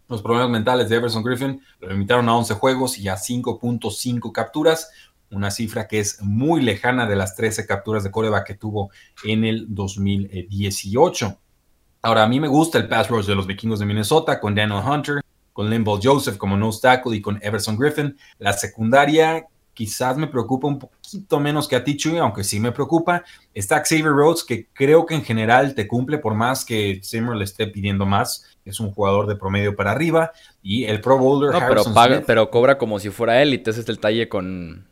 Los 0.07 0.21
problemas 0.21 0.49
mentales 0.49 0.89
de 0.89 0.95
Everson 0.97 1.23
Griffin 1.23 1.61
lo 1.79 1.89
limitaron 1.89 2.27
a 2.27 2.35
11 2.35 2.55
juegos 2.55 2.97
y 2.97 3.07
a 3.07 3.15
5.5 3.15 4.31
capturas, 4.31 4.91
una 5.29 5.51
cifra 5.51 5.87
que 5.87 5.99
es 5.99 6.21
muy 6.21 6.61
lejana 6.61 7.07
de 7.07 7.15
las 7.15 7.35
13 7.35 7.65
capturas 7.65 8.03
de 8.03 8.11
coreback 8.11 8.47
que 8.47 8.55
tuvo 8.55 8.91
en 9.23 9.45
el 9.45 9.73
2018. 9.73 11.37
Ahora, 12.01 12.23
a 12.23 12.27
mí 12.27 12.39
me 12.39 12.47
gusta 12.47 12.79
el 12.79 12.87
pass 12.89 13.09
rush 13.09 13.27
de 13.27 13.35
los 13.35 13.47
vikingos 13.47 13.79
de 13.79 13.85
Minnesota 13.85 14.39
con 14.39 14.55
Daniel 14.55 14.81
Hunter, 14.85 15.20
con 15.53 15.69
Limbo 15.69 15.99
Joseph 16.01 16.37
como 16.37 16.57
nose 16.57 16.79
tackle 16.81 17.15
y 17.15 17.21
con 17.21 17.39
Everson 17.41 17.77
Griffin. 17.77 18.17
La 18.39 18.53
secundaria 18.53 19.45
quizás 19.73 20.17
me 20.17 20.27
preocupa 20.27 20.67
un 20.67 20.79
poquito 20.79 21.39
menos 21.39 21.67
que 21.67 21.75
a 21.75 21.83
ti, 21.83 21.97
Chuy, 21.97 22.17
aunque 22.17 22.43
sí 22.43 22.59
me 22.59 22.71
preocupa. 22.71 23.23
Está 23.53 23.83
Xavier 23.83 24.11
Rhodes, 24.11 24.43
que 24.43 24.67
creo 24.73 25.05
que 25.05 25.15
en 25.15 25.23
general 25.23 25.75
te 25.75 25.87
cumple 25.87 26.17
por 26.17 26.35
más 26.35 26.65
que 26.65 27.01
Zimmer 27.03 27.35
le 27.35 27.45
esté 27.45 27.67
pidiendo 27.67 28.05
más. 28.05 28.45
Es 28.65 28.79
un 28.79 28.91
jugador 28.91 29.27
de 29.27 29.35
promedio 29.35 29.75
para 29.75 29.91
arriba. 29.91 30.31
Y 30.61 30.85
el 30.85 31.01
Pro 31.01 31.17
Bowler. 31.17 31.51
No, 31.51 31.67
pero, 31.67 31.83
paga, 31.93 32.23
pero 32.25 32.49
cobra 32.49 32.77
como 32.77 32.99
si 32.99 33.09
fuera 33.09 33.41
élite. 33.41 33.71
Ese 33.71 33.81
es 33.81 33.89
el 33.89 33.99
talle 33.99 34.29
con, 34.29 34.87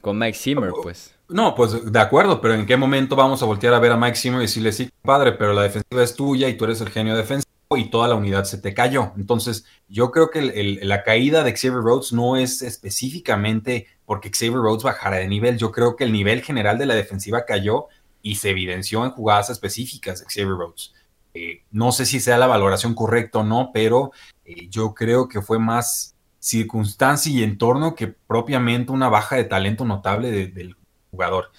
con 0.00 0.18
Mike 0.18 0.38
Zimmer, 0.38 0.70
pues. 0.82 1.14
No, 1.28 1.54
pues 1.54 1.92
de 1.92 1.98
acuerdo, 2.00 2.40
pero 2.40 2.54
¿en 2.54 2.64
qué 2.64 2.76
momento 2.76 3.14
vamos 3.14 3.42
a 3.42 3.46
voltear 3.46 3.74
a 3.74 3.78
ver 3.78 3.92
a 3.92 3.96
Mike 3.96 4.16
Zimmer 4.16 4.38
y 4.40 4.42
decirle, 4.42 4.72
sí, 4.72 4.88
padre, 5.02 5.32
pero 5.32 5.52
la 5.52 5.62
defensiva 5.62 6.02
es 6.02 6.14
tuya 6.14 6.48
y 6.48 6.56
tú 6.56 6.64
eres 6.64 6.80
el 6.80 6.88
genio 6.88 7.16
defensivo 7.16 7.57
y 7.76 7.90
toda 7.90 8.08
la 8.08 8.14
unidad 8.14 8.44
se 8.44 8.58
te 8.58 8.72
cayó? 8.72 9.12
Entonces, 9.16 9.66
yo 9.88 10.10
creo 10.10 10.30
que 10.30 10.78
la 10.82 11.02
caída 11.02 11.44
de 11.44 11.52
Xavier 11.52 11.82
Rhodes 11.82 12.12
no 12.12 12.36
es 12.36 12.62
específicamente 12.62 13.86
porque 14.06 14.30
Xavier 14.30 14.54
Rhodes 14.54 14.84
bajara 14.84 15.18
de 15.18 15.28
nivel. 15.28 15.58
Yo 15.58 15.70
creo 15.70 15.94
que 15.94 16.04
el 16.04 16.12
nivel 16.12 16.42
general 16.42 16.78
de 16.78 16.86
la 16.86 16.94
defensiva 16.94 17.44
cayó 17.44 17.86
y 18.22 18.36
se 18.36 18.50
evidenció 18.50 19.04
en 19.04 19.10
jugadas 19.10 19.50
específicas 19.50 20.20
de 20.20 20.26
Xavier 20.26 20.56
Rhodes. 20.56 20.94
Eh, 21.34 21.62
no 21.70 21.92
sé 21.92 22.06
si 22.06 22.20
sea 22.20 22.38
la 22.38 22.46
valoración 22.46 22.94
correcta 22.94 23.40
o 23.40 23.44
no, 23.44 23.70
pero 23.72 24.12
eh, 24.46 24.68
yo 24.70 24.94
creo 24.94 25.28
que 25.28 25.42
fue 25.42 25.58
más 25.58 26.16
circunstancia 26.38 27.30
y 27.30 27.42
entorno 27.42 27.94
que 27.94 28.08
propiamente 28.08 28.92
una 28.92 29.10
baja 29.10 29.36
de 29.36 29.44
talento 29.44 29.84
notable 29.84 30.30
del 30.30 30.76
jugador. 31.10 31.50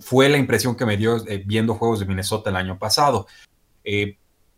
Fue 0.00 0.30
la 0.30 0.38
impresión 0.38 0.76
que 0.76 0.86
me 0.86 0.96
dio 0.96 1.16
eh, 1.28 1.42
viendo 1.44 1.74
juegos 1.74 2.00
de 2.00 2.06
Minnesota 2.06 2.48
el 2.48 2.56
año 2.56 2.78
pasado. 2.78 3.26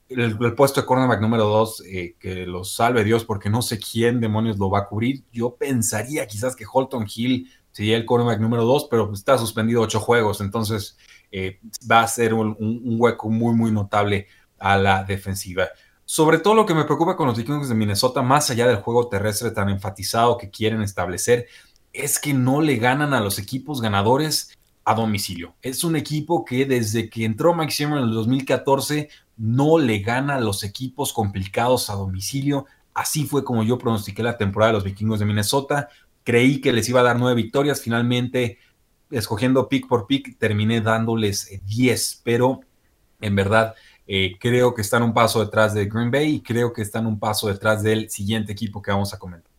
El, 0.08 0.54
puesto 0.54 0.80
de 0.80 0.86
cornerback 0.86 1.20
número 1.20 1.44
2, 1.44 1.82
que 2.18 2.46
lo 2.46 2.64
salve 2.64 3.04
Dios 3.04 3.24
porque 3.24 3.50
no 3.50 3.62
sé 3.62 3.78
quién 3.78 4.20
demonios 4.20 4.58
lo 4.58 4.70
va 4.70 4.80
a 4.80 4.86
cubrir. 4.86 5.24
Yo 5.32 5.56
pensaría 5.56 6.26
quizás 6.26 6.54
que 6.54 6.66
Holton 6.70 7.06
Hill 7.12 7.50
sería 7.70 7.96
el 7.96 8.04
cornerback 8.04 8.40
número 8.40 8.64
2, 8.64 8.88
pero 8.90 9.12
está 9.12 9.38
suspendido 9.38 9.80
ocho 9.82 10.00
juegos, 10.00 10.40
entonces 10.40 10.96
va 11.90 12.02
a 12.02 12.08
ser 12.08 12.34
un, 12.34 12.56
hueco 12.98 13.28
muy, 13.28 13.54
muy 13.54 13.72
notable 13.72 14.28
a 14.58 14.76
la 14.76 15.04
defensiva. 15.04 15.68
Sobre 16.04 16.38
todo 16.38 16.54
lo 16.54 16.66
que 16.66 16.74
me 16.74 16.84
preocupa 16.84 17.16
con 17.16 17.26
los 17.26 17.36
Vikings 17.36 17.68
de 17.68 17.74
Minnesota, 17.74 18.22
más 18.22 18.50
allá 18.50 18.66
del 18.66 18.76
juego 18.76 19.08
terrestre 19.08 19.50
tan 19.50 19.68
enfatizado 19.68 20.36
que 20.36 20.50
quieren 20.50 20.82
establecer, 20.82 21.46
es 21.92 22.18
que 22.18 22.34
no 22.34 22.60
le 22.60 22.76
ganan 22.76 23.14
a 23.14 23.20
los 23.20 23.38
equipos 23.38 23.80
ganadores 23.80 24.56
a 24.84 24.94
domicilio. 24.94 25.54
Es 25.62 25.82
un 25.82 25.96
equipo 25.96 26.44
que 26.44 26.66
desde 26.66 27.08
que 27.08 27.24
entró 27.24 27.54
Mike 27.54 27.84
en 27.84 27.92
el 27.92 28.10
2014 28.10 29.08
no 29.36 29.78
le 29.78 29.98
gana 30.00 30.36
a 30.36 30.40
los 30.40 30.62
equipos 30.62 31.12
complicados 31.12 31.90
a 31.90 31.94
domicilio. 31.94 32.66
Así 32.92 33.26
fue 33.26 33.44
como 33.44 33.62
yo 33.62 33.78
pronostiqué 33.78 34.22
la 34.22 34.36
temporada 34.36 34.72
de 34.72 34.78
los 34.78 34.84
vikingos 34.84 35.18
de 35.18 35.26
Minnesota. 35.26 35.88
Creí 36.22 36.60
que 36.60 36.72
les 36.72 36.88
iba 36.88 37.00
a 37.00 37.04
dar 37.04 37.18
nueve 37.18 37.42
victorias. 37.42 37.80
Finalmente, 37.80 38.58
escogiendo 39.10 39.68
pick 39.68 39.88
por 39.88 40.06
pick, 40.06 40.38
terminé 40.38 40.80
dándoles 40.80 41.50
diez. 41.66 42.20
Pero 42.24 42.60
en 43.20 43.34
verdad, 43.34 43.74
eh, 44.06 44.36
creo 44.38 44.74
que 44.74 44.82
están 44.82 45.02
un 45.02 45.14
paso 45.14 45.44
detrás 45.44 45.74
de 45.74 45.86
Green 45.86 46.10
Bay 46.10 46.36
y 46.36 46.40
creo 46.40 46.72
que 46.72 46.82
están 46.82 47.06
un 47.06 47.18
paso 47.18 47.48
detrás 47.48 47.82
del 47.82 48.10
siguiente 48.10 48.52
equipo 48.52 48.82
que 48.82 48.90
vamos 48.90 49.14
a 49.14 49.18
comentar. 49.18 49.50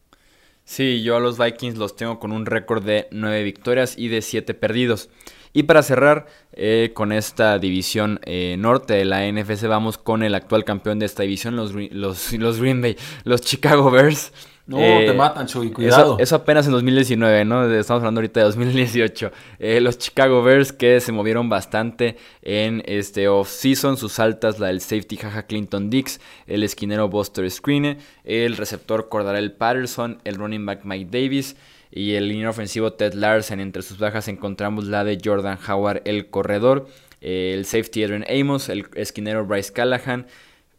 Sí, 0.63 1.03
yo 1.03 1.15
a 1.15 1.19
los 1.19 1.37
Vikings 1.37 1.77
los 1.77 1.95
tengo 1.95 2.19
con 2.19 2.31
un 2.31 2.45
récord 2.45 2.83
de 2.83 3.07
9 3.11 3.43
victorias 3.43 3.97
y 3.97 4.07
de 4.07 4.21
7 4.21 4.53
perdidos. 4.55 5.09
Y 5.55 5.63
para 5.63 5.81
cerrar 5.83 6.27
eh, 6.51 6.91
con 6.93 7.13
esta 7.13 7.57
división 7.59 8.19
eh, 8.25 8.57
norte 8.59 8.93
de 8.93 9.05
la 9.05 9.25
NFC, 9.25 9.67
vamos 9.67 9.97
con 9.97 10.21
el 10.21 10.35
actual 10.35 10.65
campeón 10.65 10.99
de 10.99 11.05
esta 11.05 11.23
división, 11.23 11.55
los, 11.55 11.73
los, 11.73 12.33
los 12.33 12.59
Green 12.59 12.81
Bay, 12.81 12.97
los 13.23 13.39
Chicago 13.39 13.89
Bears. 13.89 14.33
No, 14.67 14.77
te 14.77 15.05
eh, 15.07 15.13
matan, 15.13 15.47
Chuy, 15.47 15.71
cuidado. 15.71 16.17
Eso, 16.19 16.35
apenas 16.35 16.65
en 16.65 16.73
2019, 16.73 17.45
¿no? 17.45 17.71
Estamos 17.71 18.01
hablando 18.01 18.19
ahorita 18.19 18.41
de 18.41 18.47
2018. 18.47 19.31
Eh, 19.59 19.79
los 19.79 19.97
Chicago 19.97 20.43
Bears 20.43 20.73
que 20.73 20.99
se 20.99 21.13
movieron 21.13 21.47
bastante 21.47 22.17
en 22.41 22.83
este 22.85 23.29
off-season. 23.29 23.95
Sus 23.95 24.19
altas, 24.19 24.59
la 24.59 24.67
del 24.67 24.81
safety 24.81 25.15
Jaja 25.15 25.43
Clinton 25.43 25.89
Dix, 25.89 26.19
el 26.47 26.63
esquinero 26.63 27.07
Buster 27.07 27.49
Screen, 27.49 27.99
el 28.25 28.57
receptor 28.57 29.07
Cordarel 29.07 29.53
Patterson, 29.53 30.19
el 30.25 30.35
running 30.35 30.65
back 30.65 30.81
Mike 30.83 31.09
Davis 31.11 31.55
y 31.91 32.15
el 32.15 32.27
línea 32.27 32.49
ofensivo 32.49 32.93
Ted 32.93 33.13
Larsen. 33.13 33.59
Entre 33.59 33.81
sus 33.81 33.97
bajas 33.97 34.27
encontramos 34.27 34.85
la 34.85 35.03
de 35.03 35.19
Jordan 35.23 35.57
Howard, 35.67 36.01
el 36.05 36.29
corredor, 36.29 36.87
el 37.21 37.65
safety 37.65 38.03
Adrian 38.03 38.25
Amos, 38.29 38.69
el 38.69 38.87
esquinero 38.95 39.45
Bryce 39.45 39.73
Callahan, 39.73 40.27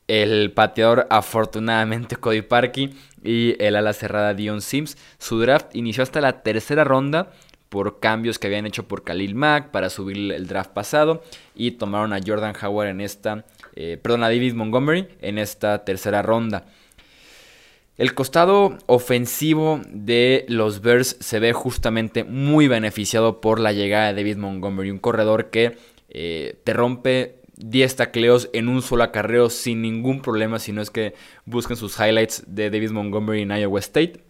el 0.09 0.53
pateador 0.53 1.07
afortunadamente 1.11 2.16
Cody 2.20 2.43
Parkey 2.43 2.95
y 3.22 3.57
el 3.62 3.76
ala 3.76 3.93
cerrada 3.93 4.35
Dion 4.35 4.61
Sims. 4.61 4.97
Su 5.18 5.41
draft 5.41 5.74
inició 5.74 6.03
hasta 6.03 6.20
la 6.20 6.43
tercera 6.43 6.85
ronda 6.85 7.33
por 7.68 7.99
cambios 7.99 8.39
que 8.39 8.47
habían 8.47 8.66
hecho 8.66 8.87
por 8.87 9.03
Khalil 9.03 9.35
Mack 9.35 9.70
para 9.70 9.91
subir 9.91 10.33
el 10.33 10.47
draft 10.47 10.70
pasado 10.70 11.22
y 11.55 11.72
tomaron 11.72 12.12
a 12.12 12.20
Jordan 12.24 12.55
Howard 12.62 12.89
en 12.89 13.01
esta, 13.01 13.45
eh, 13.74 13.99
perdón, 14.01 14.22
a 14.22 14.28
David 14.28 14.55
Montgomery 14.55 15.09
en 15.20 15.39
esta 15.39 15.85
tercera 15.85 16.22
ronda. 16.22 16.66
El 17.99 18.12
costado 18.12 18.76
ofensivo 18.86 19.80
de 19.88 20.44
los 20.49 20.82
Bears 20.82 21.16
se 21.20 21.40
ve 21.40 21.55
justamente 21.55 22.24
muy 22.24 22.68
beneficiado 22.68 23.40
por 23.40 23.59
la 23.59 23.72
llegada 23.72 24.09
de 24.09 24.22
David 24.22 24.36
Montgomery, 24.36 24.90
un 24.90 24.99
corredor 24.99 25.49
que 25.49 25.78
eh, 26.11 26.61
te 26.64 26.74
rompe 26.74 27.36
10 27.57 27.97
tacleos 27.97 28.51
en 28.53 28.68
un 28.68 28.82
solo 28.82 29.03
acarreo 29.03 29.49
sin 29.49 29.80
ningún 29.80 30.20
problema, 30.20 30.59
si 30.59 30.72
no 30.72 30.82
es 30.82 30.90
que 30.90 31.14
busquen 31.47 31.78
sus 31.78 31.99
highlights 31.99 32.44
de 32.47 32.68
David 32.68 32.90
Montgomery 32.90 33.42
en 33.42 33.51
Iowa 33.51 33.80
State 33.80 34.26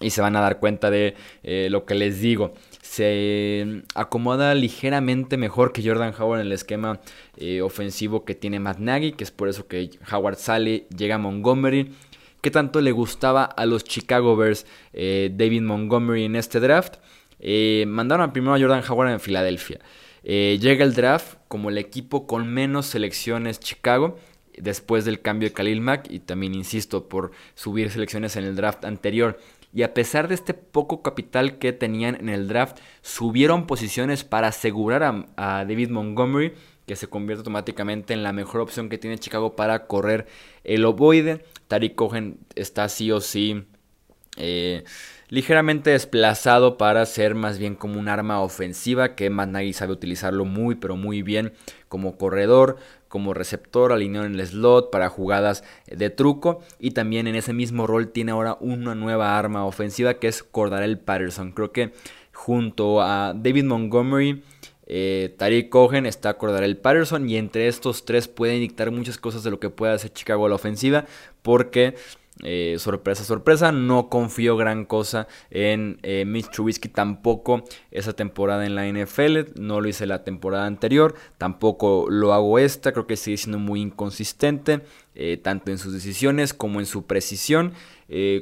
y 0.00 0.10
se 0.10 0.20
van 0.20 0.36
a 0.36 0.40
dar 0.40 0.58
cuenta 0.58 0.90
de 0.90 1.14
eh, 1.42 1.68
lo 1.70 1.84
que 1.84 1.94
les 1.94 2.20
digo. 2.20 2.54
Se 2.82 3.82
acomoda 3.94 4.54
ligeramente 4.54 5.36
mejor 5.36 5.72
que 5.72 5.86
Jordan 5.86 6.14
Howard 6.18 6.40
en 6.40 6.46
el 6.46 6.52
esquema 6.52 7.00
eh, 7.36 7.62
ofensivo 7.62 8.24
que 8.24 8.34
tiene 8.34 8.60
Matt 8.60 8.78
Nagy, 8.78 9.12
que 9.12 9.24
es 9.24 9.30
por 9.30 9.48
eso 9.48 9.66
que 9.66 9.90
Howard 10.10 10.36
sale, 10.36 10.86
llega 10.96 11.16
a 11.16 11.18
Montgomery. 11.18 11.92
¿Qué 12.46 12.52
tanto 12.52 12.80
le 12.80 12.92
gustaba 12.92 13.42
a 13.42 13.66
los 13.66 13.82
Chicago 13.82 14.36
Bears 14.36 14.66
eh, 14.92 15.32
David 15.34 15.62
Montgomery 15.62 16.26
en 16.26 16.36
este 16.36 16.60
draft? 16.60 16.98
mandaron 17.88 18.32
primero 18.32 18.54
a 18.54 18.60
Jordan 18.60 18.84
Howard 18.88 19.10
en 19.10 19.18
Filadelfia. 19.18 19.80
llega 20.22 20.84
el 20.84 20.94
draft 20.94 21.38
como 21.48 21.70
el 21.70 21.78
equipo 21.78 22.28
con 22.28 22.46
menos 22.46 22.86
selecciones 22.86 23.58
Chicago 23.58 24.16
después 24.56 25.04
del 25.04 25.22
cambio 25.22 25.48
de 25.48 25.54
Khalil 25.54 25.80
Mack 25.80 26.08
y 26.08 26.20
también 26.20 26.54
insisto 26.54 27.08
por 27.08 27.32
subir 27.56 27.90
selecciones 27.90 28.36
en 28.36 28.44
el 28.44 28.54
draft 28.54 28.84
anterior 28.84 29.40
y 29.76 29.82
a 29.82 29.92
pesar 29.92 30.28
de 30.28 30.34
este 30.34 30.54
poco 30.54 31.02
capital 31.02 31.58
que 31.58 31.72
tenían 31.72 32.14
en 32.14 32.28
el 32.28 32.48
draft, 32.48 32.78
subieron 33.02 33.66
posiciones 33.66 34.24
para 34.24 34.48
asegurar 34.48 35.02
a, 35.02 35.64
David 35.66 35.90
Montgomery, 35.90 36.54
que 36.86 36.96
se 36.96 37.08
convierte 37.08 37.40
automáticamente 37.40 38.14
en 38.14 38.22
la 38.22 38.32
mejor 38.32 38.60
opción 38.60 38.88
que 38.88 38.98
tiene 38.98 39.18
Chicago 39.18 39.56
para 39.56 39.86
correr 39.86 40.26
el 40.64 40.84
ovoide. 40.84 41.44
Tariq 41.68 41.94
Cohen 41.94 42.38
está 42.54 42.88
sí 42.88 43.10
o 43.10 43.20
sí 43.20 43.66
eh, 44.36 44.84
ligeramente 45.28 45.90
desplazado 45.90 46.76
para 46.76 47.04
ser 47.06 47.34
más 47.34 47.58
bien 47.58 47.74
como 47.74 47.98
un 47.98 48.08
arma 48.08 48.40
ofensiva 48.42 49.14
que 49.14 49.30
Matt 49.30 49.50
sabe 49.72 49.92
utilizarlo 49.92 50.44
muy 50.44 50.76
pero 50.76 50.96
muy 50.96 51.22
bien 51.22 51.52
como 51.88 52.16
corredor, 52.16 52.76
como 53.08 53.34
receptor, 53.34 53.92
alineado 53.92 54.26
en 54.26 54.38
el 54.38 54.46
slot 54.46 54.90
para 54.90 55.08
jugadas 55.08 55.64
de 55.86 56.10
truco 56.10 56.60
y 56.78 56.92
también 56.92 57.26
en 57.26 57.34
ese 57.34 57.52
mismo 57.52 57.86
rol 57.86 58.08
tiene 58.12 58.32
ahora 58.32 58.56
una 58.60 58.94
nueva 58.94 59.38
arma 59.38 59.64
ofensiva 59.64 60.14
que 60.14 60.28
es 60.28 60.42
Cordarel 60.42 60.98
Patterson. 60.98 61.52
Creo 61.52 61.72
que 61.72 61.92
junto 62.32 63.00
a 63.00 63.32
David 63.34 63.64
Montgomery, 63.64 64.42
eh, 64.86 65.34
Tariq 65.36 65.68
Cohen 65.68 66.06
está 66.06 66.34
Cordarel 66.38 66.76
Patterson 66.76 67.28
y 67.28 67.36
entre 67.36 67.68
estos 67.68 68.04
tres 68.04 68.28
pueden 68.28 68.60
dictar 68.60 68.90
muchas 68.90 69.18
cosas 69.18 69.42
de 69.42 69.50
lo 69.50 69.60
que 69.60 69.70
puede 69.70 69.92
hacer 69.92 70.12
Chicago 70.12 70.46
a 70.46 70.48
la 70.48 70.54
ofensiva 70.54 71.06
porque 71.42 71.94
eh, 72.42 72.76
sorpresa, 72.78 73.24
sorpresa, 73.24 73.72
no 73.72 74.10
confío 74.10 74.58
gran 74.58 74.84
cosa 74.84 75.26
en 75.50 75.98
eh, 76.02 76.26
Mitch 76.26 76.50
Trubisky 76.50 76.88
tampoco 76.90 77.64
esa 77.90 78.12
temporada 78.12 78.66
en 78.66 78.74
la 78.74 78.86
NFL, 78.86 79.58
no 79.58 79.80
lo 79.80 79.88
hice 79.88 80.04
la 80.04 80.22
temporada 80.22 80.66
anterior, 80.66 81.14
tampoco 81.38 82.08
lo 82.10 82.34
hago 82.34 82.58
esta, 82.58 82.92
creo 82.92 83.06
que 83.06 83.16
sigue 83.16 83.38
siendo 83.38 83.58
muy 83.58 83.80
inconsistente, 83.80 84.82
eh, 85.14 85.38
tanto 85.42 85.70
en 85.70 85.78
sus 85.78 85.94
decisiones 85.94 86.52
como 86.52 86.80
en 86.80 86.86
su 86.86 87.06
precisión, 87.06 87.72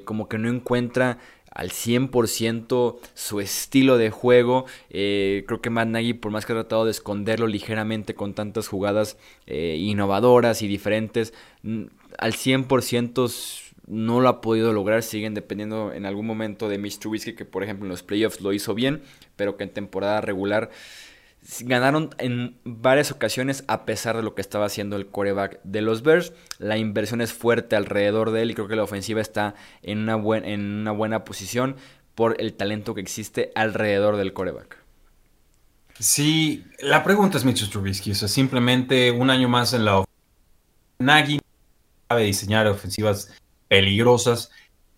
como 0.04 0.28
que 0.28 0.36
no 0.36 0.50
encuentra 0.50 1.18
al 1.54 1.70
100% 1.70 2.98
su 3.14 3.40
estilo 3.40 3.96
de 3.96 4.10
juego. 4.10 4.66
creo 4.90 5.60
que 5.62 5.70
Matt 5.70 5.88
Nagy, 5.88 6.14
por 6.14 6.32
más 6.32 6.44
que 6.44 6.52
ha 6.52 6.56
tratado 6.56 6.84
de 6.84 6.90
esconderlo 6.90 7.46
ligeramente 7.46 8.14
con 8.14 8.34
tantas 8.34 8.68
jugadas 8.68 9.16
innovadoras 9.46 10.62
y 10.62 10.68
diferentes, 10.68 11.32
al 12.18 12.32
100% 12.32 13.62
no 13.86 14.20
lo 14.20 14.28
ha 14.28 14.40
podido 14.40 14.72
lograr, 14.72 15.02
siguen 15.02 15.34
dependiendo 15.34 15.92
en 15.92 16.06
algún 16.06 16.26
momento 16.26 16.68
de 16.68 16.78
Mitch 16.78 16.98
Trubisky, 16.98 17.34
que 17.34 17.44
por 17.44 17.62
ejemplo 17.62 17.84
en 17.84 17.90
los 17.90 18.02
playoffs 18.02 18.40
lo 18.40 18.52
hizo 18.52 18.74
bien, 18.74 19.02
pero 19.36 19.56
que 19.56 19.64
en 19.64 19.70
temporada 19.70 20.20
regular 20.22 20.70
ganaron 21.60 22.10
en 22.18 22.56
varias 22.64 23.10
ocasiones 23.10 23.64
a 23.68 23.84
pesar 23.84 24.16
de 24.16 24.22
lo 24.22 24.34
que 24.34 24.40
estaba 24.40 24.66
haciendo 24.66 24.96
el 24.96 25.06
coreback 25.06 25.60
de 25.62 25.82
los 25.82 26.02
Bears. 26.02 26.32
La 26.58 26.78
inversión 26.78 27.20
es 27.20 27.32
fuerte 27.32 27.76
alrededor 27.76 28.30
de 28.30 28.42
él 28.42 28.50
y 28.50 28.54
creo 28.54 28.68
que 28.68 28.76
la 28.76 28.82
ofensiva 28.82 29.20
está 29.20 29.54
en 29.82 30.08
una, 30.08 30.38
en 30.38 30.60
una 30.60 30.92
buena 30.92 31.24
posición 31.24 31.76
por 32.14 32.40
el 32.40 32.54
talento 32.54 32.94
que 32.94 33.00
existe 33.00 33.52
alrededor 33.54 34.16
del 34.16 34.32
coreback. 34.32 34.78
Sí, 35.98 36.64
la 36.80 37.04
pregunta 37.04 37.38
es 37.38 37.44
Mitch 37.44 37.70
Trubisky, 37.70 38.10
o 38.10 38.14
simplemente 38.14 39.10
un 39.10 39.30
año 39.30 39.48
más 39.48 39.72
en 39.74 39.84
la 39.84 39.98
ofensiva. 39.98 40.14
Nagy 40.98 41.40
sabe 42.08 42.24
diseñar 42.24 42.66
ofensivas 42.66 43.32
peligrosas. 43.68 44.50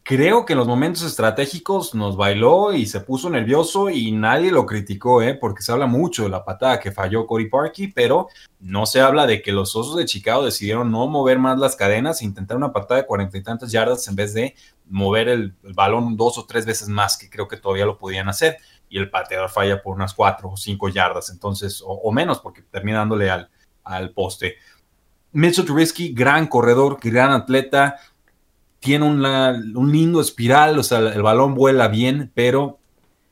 Creo 0.09 0.45
que 0.45 0.53
en 0.53 0.61
los 0.61 0.69
momentos 0.69 1.03
estratégicos 1.03 1.93
nos 1.93 2.17
bailó 2.17 2.73
y 2.73 2.87
se 2.87 3.01
puso 3.01 3.29
nervioso 3.29 3.91
y 3.91 4.13
nadie 4.13 4.53
lo 4.53 4.65
criticó, 4.65 5.21
¿eh? 5.21 5.35
porque 5.35 5.65
se 5.65 5.73
habla 5.73 5.89
mucho 5.89 6.23
de 6.23 6.29
la 6.29 6.45
patada 6.45 6.79
que 6.79 6.93
falló 6.93 7.27
Cory 7.27 7.51
Parkey, 7.51 7.89
pero 7.89 8.29
no 8.61 8.87
se 8.87 9.01
habla 9.01 9.27
de 9.27 9.43
que 9.43 9.51
los 9.51 9.75
Osos 9.75 9.97
de 9.97 10.05
Chicago 10.05 10.45
decidieron 10.45 10.93
no 10.93 11.09
mover 11.09 11.41
más 11.41 11.59
las 11.59 11.75
cadenas 11.75 12.23
e 12.23 12.25
intentar 12.25 12.57
una 12.57 12.73
patada 12.73 13.01
de 13.01 13.07
cuarenta 13.09 13.37
y 13.37 13.43
tantas 13.43 13.73
yardas 13.73 14.07
en 14.07 14.15
vez 14.15 14.33
de 14.33 14.55
mover 14.89 15.27
el, 15.27 15.57
balón 15.75 16.17
dos 16.17 16.39
o 16.39 16.47
tres 16.47 16.67
veces 16.67 16.87
más, 16.87 17.19
que 17.19 17.29
creo 17.29 17.49
que 17.49 17.57
todavía 17.57 17.85
lo 17.85 17.99
podían 17.99 18.29
hacer. 18.29 18.59
Y 18.89 18.99
el 18.99 19.11
pateador 19.11 19.51
falla 19.51 19.83
por 19.83 19.97
unas 19.97 20.15
cuatro 20.15 20.51
o 20.51 20.57
cinco 20.57 20.89
yardas, 20.89 21.31
entonces, 21.31 21.83
o, 21.85 22.13
menos, 22.13 22.39
porque 22.39 22.63
termina 22.63 22.99
dándole 22.99 23.29
al, 23.29 23.51
al 23.83 24.13
poste. 24.13 24.55
Mitchell 25.33 25.65
Trubisky, 25.65 26.13
gran 26.15 26.47
corredor, 26.47 27.01
gran 27.03 27.33
atleta, 27.33 27.97
tiene 28.87 29.05
un 29.05 29.91
lindo 29.91 30.21
espiral, 30.21 30.79
o 30.79 30.85
sea, 30.85 31.01
el 31.01 31.21
balón 31.21 31.57
vuela 31.57 31.89
bien, 31.89 32.31
pero 32.35 32.79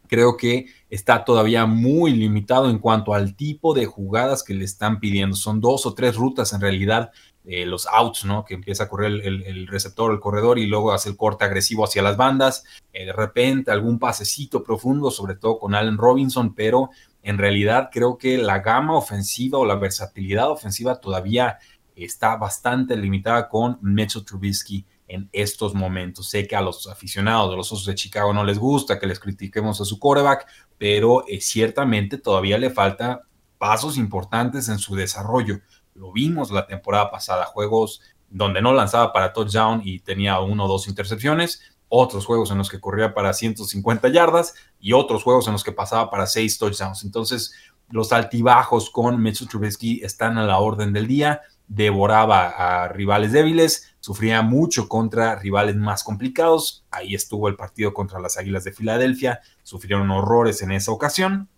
creo 0.09 0.37
que 0.37 0.67
está 0.91 1.25
todavía 1.25 1.65
muy 1.65 2.11
limitado 2.13 2.69
en 2.69 2.81
cuanto 2.81 3.15
al 3.15 3.37
tipo 3.37 3.73
de 3.73 3.87
jugadas 3.87 4.43
que 4.43 4.53
le 4.53 4.65
están 4.65 4.99
pidiendo. 4.99 5.37
Son 5.37 5.61
dos 5.61 5.87
o 5.87 5.95
tres 5.95 6.17
rutas 6.17 6.53
en 6.55 6.61
realidad, 6.61 7.13
eh, 7.45 7.67
los 7.67 7.87
outs, 7.87 8.25
¿no? 8.25 8.45
Que 8.45 8.55
empieza 8.55 8.85
a 8.85 8.89
correr 8.89 9.13
el, 9.25 9.69
receptor, 9.69 10.13
el 10.13 10.19
corredor 10.19 10.59
y 10.59 10.67
luego 10.67 10.93
hace 10.93 11.09
el 11.09 11.17
corte 11.17 11.45
agresivo 11.45 11.85
hacia 11.85 12.03
las 12.03 12.17
bandas. 12.17 12.65
Eh, 12.93 13.07
de 13.07 13.13
repente 13.13 13.71
algún 13.71 14.01
pasecito 14.01 14.65
profundo, 14.65 15.13
sobre 15.13 15.37
todo 15.37 15.61
con 15.61 15.77
Allen 15.77 15.99
Robinson, 15.99 16.53
pero 16.53 16.91
en 17.23 17.39
realidad 17.39 17.91
creo 17.93 18.19
que 18.19 18.39
la 18.39 18.59
gama 18.59 18.97
ofensiva 18.97 19.61
o 19.61 19.65
la 19.65 19.77
versatilidad 19.77 20.51
ofensiva 20.51 21.01
todavía 21.01 21.59
está 21.95 22.35
bastante 22.35 22.97
limitada 22.97 23.49
con 23.49 23.79
Mitchell 23.83 24.25
Trubisky 24.25 24.85
en 25.15 25.29
estos 25.33 25.75
momentos. 25.75 26.29
Sé 26.29 26.47
que 26.47 26.57
a 26.57 26.61
los 26.61 26.87
aficionados 26.87 27.51
de 27.51 27.57
los 27.57 27.73
Osos 27.73 27.87
de 27.87 27.95
Chicago 27.95 28.33
no 28.33 28.45
les 28.45 28.59
gusta 28.59 28.99
que 28.99 29.07
les 29.07 29.21
critiquemos 29.21 29.81
a 29.81 29.85
su 29.85 29.99
quarterback, 29.99 30.47
pero 30.77 31.25
eh, 31.29 31.41
ciertamente 31.41 32.19
todavía 32.19 32.59
le 32.59 32.71
falta 32.71 33.23
pasos 33.59 33.97
importantes 33.97 34.69
en 34.69 34.79
su 34.79 34.95
desarrollo. 34.95 35.61
Lo 35.95 36.13
vimos 36.13 36.51
la 36.51 36.67
temporada 36.67 37.11
pasada, 37.11 37.47
juegos 37.47 38.01
donde 38.29 38.61
no 38.61 38.73
lanzaba 38.73 39.13
para 39.13 39.33
touchdown 39.33 39.83
y 39.85 40.01
tenía 40.01 40.41
uno 40.41 40.65
o 40.65 40.69
dos 40.69 40.89
intercepciones, 40.89 41.63
otros 41.89 42.27
juegos 42.27 42.51
en 42.51 42.59
los 42.59 42.69
que 42.69 42.81
corría 42.81 43.15
para 43.15 43.33
150 43.33 44.09
yardas 44.09 44.55
y 44.81 44.93
otros 44.93 45.23
juegos 45.23 45.47
en 45.47 45.53
los 45.53 45.63
que 45.63 45.71
pasaba 45.71 46.11
para 46.11 46.27
seis 46.27 46.59
touchdowns. 46.59 47.05
Entonces, 47.05 47.55
los 47.91 48.13
altibajos 48.13 48.91
con 48.91 49.23
Mitchell 49.23 49.49
Trubisky 49.49 50.01
están 50.03 50.37
a 50.39 50.45
la 50.45 50.59
orden 50.59 50.93
del 50.93 51.07
día 51.07 51.43
devoraba 51.75 52.49
a 52.49 52.89
rivales 52.89 53.33
débiles, 53.33 53.95
sufría 54.01 54.43
mucho 54.43 54.89
contra 54.89 55.37
rivales 55.37 55.77
más 55.77 56.05
complicados. 56.05 56.85
Ahí 56.91 57.15
estuvo 57.15 57.49
el 57.49 57.57
partido 57.57 57.93
contra 57.93 58.21
las 58.21 58.37
Águilas 58.37 58.65
de 58.65 58.73
Filadelfia, 58.73 59.41
sufrieron 59.63 60.11
horrores 60.11 60.63
en 60.63 60.73
esa 60.73 60.93
ocasión. 60.93 61.49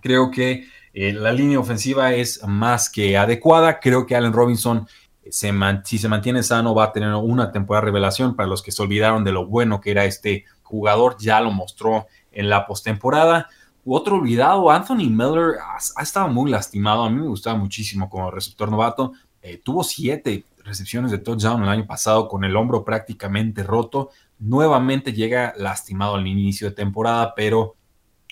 Creo 0.00 0.30
que 0.30 0.68
eh, 0.94 1.12
la 1.12 1.32
línea 1.32 1.58
ofensiva 1.58 2.14
es 2.14 2.42
más 2.46 2.88
que 2.88 3.18
adecuada. 3.18 3.78
Creo 3.80 4.06
que 4.06 4.16
Allen 4.16 4.32
Robinson, 4.32 4.86
eh, 5.22 5.32
se 5.32 5.52
si 5.84 5.98
se 5.98 6.08
mantiene 6.08 6.42
sano, 6.42 6.74
va 6.74 6.84
a 6.84 6.92
tener 6.92 7.12
una 7.14 7.52
temporada 7.52 7.82
de 7.82 7.86
revelación. 7.86 8.36
Para 8.36 8.48
los 8.48 8.62
que 8.62 8.72
se 8.72 8.82
olvidaron 8.82 9.24
de 9.24 9.32
lo 9.32 9.46
bueno 9.46 9.80
que 9.80 9.90
era 9.90 10.04
este 10.04 10.44
jugador, 10.62 11.16
ya 11.18 11.40
lo 11.40 11.50
mostró 11.50 12.06
en 12.32 12.48
la 12.48 12.66
postemporada. 12.66 13.48
Otro 13.84 14.16
olvidado, 14.16 14.70
Anthony 14.70 15.08
Miller 15.10 15.56
ha, 15.62 15.78
ha, 15.96 16.02
estado 16.02 16.28
muy 16.28 16.50
lastimado. 16.50 17.04
A 17.04 17.10
mí 17.10 17.20
me 17.20 17.26
gustaba 17.26 17.58
muchísimo 17.58 18.08
como 18.08 18.30
receptor 18.30 18.70
novato. 18.70 19.12
Eh, 19.42 19.60
tuvo 19.62 19.84
siete 19.84 20.44
recepciones 20.64 21.10
de 21.10 21.18
touchdown 21.18 21.62
el 21.62 21.68
año 21.68 21.86
pasado 21.86 22.28
con 22.28 22.44
el 22.44 22.56
hombro 22.56 22.84
prácticamente 22.84 23.62
roto. 23.62 24.10
Nuevamente 24.38 25.12
llega 25.12 25.54
lastimado 25.56 26.16
al 26.16 26.26
inicio 26.26 26.68
de 26.68 26.76
temporada, 26.76 27.34
pero 27.34 27.76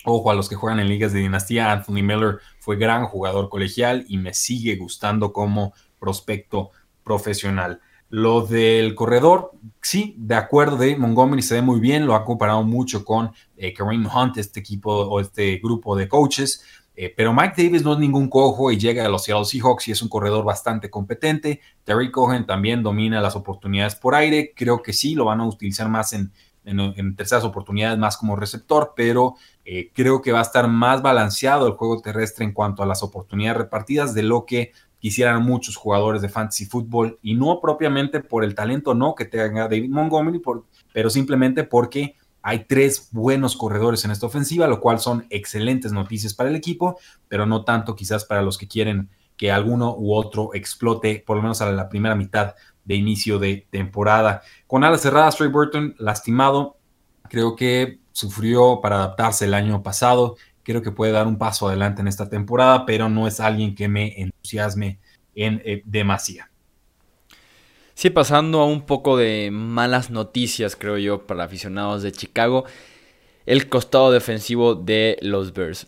ojo 0.05 0.31
a 0.31 0.35
los 0.35 0.47
que 0.47 0.55
juegan 0.55 0.79
en 0.79 0.89
ligas 0.89 1.13
de 1.13 1.19
dinastía. 1.19 1.71
Anthony 1.71 2.03
Miller 2.03 2.39
fue 2.59 2.77
gran 2.77 3.05
jugador 3.05 3.49
colegial 3.49 4.05
y 4.07 4.17
me 4.17 4.33
sigue 4.33 4.75
gustando 4.75 5.33
como 5.33 5.73
prospecto 5.99 6.71
profesional. 7.03 7.81
Lo 8.09 8.41
del 8.45 8.95
corredor, 8.95 9.51
sí, 9.81 10.15
de 10.17 10.35
acuerdo 10.35 10.77
de 10.77 10.95
Montgomery 10.95 11.41
se 11.41 11.55
ve 11.55 11.61
muy 11.61 11.81
bien, 11.81 12.05
lo 12.05 12.15
ha 12.15 12.23
comparado 12.23 12.63
mucho 12.63 13.03
con 13.03 13.31
eh, 13.57 13.73
Kareem 13.73 14.07
Hunt, 14.07 14.37
este 14.37 14.61
equipo 14.61 14.93
o 14.93 15.19
este 15.19 15.57
grupo 15.57 15.95
de 15.97 16.07
coaches. 16.07 16.63
Eh, 16.99 17.13
pero 17.15 17.31
Mike 17.31 17.53
Davis 17.55 17.83
no 17.83 17.93
es 17.93 17.99
ningún 17.99 18.27
cojo 18.27 18.71
y 18.71 18.79
llega 18.79 19.05
a 19.05 19.09
los 19.09 19.23
Seattle 19.23 19.45
Seahawks 19.45 19.87
y 19.87 19.91
es 19.91 20.01
un 20.01 20.09
corredor 20.09 20.43
bastante 20.43 20.89
competente. 20.89 21.61
Terry 21.83 22.09
Cohen 22.09 22.47
también 22.47 22.81
domina 22.81 23.21
las 23.21 23.35
oportunidades 23.35 23.93
por 23.93 24.15
aire. 24.15 24.51
Creo 24.55 24.81
que 24.81 24.93
sí, 24.93 25.13
lo 25.13 25.25
van 25.25 25.39
a 25.39 25.45
utilizar 25.45 25.87
más 25.89 26.13
en, 26.13 26.31
terceras 27.15 27.43
oportunidades, 27.43 27.99
más 27.99 28.17
como 28.17 28.35
receptor, 28.35 28.93
pero 28.95 29.35
eh, 29.63 29.91
creo 29.93 30.23
que 30.23 30.31
va 30.31 30.39
a 30.39 30.41
estar 30.41 30.67
más 30.67 31.03
balanceado 31.03 31.67
el 31.67 31.73
juego 31.73 32.01
terrestre 32.01 32.45
en 32.45 32.51
cuanto 32.51 32.81
a 32.81 32.87
las 32.87 33.03
oportunidades 33.03 33.59
repartidas 33.59 34.15
de 34.15 34.23
lo 34.23 34.45
que 34.45 34.71
quisieran 34.97 35.43
muchos 35.43 35.75
jugadores 35.75 36.23
de 36.23 36.29
fantasy 36.29 36.65
fútbol 36.65 37.19
y 37.21 37.35
no 37.35 37.59
propiamente 37.61 38.21
por 38.21 38.43
el 38.43 38.55
talento 38.55 38.95
no 38.95 39.13
que 39.13 39.25
tenga 39.25 39.67
David 39.67 39.91
Montgomery, 39.91 40.41
pero 40.91 41.09
simplemente 41.11 41.63
porque 41.63 42.15
hay 42.47 42.63
tres 42.63 43.09
buenos 43.11 43.57
corredores 43.57 44.05
en 44.05 44.11
esta 44.11 44.25
ofensiva, 44.25 44.67
lo 44.67 44.79
cual 44.79 45.01
son 45.01 45.27
excelentes 45.29 45.91
noticias 45.91 46.33
para 46.33 46.49
el 46.49 46.55
equipo, 46.55 46.97
pero 47.27 47.45
no 47.45 47.65
tanto 47.65 47.93
quizás 47.93 48.23
para 48.23 48.41
los 48.41 48.57
que 48.57 48.69
quieren 48.69 49.09
que 49.35 49.51
alguno 49.51 49.93
u 49.97 50.13
otro 50.13 50.51
explote, 50.53 51.21
por 51.27 51.35
lo 51.35 51.43
menos 51.43 51.59
a 51.61 51.69
la 51.73 51.89
primera 51.89 52.15
mitad 52.15 52.55
de 52.85 52.95
inicio 52.95 53.37
de 53.37 53.67
temporada. 53.69 54.43
Con 54.65 54.85
alas 54.85 55.01
cerradas, 55.01 55.35
Trey 55.35 55.49
Burton 55.49 55.93
lastimado, 55.99 56.77
creo 57.29 57.57
que 57.57 57.99
sufrió 58.13 58.79
para 58.81 58.95
adaptarse 58.95 59.43
el 59.43 59.53
año 59.53 59.83
pasado. 59.83 60.37
Creo 60.63 60.81
que 60.81 60.93
puede 60.93 61.11
dar 61.11 61.27
un 61.27 61.37
paso 61.37 61.67
adelante 61.67 61.99
en 61.99 62.07
esta 62.07 62.29
temporada, 62.29 62.85
pero 62.85 63.09
no 63.09 63.27
es 63.27 63.41
alguien 63.41 63.75
que 63.75 63.89
me 63.89 64.21
entusiasme 64.21 65.01
en 65.35 65.61
eh. 65.65 65.83
Sí, 67.97 68.11
pasando 68.11 68.59
a 68.59 68.67
un 68.67 68.81
poco 68.81 69.17
de 69.17 69.49
malas 69.51 70.11
noticias, 70.11 70.75
creo 70.75 70.99
yo, 70.99 71.25
para 71.25 71.45
aficionados 71.45 72.03
de 72.03 72.11
Chicago. 72.11 72.63
El 73.47 73.69
costado 73.69 74.11
defensivo 74.11 74.75
de 74.75 75.17
los 75.23 75.51
Bears. 75.51 75.87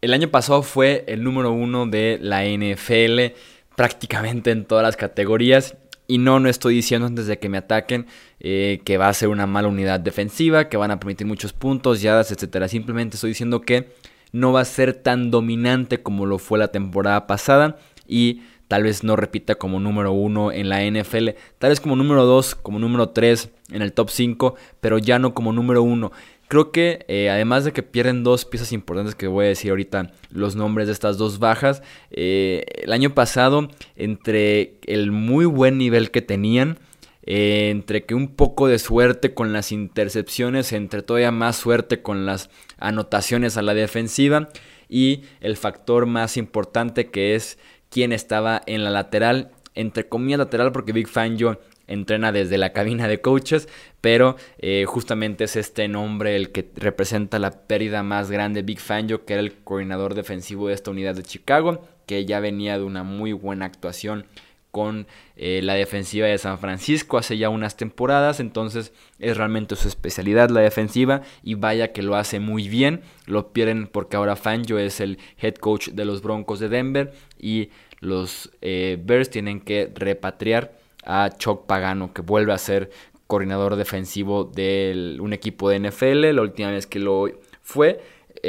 El 0.00 0.14
año 0.14 0.28
pasado 0.28 0.62
fue 0.62 1.04
el 1.08 1.24
número 1.24 1.50
uno 1.50 1.86
de 1.86 2.20
la 2.22 2.44
NFL 2.44 3.36
prácticamente 3.74 4.52
en 4.52 4.64
todas 4.64 4.84
las 4.84 4.96
categorías 4.96 5.76
y 6.06 6.18
no, 6.18 6.38
no 6.38 6.48
estoy 6.48 6.76
diciendo 6.76 7.08
antes 7.08 7.26
de 7.26 7.40
que 7.40 7.48
me 7.48 7.58
ataquen 7.58 8.06
eh, 8.38 8.80
que 8.84 8.96
va 8.96 9.08
a 9.08 9.12
ser 9.12 9.28
una 9.28 9.48
mala 9.48 9.66
unidad 9.66 9.98
defensiva, 9.98 10.68
que 10.68 10.76
van 10.76 10.92
a 10.92 11.00
permitir 11.00 11.26
muchos 11.26 11.52
puntos, 11.52 12.00
yadas, 12.00 12.30
etc. 12.30 12.68
Simplemente 12.68 13.16
estoy 13.16 13.30
diciendo 13.30 13.60
que 13.60 13.88
no 14.30 14.52
va 14.52 14.60
a 14.60 14.64
ser 14.64 14.94
tan 14.94 15.32
dominante 15.32 16.00
como 16.00 16.26
lo 16.26 16.38
fue 16.38 16.60
la 16.60 16.68
temporada 16.68 17.26
pasada 17.26 17.76
y 18.06 18.42
tal 18.68 18.84
vez 18.84 19.04
no 19.04 19.16
repita 19.16 19.56
como 19.56 19.80
número 19.80 20.12
uno 20.12 20.52
en 20.52 20.68
la 20.68 20.82
NFL, 20.84 21.30
tal 21.58 21.70
vez 21.70 21.80
como 21.80 21.96
número 21.96 22.24
dos, 22.24 22.54
como 22.54 22.78
número 22.78 23.10
tres 23.10 23.50
en 23.70 23.82
el 23.82 23.92
top 23.92 24.10
5, 24.10 24.54
pero 24.80 24.98
ya 24.98 25.18
no 25.18 25.34
como 25.34 25.52
número 25.52 25.82
uno. 25.82 26.12
Creo 26.48 26.72
que 26.72 27.04
eh, 27.08 27.30
además 27.30 27.64
de 27.64 27.72
que 27.72 27.82
pierden 27.82 28.22
dos 28.22 28.44
piezas 28.44 28.72
importantes 28.72 29.14
que 29.14 29.26
voy 29.26 29.46
a 29.46 29.48
decir 29.48 29.70
ahorita 29.70 30.12
los 30.30 30.56
nombres 30.56 30.86
de 30.86 30.92
estas 30.92 31.16
dos 31.16 31.38
bajas, 31.38 31.82
eh, 32.10 32.64
el 32.82 32.92
año 32.92 33.14
pasado 33.14 33.68
entre 33.96 34.78
el 34.86 35.10
muy 35.10 35.46
buen 35.46 35.78
nivel 35.78 36.10
que 36.10 36.20
tenían, 36.20 36.78
eh, 37.24 37.70
entre 37.70 38.04
que 38.04 38.14
un 38.14 38.28
poco 38.28 38.68
de 38.68 38.78
suerte 38.78 39.32
con 39.32 39.54
las 39.54 39.72
intercepciones, 39.72 40.72
entre 40.74 41.02
todavía 41.02 41.32
más 41.32 41.56
suerte 41.56 42.02
con 42.02 42.26
las 42.26 42.50
anotaciones 42.78 43.56
a 43.56 43.62
la 43.62 43.72
defensiva 43.72 44.50
y 44.88 45.22
el 45.40 45.56
factor 45.56 46.04
más 46.04 46.36
importante 46.36 47.10
que 47.10 47.34
es 47.34 47.58
quién 47.90 48.12
estaba 48.12 48.62
en 48.66 48.84
la 48.84 48.90
lateral, 48.90 49.50
entre 49.74 50.08
comillas 50.08 50.38
lateral 50.38 50.72
porque 50.72 50.92
Big 50.92 51.08
Fangio 51.08 51.60
entrena 51.86 52.32
desde 52.32 52.58
la 52.58 52.72
cabina 52.72 53.08
de 53.08 53.20
coaches, 53.20 53.68
pero 54.00 54.36
eh, 54.58 54.84
justamente 54.86 55.44
es 55.44 55.56
este 55.56 55.88
nombre 55.88 56.36
el 56.36 56.50
que 56.50 56.70
representa 56.76 57.38
la 57.38 57.50
pérdida 57.50 58.02
más 58.02 58.30
grande. 58.30 58.62
Big 58.62 58.80
Fangio, 58.80 59.24
que 59.24 59.34
era 59.34 59.42
el 59.42 59.54
coordinador 59.54 60.14
defensivo 60.14 60.68
de 60.68 60.74
esta 60.74 60.90
unidad 60.90 61.14
de 61.14 61.22
Chicago, 61.22 61.86
que 62.06 62.24
ya 62.24 62.40
venía 62.40 62.78
de 62.78 62.84
una 62.84 63.02
muy 63.02 63.32
buena 63.32 63.66
actuación 63.66 64.26
con 64.74 65.06
eh, 65.36 65.60
la 65.62 65.74
defensiva 65.74 66.26
de 66.26 66.36
San 66.36 66.58
Francisco 66.58 67.16
hace 67.16 67.38
ya 67.38 67.48
unas 67.48 67.76
temporadas, 67.76 68.40
entonces 68.40 68.92
es 69.20 69.36
realmente 69.36 69.76
su 69.76 69.86
especialidad 69.86 70.50
la 70.50 70.62
defensiva 70.62 71.22
y 71.44 71.54
vaya 71.54 71.92
que 71.92 72.02
lo 72.02 72.16
hace 72.16 72.40
muy 72.40 72.68
bien, 72.68 73.02
lo 73.26 73.52
pierden 73.52 73.86
porque 73.86 74.16
ahora 74.16 74.34
Fangio 74.34 74.80
es 74.80 74.98
el 74.98 75.20
head 75.40 75.54
coach 75.54 75.90
de 75.90 76.04
los 76.04 76.22
Broncos 76.22 76.58
de 76.58 76.68
Denver 76.68 77.12
y 77.38 77.70
los 78.00 78.50
eh, 78.62 78.98
Bears 79.00 79.30
tienen 79.30 79.60
que 79.60 79.92
repatriar 79.94 80.76
a 81.04 81.30
Chuck 81.38 81.66
Pagano, 81.66 82.12
que 82.12 82.22
vuelve 82.22 82.52
a 82.52 82.58
ser 82.58 82.90
coordinador 83.28 83.76
defensivo 83.76 84.42
de 84.42 85.18
un 85.20 85.32
equipo 85.32 85.70
de 85.70 85.78
NFL. 85.78 86.34
La 86.34 86.42
última 86.42 86.72
vez 86.72 86.88
que 86.88 86.98
lo 86.98 87.28
fue, 87.62 88.00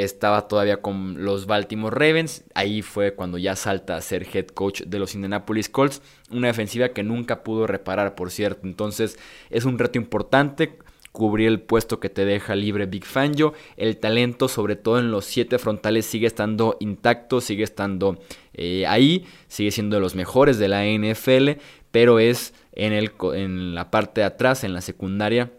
estaba 0.02 0.48
todavía 0.48 0.78
con 0.78 1.24
los 1.24 1.46
Baltimore 1.46 1.94
Ravens. 1.94 2.44
Ahí 2.54 2.82
fue 2.82 3.14
cuando 3.14 3.38
ya 3.38 3.56
salta 3.56 3.96
a 3.96 4.00
ser 4.00 4.26
head 4.32 4.46
coach 4.46 4.82
de 4.82 4.98
los 4.98 5.14
Indianapolis 5.14 5.68
Colts. 5.68 6.02
Una 6.30 6.48
defensiva 6.48 6.90
que 6.90 7.02
nunca 7.02 7.42
pudo 7.42 7.66
reparar, 7.66 8.14
por 8.14 8.30
cierto. 8.30 8.66
Entonces 8.66 9.18
es 9.50 9.64
un 9.64 9.78
reto 9.78 9.98
importante 9.98 10.78
cubrir 11.12 11.48
el 11.48 11.60
puesto 11.60 11.98
que 11.98 12.10
te 12.10 12.26
deja 12.26 12.54
libre 12.54 12.86
Big 12.86 13.04
Fangio. 13.04 13.54
El 13.76 13.96
talento, 13.96 14.48
sobre 14.48 14.76
todo 14.76 14.98
en 14.98 15.10
los 15.10 15.24
siete 15.24 15.58
frontales, 15.58 16.04
sigue 16.06 16.26
estando 16.26 16.76
intacto, 16.80 17.40
sigue 17.40 17.64
estando 17.64 18.18
eh, 18.52 18.86
ahí, 18.86 19.26
sigue 19.48 19.70
siendo 19.70 19.96
de 19.96 20.02
los 20.02 20.14
mejores 20.14 20.58
de 20.58 20.68
la 20.68 20.84
NFL 20.84 21.60
pero 21.96 22.18
es 22.18 22.52
en, 22.72 22.92
el, 22.92 23.10
en 23.32 23.74
la 23.74 23.90
parte 23.90 24.20
de 24.20 24.26
atrás, 24.26 24.64
en 24.64 24.74
la 24.74 24.82
secundaria, 24.82 25.50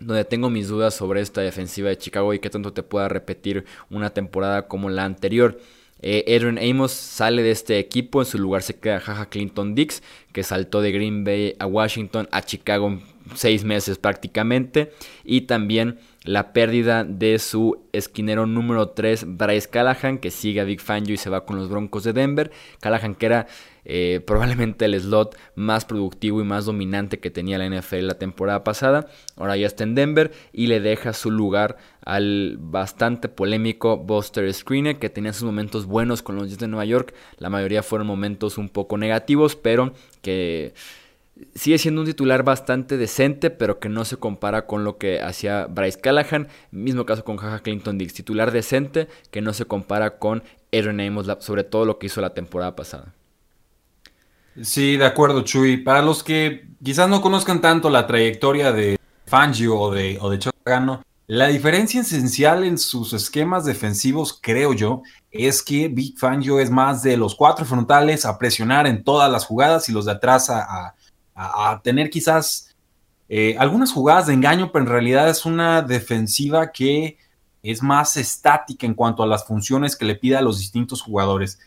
donde 0.00 0.24
tengo 0.24 0.50
mis 0.50 0.68
dudas 0.68 0.94
sobre 0.94 1.20
esta 1.20 1.40
defensiva 1.40 1.88
de 1.88 1.98
Chicago 1.98 2.34
y 2.34 2.38
qué 2.38 2.50
tanto 2.50 2.72
te 2.72 2.82
pueda 2.82 3.08
repetir 3.08 3.64
una 3.90 4.10
temporada 4.10 4.66
como 4.66 4.90
la 4.90 5.04
anterior. 5.04 5.58
Eh, 6.02 6.38
Amos 6.70 6.92
sale 6.92 7.42
de 7.42 7.50
este 7.50 7.78
equipo, 7.78 8.20
en 8.20 8.26
su 8.26 8.38
lugar 8.38 8.62
se 8.62 8.76
queda 8.76 9.00
Jaja 9.00 9.30
Clinton 9.30 9.74
Dix, 9.74 10.02
que 10.32 10.42
saltó 10.42 10.82
de 10.82 10.92
Green 10.92 11.24
Bay 11.24 11.56
a 11.58 11.66
Washington, 11.66 12.28
a 12.30 12.42
Chicago 12.42 12.98
seis 13.34 13.64
meses 13.64 13.96
prácticamente, 13.96 14.92
y 15.24 15.42
también 15.42 15.98
la 16.24 16.54
pérdida 16.54 17.04
de 17.04 17.38
su 17.38 17.84
esquinero 17.92 18.46
número 18.46 18.88
3, 18.88 19.36
Bryce 19.36 19.68
Callahan, 19.68 20.18
que 20.18 20.30
sigue 20.30 20.60
a 20.60 20.64
Big 20.64 20.80
Fangio 20.80 21.14
y 21.14 21.18
se 21.18 21.28
va 21.28 21.44
con 21.44 21.56
los 21.56 21.68
Broncos 21.68 22.02
de 22.04 22.14
Denver. 22.14 22.50
Callahan 22.80 23.14
que 23.14 23.26
era 23.26 23.46
eh, 23.84 24.22
probablemente 24.26 24.86
el 24.86 24.98
slot 24.98 25.36
más 25.54 25.84
productivo 25.84 26.40
y 26.40 26.44
más 26.44 26.64
dominante 26.64 27.20
que 27.20 27.30
tenía 27.30 27.58
la 27.58 27.68
NFL 27.68 28.06
la 28.06 28.18
temporada 28.18 28.64
pasada. 28.64 29.06
Ahora 29.36 29.58
ya 29.58 29.66
está 29.66 29.84
en 29.84 29.94
Denver 29.94 30.32
y 30.50 30.66
le 30.66 30.80
deja 30.80 31.12
su 31.12 31.30
lugar 31.30 31.76
al 32.00 32.56
bastante 32.58 33.28
polémico 33.28 33.98
Buster 33.98 34.52
Screener, 34.52 34.98
que 34.98 35.10
tenía 35.10 35.34
sus 35.34 35.44
momentos 35.44 35.84
buenos 35.84 36.22
con 36.22 36.36
los 36.36 36.48
Jets 36.48 36.60
de 36.60 36.68
Nueva 36.68 36.86
York. 36.86 37.14
La 37.36 37.50
mayoría 37.50 37.82
fueron 37.82 38.06
momentos 38.06 38.56
un 38.56 38.70
poco 38.70 38.96
negativos, 38.96 39.56
pero 39.56 39.92
que 40.22 40.72
sigue 41.54 41.78
siendo 41.78 42.02
un 42.02 42.06
titular 42.06 42.42
bastante 42.42 42.96
decente, 42.96 43.50
pero 43.50 43.78
que 43.78 43.88
no 43.88 44.04
se 44.04 44.16
compara 44.16 44.66
con 44.66 44.84
lo 44.84 44.98
que 44.98 45.20
hacía 45.20 45.66
Bryce 45.66 46.00
Callahan. 46.00 46.48
Mismo 46.70 47.06
caso 47.06 47.24
con 47.24 47.36
Jaja 47.36 47.60
Clinton 47.60 47.98
Dix, 47.98 48.14
titular 48.14 48.52
decente 48.52 49.08
que 49.30 49.40
no 49.40 49.52
se 49.52 49.64
compara 49.64 50.18
con 50.18 50.42
Aaron 50.72 51.00
Amos, 51.00 51.26
sobre 51.40 51.64
todo 51.64 51.84
lo 51.84 51.98
que 51.98 52.06
hizo 52.06 52.20
la 52.20 52.34
temporada 52.34 52.76
pasada. 52.76 53.14
Sí, 54.62 54.96
de 54.96 55.06
acuerdo, 55.06 55.42
Chuy. 55.42 55.78
Para 55.78 56.02
los 56.02 56.22
que 56.22 56.68
quizás 56.82 57.08
no 57.08 57.20
conozcan 57.20 57.60
tanto 57.60 57.90
la 57.90 58.06
trayectoria 58.06 58.72
de 58.72 58.98
Fangio 59.26 59.76
o 59.78 59.92
de, 59.92 60.18
o 60.20 60.30
de 60.30 60.38
Chocano, 60.38 61.02
la 61.26 61.48
diferencia 61.48 62.02
esencial 62.02 62.64
en 62.64 62.78
sus 62.78 63.14
esquemas 63.14 63.64
defensivos, 63.64 64.38
creo 64.40 64.74
yo, 64.74 65.02
es 65.30 65.62
que 65.62 65.88
Big 65.88 66.18
Fangio 66.18 66.60
es 66.60 66.70
más 66.70 67.02
de 67.02 67.16
los 67.16 67.34
cuatro 67.34 67.64
frontales 67.64 68.26
a 68.26 68.38
presionar 68.38 68.86
en 68.86 69.02
todas 69.02 69.32
las 69.32 69.46
jugadas 69.46 69.88
y 69.88 69.92
los 69.92 70.04
de 70.04 70.12
atrás 70.12 70.50
a, 70.50 70.94
tener 71.82 72.10
quizás 72.10 72.74
eh, 73.28 73.56
algunas 73.58 73.92
jugadas 73.92 74.26
de 74.26 74.34
engaño, 74.34 74.70
pero 74.72 74.84
en 74.84 74.90
realidad 74.90 75.28
es 75.28 75.44
una 75.44 75.82
defensiva 75.82 76.72
que 76.72 77.18
es 77.62 77.82
más 77.82 78.16
estática 78.16 78.86
en 78.86 78.94
cuanto 78.94 79.22
a 79.22 79.26
las 79.26 79.46
funciones 79.46 79.96
que 79.96 80.04
le 80.04 80.14
pide 80.14 80.36
a 80.36 80.42
los 80.42 80.58
distintos 80.58 81.00
jugadores 81.00 81.58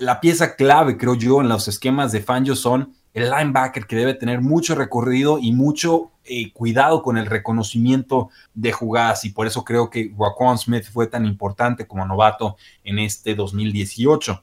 la 0.00 0.20
pieza 0.20 0.56
clave, 0.56 0.96
creo 0.96 1.14
yo, 1.14 1.40
en 1.40 1.48
los 1.48 1.68
esquemas 1.68 2.10
de 2.10 2.22
Fangio 2.22 2.56
son 2.56 2.94
el 3.12 3.30
linebacker 3.30 3.86
que 3.86 3.96
debe 3.96 4.14
tener 4.14 4.40
mucho 4.40 4.74
recorrido 4.74 5.38
y 5.38 5.52
mucho 5.52 6.12
eh, 6.24 6.52
cuidado 6.52 7.02
con 7.02 7.18
el 7.18 7.26
reconocimiento 7.26 8.30
de 8.54 8.72
jugadas 8.72 9.24
y 9.24 9.30
por 9.30 9.46
eso 9.46 9.64
creo 9.64 9.90
que 9.90 10.14
Raquan 10.18 10.58
Smith 10.58 10.84
fue 10.90 11.06
tan 11.06 11.26
importante 11.26 11.86
como 11.86 12.06
novato 12.06 12.56
en 12.84 12.98
este 12.98 13.34
2018. 13.34 14.42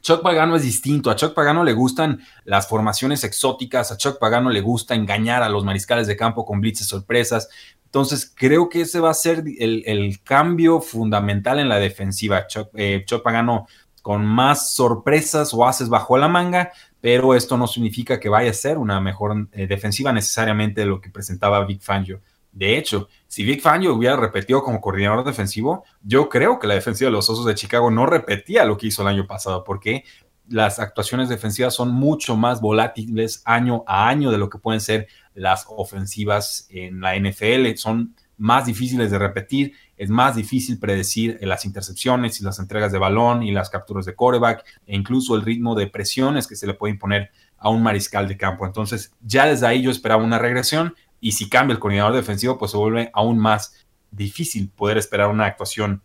Chuck 0.00 0.22
Pagano 0.22 0.56
es 0.56 0.62
distinto. 0.62 1.10
A 1.10 1.16
Chuck 1.16 1.34
Pagano 1.34 1.64
le 1.64 1.72
gustan 1.72 2.20
las 2.44 2.68
formaciones 2.68 3.24
exóticas. 3.24 3.92
A 3.92 3.96
Chuck 3.96 4.18
Pagano 4.18 4.50
le 4.50 4.60
gusta 4.60 4.94
engañar 4.94 5.42
a 5.42 5.48
los 5.48 5.64
mariscales 5.64 6.06
de 6.06 6.16
campo 6.16 6.44
con 6.44 6.60
blitzes 6.60 6.86
sorpresas. 6.86 7.48
Entonces, 7.84 8.32
creo 8.34 8.68
que 8.68 8.82
ese 8.82 9.00
va 9.00 9.10
a 9.10 9.14
ser 9.14 9.44
el, 9.58 10.20
cambio 10.22 10.80
fundamental 10.80 11.58
en 11.58 11.68
la 11.68 11.78
defensiva. 11.78 12.46
Eh, 12.74 13.04
Chuck 13.06 13.22
Pagano 13.22 13.66
con 14.02 14.24
más 14.24 14.72
sorpresas 14.72 15.52
o 15.52 15.66
haces 15.66 15.88
bajo 15.88 16.16
la 16.16 16.28
manga, 16.28 16.72
pero 17.00 17.34
esto 17.34 17.56
no 17.56 17.66
significa 17.66 18.18
que 18.18 18.28
vaya 18.28 18.50
a 18.50 18.54
ser 18.54 18.78
una 18.78 19.00
mejor 19.00 19.48
eh, 19.52 19.66
defensiva 19.66 20.12
necesariamente 20.12 20.82
de 20.82 20.86
lo 20.86 21.00
que 21.00 21.10
presentaba 21.10 21.64
Vic 21.64 21.82
Fangio. 21.82 22.20
De 22.52 22.76
hecho, 22.76 23.08
si 23.26 23.44
Vic 23.44 23.60
Fangio 23.60 23.94
hubiera 23.94 24.16
repetido 24.16 24.62
como 24.62 24.80
coordinador 24.80 25.24
defensivo, 25.24 25.84
yo 26.02 26.28
creo 26.28 26.58
que 26.58 26.66
la 26.66 26.74
defensiva 26.74 27.08
de 27.08 27.12
los 27.12 27.28
Osos 27.30 27.44
de 27.44 27.54
Chicago 27.54 27.90
no 27.90 28.06
repetía 28.06 28.64
lo 28.64 28.76
que 28.76 28.88
hizo 28.88 29.02
el 29.02 29.08
año 29.08 29.26
pasado, 29.26 29.64
porque 29.64 30.04
las 30.48 30.78
actuaciones 30.78 31.28
defensivas 31.28 31.74
son 31.74 31.92
mucho 31.92 32.36
más 32.36 32.60
volátiles 32.60 33.42
año 33.44 33.84
a 33.86 34.08
año 34.08 34.30
de 34.30 34.38
lo 34.38 34.48
que 34.48 34.58
pueden 34.58 34.80
ser 34.80 35.08
las 35.34 35.66
ofensivas 35.68 36.66
en 36.70 37.00
la 37.00 37.16
NFL. 37.16 37.74
Son 37.76 38.14
más 38.38 38.66
difíciles 38.66 39.10
de 39.10 39.18
repetir, 39.18 39.74
es 39.96 40.08
más 40.08 40.36
difícil 40.36 40.78
predecir 40.78 41.38
las 41.42 41.64
intercepciones 41.64 42.40
y 42.40 42.44
las 42.44 42.58
entregas 42.58 42.92
de 42.92 42.98
balón 42.98 43.42
y 43.42 43.50
las 43.50 43.68
capturas 43.68 44.06
de 44.06 44.14
coreback 44.14 44.64
e 44.86 44.96
incluso 44.96 45.34
el 45.34 45.42
ritmo 45.42 45.74
de 45.74 45.88
presiones 45.88 46.46
que 46.46 46.56
se 46.56 46.66
le 46.66 46.74
puede 46.74 46.94
imponer 46.94 47.30
a 47.58 47.68
un 47.68 47.82
mariscal 47.82 48.28
de 48.28 48.36
campo. 48.36 48.64
Entonces, 48.64 49.12
ya 49.20 49.46
desde 49.46 49.66
ahí 49.66 49.82
yo 49.82 49.90
esperaba 49.90 50.22
una 50.22 50.38
regresión 50.38 50.94
y 51.20 51.32
si 51.32 51.48
cambia 51.48 51.74
el 51.74 51.80
coordinador 51.80 52.14
defensivo, 52.14 52.58
pues 52.58 52.70
se 52.70 52.76
vuelve 52.76 53.10
aún 53.12 53.38
más 53.38 53.86
difícil 54.10 54.70
poder 54.70 54.98
esperar 54.98 55.28
una 55.28 55.46
actuación 55.46 56.02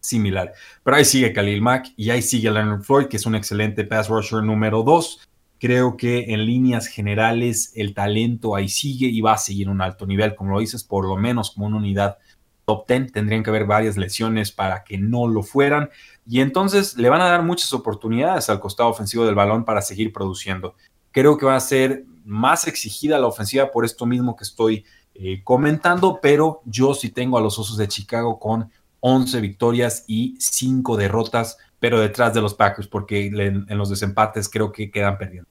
similar. 0.00 0.52
Pero 0.82 0.96
ahí 0.96 1.04
sigue 1.04 1.32
Khalil 1.32 1.62
Mack 1.62 1.92
y 1.96 2.10
ahí 2.10 2.22
sigue 2.22 2.50
Leonard 2.50 2.82
Floyd, 2.82 3.06
que 3.06 3.16
es 3.16 3.26
un 3.26 3.34
excelente 3.34 3.84
pass 3.84 4.08
rusher 4.08 4.42
número 4.42 4.82
2. 4.82 5.28
Creo 5.58 5.96
que 5.96 6.32
en 6.32 6.44
líneas 6.44 6.88
generales 6.88 7.72
el 7.76 7.94
talento 7.94 8.56
ahí 8.56 8.68
sigue 8.68 9.06
y 9.06 9.20
va 9.20 9.34
a 9.34 9.38
seguir 9.38 9.68
un 9.68 9.80
alto 9.80 10.06
nivel, 10.06 10.34
como 10.34 10.52
lo 10.52 10.60
dices, 10.60 10.82
por 10.82 11.06
lo 11.06 11.16
menos 11.16 11.52
como 11.52 11.66
una 11.66 11.76
unidad 11.76 12.18
top 12.64 12.86
10. 12.88 13.12
Tendrían 13.12 13.44
que 13.44 13.50
haber 13.50 13.66
varias 13.66 13.96
lesiones 13.96 14.50
para 14.50 14.82
que 14.82 14.98
no 14.98 15.28
lo 15.28 15.42
fueran. 15.42 15.90
Y 16.26 16.40
entonces 16.40 16.96
le 16.96 17.08
van 17.08 17.20
a 17.20 17.28
dar 17.28 17.44
muchas 17.44 17.72
oportunidades 17.72 18.50
al 18.50 18.60
costado 18.60 18.88
ofensivo 18.88 19.24
del 19.24 19.36
balón 19.36 19.64
para 19.64 19.82
seguir 19.82 20.12
produciendo. 20.12 20.74
Creo 21.12 21.38
que 21.38 21.46
va 21.46 21.54
a 21.54 21.60
ser 21.60 22.06
más 22.24 22.66
exigida 22.66 23.18
la 23.18 23.26
ofensiva 23.26 23.70
por 23.70 23.84
esto 23.84 24.06
mismo 24.06 24.36
que 24.36 24.44
estoy 24.44 24.84
eh, 25.14 25.42
comentando, 25.44 26.20
pero 26.22 26.62
yo 26.64 26.94
sí 26.94 27.10
tengo 27.10 27.36
a 27.36 27.40
los 27.40 27.58
Osos 27.58 27.76
de 27.76 27.88
Chicago 27.88 28.38
con 28.38 28.70
11 29.00 29.40
victorias 29.40 30.04
y 30.06 30.36
5 30.38 30.96
derrotas, 30.96 31.58
pero 31.78 32.00
detrás 32.00 32.32
de 32.32 32.40
los 32.40 32.54
Packers, 32.54 32.88
porque 32.88 33.26
en, 33.26 33.66
los 33.76 33.90
desempates 33.90 34.48
creo 34.48 34.72
que 34.72 34.90
quedan 34.90 35.18
perdiendo. 35.18 35.48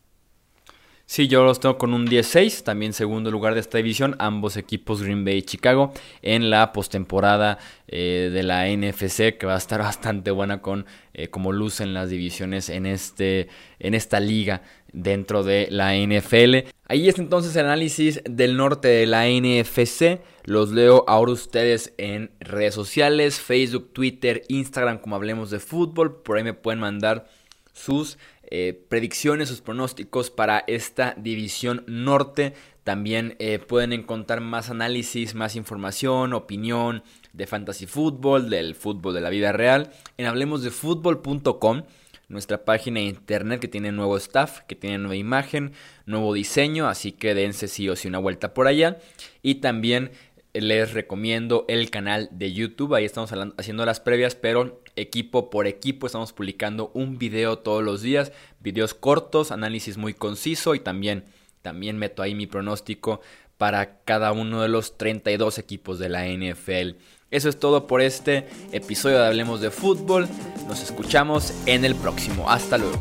Sí, 1.11 1.27
yo 1.27 1.43
los 1.43 1.59
tengo 1.59 1.77
con 1.77 1.93
un 1.93 2.07
10-6, 2.07 2.63
también 2.63 2.93
segundo 2.93 3.31
lugar 3.31 3.53
de 3.53 3.59
esta 3.59 3.77
división, 3.77 4.15
ambos 4.17 4.55
equipos 4.55 5.03
Green 5.03 5.25
Bay 5.25 5.39
y 5.39 5.41
Chicago 5.41 5.91
en 6.21 6.49
la 6.49 6.71
postemporada 6.71 7.57
eh, 7.89 8.29
de 8.31 8.43
la 8.43 8.69
NFC, 8.69 9.37
que 9.37 9.45
va 9.45 9.55
a 9.55 9.57
estar 9.57 9.79
bastante 9.83 10.31
buena 10.31 10.61
con 10.61 10.85
eh, 11.13 11.29
lucen 11.51 11.93
las 11.93 12.09
divisiones 12.09 12.69
en, 12.69 12.85
este, 12.85 13.49
en 13.79 13.93
esta 13.93 14.21
liga 14.21 14.61
dentro 14.93 15.43
de 15.43 15.67
la 15.69 15.97
NFL. 15.97 16.69
Ahí 16.87 17.09
está 17.09 17.21
entonces 17.21 17.57
el 17.57 17.65
análisis 17.65 18.21
del 18.23 18.55
norte 18.55 18.87
de 18.87 19.05
la 19.05 19.25
NFC. 19.27 20.21
Los 20.45 20.71
leo 20.71 21.03
ahora 21.09 21.33
ustedes 21.33 21.93
en 21.97 22.31
redes 22.39 22.73
sociales, 22.73 23.41
Facebook, 23.41 23.91
Twitter, 23.91 24.43
Instagram, 24.47 24.99
como 24.99 25.17
hablemos 25.17 25.49
de 25.49 25.59
fútbol. 25.59 26.21
Por 26.21 26.37
ahí 26.37 26.45
me 26.45 26.53
pueden 26.53 26.79
mandar 26.79 27.27
sus 27.73 28.17
eh, 28.51 28.85
predicciones, 28.89 29.49
sus 29.49 29.61
pronósticos 29.61 30.29
para 30.29 30.63
esta 30.67 31.15
división 31.17 31.83
norte. 31.87 32.53
También 32.83 33.35
eh, 33.39 33.59
pueden 33.59 33.93
encontrar 33.93 34.41
más 34.41 34.69
análisis, 34.69 35.35
más 35.35 35.55
información, 35.55 36.33
opinión 36.33 37.03
de 37.33 37.47
fantasy 37.47 37.85
fútbol, 37.85 38.49
del 38.49 38.75
fútbol 38.75 39.13
de 39.13 39.21
la 39.21 39.29
vida 39.29 39.51
real 39.51 39.91
en 40.17 40.25
hablemosdefutbol.com 40.25 41.83
nuestra 42.27 42.63
página 42.63 42.99
de 42.99 43.07
internet 43.07 43.59
que 43.59 43.67
tiene 43.67 43.91
nuevo 43.91 44.17
staff, 44.17 44.61
que 44.61 44.75
tiene 44.75 44.97
nueva 44.97 45.15
imagen, 45.15 45.73
nuevo 46.05 46.33
diseño, 46.33 46.87
así 46.87 47.11
que 47.11 47.33
dense 47.33 47.67
sí 47.67 47.89
o 47.89 47.95
sí 47.95 48.07
una 48.07 48.19
vuelta 48.19 48.53
por 48.53 48.67
allá. 48.67 48.97
Y 49.41 49.55
también 49.55 50.11
les 50.53 50.93
recomiendo 50.93 51.65
el 51.67 51.89
canal 51.89 52.29
de 52.31 52.53
YouTube, 52.53 52.95
ahí 52.95 53.05
estamos 53.05 53.31
haciendo 53.57 53.85
las 53.85 53.99
previas, 53.99 54.35
pero 54.35 54.80
equipo 55.01 55.49
por 55.49 55.67
equipo 55.67 56.05
estamos 56.05 56.33
publicando 56.33 56.91
un 56.93 57.17
video 57.17 57.59
todos 57.59 57.83
los 57.83 58.01
días, 58.01 58.31
videos 58.59 58.93
cortos, 58.93 59.51
análisis 59.51 59.97
muy 59.97 60.13
conciso 60.13 60.75
y 60.75 60.79
también, 60.79 61.25
también 61.61 61.97
meto 61.97 62.21
ahí 62.21 62.35
mi 62.35 62.47
pronóstico 62.47 63.21
para 63.57 63.99
cada 64.03 64.31
uno 64.31 64.61
de 64.61 64.69
los 64.69 64.97
32 64.97 65.59
equipos 65.59 65.99
de 65.99 66.09
la 66.09 66.25
NFL. 66.25 66.97
Eso 67.29 67.47
es 67.47 67.59
todo 67.59 67.87
por 67.87 68.01
este 68.01 68.47
episodio 68.71 69.19
de 69.19 69.27
Hablemos 69.27 69.61
de 69.61 69.71
Fútbol. 69.71 70.27
Nos 70.67 70.81
escuchamos 70.81 71.53
en 71.65 71.85
el 71.85 71.95
próximo. 71.95 72.49
Hasta 72.49 72.77
luego. 72.77 72.99